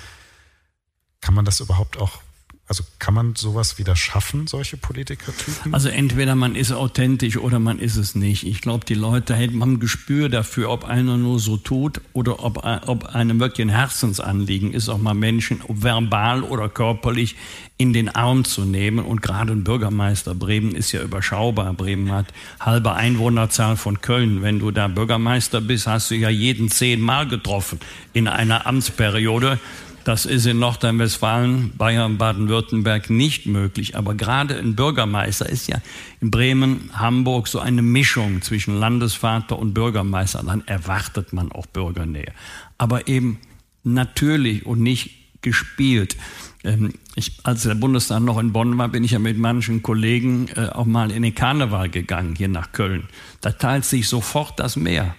kann 1.22 1.32
man 1.32 1.46
das 1.46 1.60
überhaupt 1.60 1.96
auch 1.96 2.20
also 2.68 2.82
kann 2.98 3.14
man 3.14 3.36
sowas 3.36 3.78
wieder 3.78 3.94
schaffen, 3.94 4.48
solche 4.48 4.76
Politikertypen? 4.76 5.72
Also 5.72 5.88
entweder 5.88 6.34
man 6.34 6.56
ist 6.56 6.72
authentisch 6.72 7.36
oder 7.36 7.60
man 7.60 7.78
ist 7.78 7.96
es 7.96 8.16
nicht. 8.16 8.44
Ich 8.44 8.60
glaube, 8.60 8.84
die 8.84 8.94
Leute 8.94 9.36
haben 9.36 9.62
ein 9.62 9.78
Gespür 9.78 10.28
dafür, 10.28 10.70
ob 10.70 10.84
einer 10.84 11.16
nur 11.16 11.38
so 11.38 11.56
tut 11.56 12.00
oder 12.12 12.42
ob, 12.42 12.64
ob 12.86 13.14
einem 13.14 13.38
wirklich 13.38 13.66
ein 13.66 13.70
Herzensanliegen 13.70 14.72
ist, 14.72 14.88
auch 14.88 14.98
mal 14.98 15.14
Menschen, 15.14 15.62
verbal 15.68 16.42
oder 16.42 16.68
körperlich, 16.68 17.36
in 17.78 17.92
den 17.92 18.08
Arm 18.08 18.44
zu 18.44 18.64
nehmen. 18.64 19.04
Und 19.04 19.22
gerade 19.22 19.52
ein 19.52 19.62
Bürgermeister 19.62 20.34
Bremen 20.34 20.74
ist 20.74 20.90
ja 20.90 21.02
überschaubar. 21.02 21.72
Bremen 21.74 22.10
hat 22.10 22.26
halbe 22.58 22.94
Einwohnerzahl 22.94 23.76
von 23.76 24.00
Köln. 24.00 24.42
Wenn 24.42 24.58
du 24.58 24.72
da 24.72 24.88
Bürgermeister 24.88 25.60
bist, 25.60 25.86
hast 25.86 26.10
du 26.10 26.16
ja 26.16 26.30
jeden 26.30 26.70
zehnmal 26.70 27.28
getroffen 27.28 27.78
in 28.12 28.26
einer 28.26 28.66
Amtsperiode. 28.66 29.60
Das 30.06 30.24
ist 30.24 30.46
in 30.46 30.60
Nordrhein-Westfalen, 30.60 31.72
Bayern, 31.76 32.16
Baden-Württemberg 32.16 33.10
nicht 33.10 33.46
möglich. 33.46 33.96
Aber 33.96 34.14
gerade 34.14 34.56
ein 34.56 34.76
Bürgermeister 34.76 35.48
ist 35.48 35.66
ja 35.66 35.78
in 36.20 36.30
Bremen, 36.30 36.90
Hamburg 36.92 37.48
so 37.48 37.58
eine 37.58 37.82
Mischung 37.82 38.40
zwischen 38.40 38.78
Landesvater 38.78 39.58
und 39.58 39.74
Bürgermeister. 39.74 40.44
Dann 40.46 40.64
erwartet 40.68 41.32
man 41.32 41.50
auch 41.50 41.66
Bürgernähe. 41.66 42.32
Aber 42.78 43.08
eben 43.08 43.40
natürlich 43.82 44.64
und 44.64 44.80
nicht 44.80 45.42
gespielt. 45.42 46.16
Ähm, 46.62 46.94
ich, 47.16 47.38
als 47.42 47.64
der 47.64 47.74
Bundestag 47.74 48.22
noch 48.22 48.38
in 48.38 48.52
Bonn 48.52 48.78
war, 48.78 48.88
bin 48.88 49.02
ich 49.02 49.10
ja 49.10 49.18
mit 49.18 49.38
manchen 49.38 49.82
Kollegen 49.82 50.46
äh, 50.54 50.68
auch 50.68 50.86
mal 50.86 51.10
in 51.10 51.24
den 51.24 51.34
Karneval 51.34 51.88
gegangen, 51.88 52.36
hier 52.36 52.46
nach 52.46 52.70
Köln. 52.70 53.08
Da 53.40 53.50
teilt 53.50 53.84
sich 53.84 54.08
sofort 54.08 54.60
das 54.60 54.76
Meer. 54.76 55.16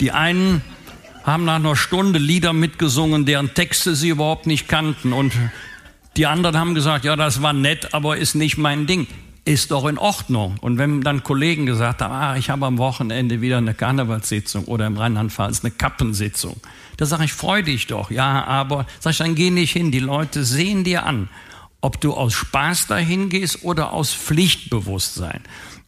Die 0.00 0.10
einen 0.10 0.62
haben 1.30 1.44
nach 1.44 1.56
einer 1.56 1.76
Stunde 1.76 2.18
Lieder 2.18 2.52
mitgesungen, 2.52 3.26
deren 3.26 3.54
Texte 3.54 3.94
sie 3.94 4.10
überhaupt 4.10 4.46
nicht 4.46 4.68
kannten. 4.68 5.12
Und 5.12 5.32
die 6.16 6.26
anderen 6.26 6.58
haben 6.58 6.74
gesagt, 6.74 7.04
ja, 7.04 7.16
das 7.16 7.42
war 7.42 7.52
nett, 7.52 7.94
aber 7.94 8.16
ist 8.16 8.34
nicht 8.34 8.58
mein 8.58 8.86
Ding. 8.86 9.06
Ist 9.44 9.70
doch 9.70 9.86
in 9.86 9.96
Ordnung. 9.96 10.56
Und 10.60 10.76
wenn 10.78 11.00
dann 11.00 11.24
Kollegen 11.24 11.64
gesagt 11.66 12.02
haben, 12.02 12.12
ah, 12.12 12.36
ich 12.36 12.50
habe 12.50 12.66
am 12.66 12.78
Wochenende 12.78 13.40
wieder 13.40 13.58
eine 13.58 13.74
Karnevalssitzung 13.74 14.66
oder 14.66 14.86
im 14.86 14.96
Rheinland-Pfalz 14.96 15.64
eine 15.64 15.70
Kappensitzung, 15.70 16.60
da 16.98 17.06
sage 17.06 17.24
ich, 17.24 17.32
freu 17.32 17.62
dich 17.62 17.86
doch. 17.86 18.10
Ja, 18.10 18.44
aber 18.44 18.86
sag 18.98 19.12
ich, 19.12 19.18
dann 19.18 19.34
geh 19.34 19.50
nicht 19.50 19.72
hin. 19.72 19.90
Die 19.90 20.00
Leute 20.00 20.44
sehen 20.44 20.84
dir 20.84 21.06
an, 21.06 21.30
ob 21.80 22.00
du 22.00 22.12
aus 22.12 22.34
Spaß 22.34 22.88
dahin 22.88 23.30
gehst 23.30 23.64
oder 23.64 23.92
aus 23.92 24.12
Pflichtbewusstsein. 24.12 25.40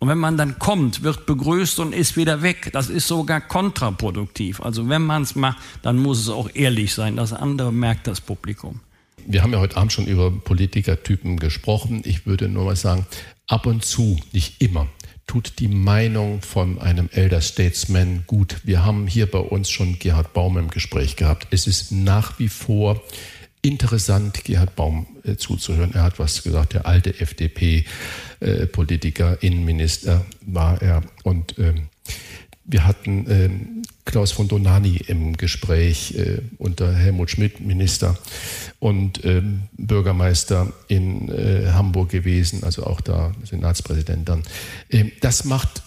Und 0.03 0.09
wenn 0.09 0.19
man 0.19 0.37
dann 0.37 0.59
kommt, 0.59 1.05
wird 1.05 1.27
begrüßt 1.27 1.79
und 1.79 1.95
ist 1.95 2.17
wieder 2.17 2.43
weg. 2.43 2.71
Das 2.73 2.91
ist 2.91 3.07
sogar 3.07 3.41
kontraproduktiv. 3.41 4.61
Also 4.61 4.89
wenn 4.89 5.03
man 5.03 5.23
es 5.23 5.37
macht, 5.37 5.59
dann 5.83 5.97
muss 5.97 6.19
es 6.19 6.29
auch 6.29 6.51
ehrlich 6.55 6.93
sein. 6.93 7.15
Das 7.15 7.33
andere 7.33 7.73
merkt 7.73 8.09
das 8.09 8.21
Publikum. 8.21 8.81
Wir 9.29 9.45
haben 9.45 9.53
ja 9.53 9.61
heute 9.61 9.77
Abend 9.77 9.93
schon 9.93 10.09
über 10.09 10.33
Politikertypen 10.33 11.39
gesprochen. 11.39 12.03
Ich 12.05 12.27
würde 12.27 12.49
nur 12.49 12.65
mal 12.65 12.75
sagen, 12.75 13.07
ab 13.47 13.65
und 13.65 13.85
zu, 13.85 14.19
nicht 14.33 14.61
immer, 14.61 14.89
tut 15.29 15.61
die 15.61 15.69
Meinung 15.69 16.43
von 16.43 16.81
einem 16.81 17.09
Elder 17.13 17.41
Statesman 17.41 18.25
gut. 18.27 18.57
Wir 18.65 18.85
haben 18.85 19.07
hier 19.07 19.31
bei 19.31 19.39
uns 19.39 19.71
schon 19.71 20.01
Gerhard 20.01 20.33
Baum 20.33 20.59
im 20.59 20.71
Gespräch 20.71 21.15
gehabt. 21.15 21.47
Es 21.53 21.69
ist 21.69 21.93
nach 21.93 22.41
wie 22.41 22.49
vor 22.49 23.01
interessant, 23.63 24.45
Gerhard 24.45 24.77
Baum 24.77 25.07
äh, 25.25 25.37
zuzuhören. 25.37 25.95
Er 25.95 26.03
hat 26.03 26.19
was 26.19 26.43
gesagt, 26.43 26.75
der 26.75 26.85
alte 26.87 27.19
FDP-Politiker, 27.21 29.39
äh, 29.41 29.47
Innenminister 29.47 30.27
war 30.43 30.83
er. 30.83 31.01
Und 31.23 31.59
ähm, 31.59 31.89
wir 32.65 32.87
hatten 32.87 33.27
ähm, 33.31 33.83
Klaus 34.05 34.33
von 34.33 34.49
Donani 34.49 34.97
im 35.07 35.37
Gespräch 35.37 36.17
äh, 36.17 36.41
unter 36.59 36.93
Helmut 36.93 37.31
Schmidt, 37.31 37.61
Minister 37.61 38.19
und 38.81 39.25
ähm, 39.25 39.69
Bürgermeister 39.73 40.73
in 40.89 41.29
äh, 41.29 41.71
Hamburg 41.73 42.11
gewesen, 42.11 42.65
also 42.65 42.85
auch 42.85 43.01
da 43.01 43.33
Senatspräsident 43.45 44.29
dann. 44.29 44.43
Ähm, 44.91 45.13
das 45.21 45.45
macht 45.45 45.85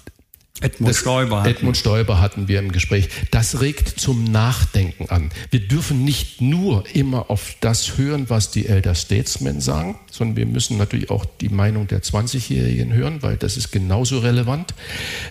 Edmund 0.61 0.89
das, 0.89 0.99
Stoiber. 0.99 1.39
Hatten. 1.41 1.49
Edmund 1.49 1.75
Stoiber 1.77 2.21
hatten 2.21 2.47
wir 2.47 2.59
im 2.59 2.71
Gespräch. 2.71 3.09
Das 3.29 3.59
regt 3.59 3.99
zum 3.99 4.23
Nachdenken 4.23 5.09
an. 5.09 5.31
Wir 5.51 5.59
dürfen 5.59 6.05
nicht 6.05 6.39
nur 6.39 6.85
immer 6.93 7.29
auf 7.29 7.55
das 7.59 7.97
hören, 7.97 8.29
was 8.29 8.51
die 8.51 8.65
Elder 8.67 8.95
Statesmen 8.95 9.59
sagen, 9.59 9.99
sondern 10.09 10.37
wir 10.37 10.45
müssen 10.45 10.77
natürlich 10.77 11.09
auch 11.09 11.25
die 11.25 11.49
Meinung 11.49 11.87
der 11.87 12.01
20-Jährigen 12.01 12.93
hören, 12.93 13.21
weil 13.21 13.35
das 13.35 13.57
ist 13.57 13.71
genauso 13.71 14.19
relevant. 14.19 14.73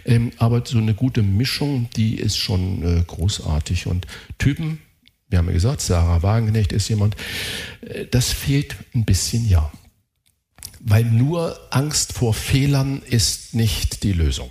Ähm, 0.05 0.31
aber 0.37 0.63
so 0.67 0.77
eine 0.77 0.93
gute 0.93 1.23
Mischung, 1.23 1.89
die 1.97 2.17
ist 2.17 2.37
schon 2.37 2.83
äh, 2.83 3.03
großartig. 3.07 3.87
Und 3.87 4.07
Typen, 4.37 4.83
wir 5.31 5.39
haben 5.39 5.47
ja 5.47 5.55
gesagt, 5.55 5.81
Sarah 5.81 6.23
Wagenknecht 6.23 6.71
ist 6.73 6.89
jemand, 6.91 7.17
äh, 7.81 8.05
das 8.11 8.31
fehlt 8.31 8.77
ein 8.95 9.07
bisschen, 9.07 9.49
ja. 9.49 9.73
Weil 10.81 11.05
nur 11.05 11.59
Angst 11.71 12.13
vor 12.13 12.35
Fehlern 12.35 13.01
ist 13.09 13.55
nicht 13.55 14.03
die 14.03 14.13
Lösung. 14.13 14.51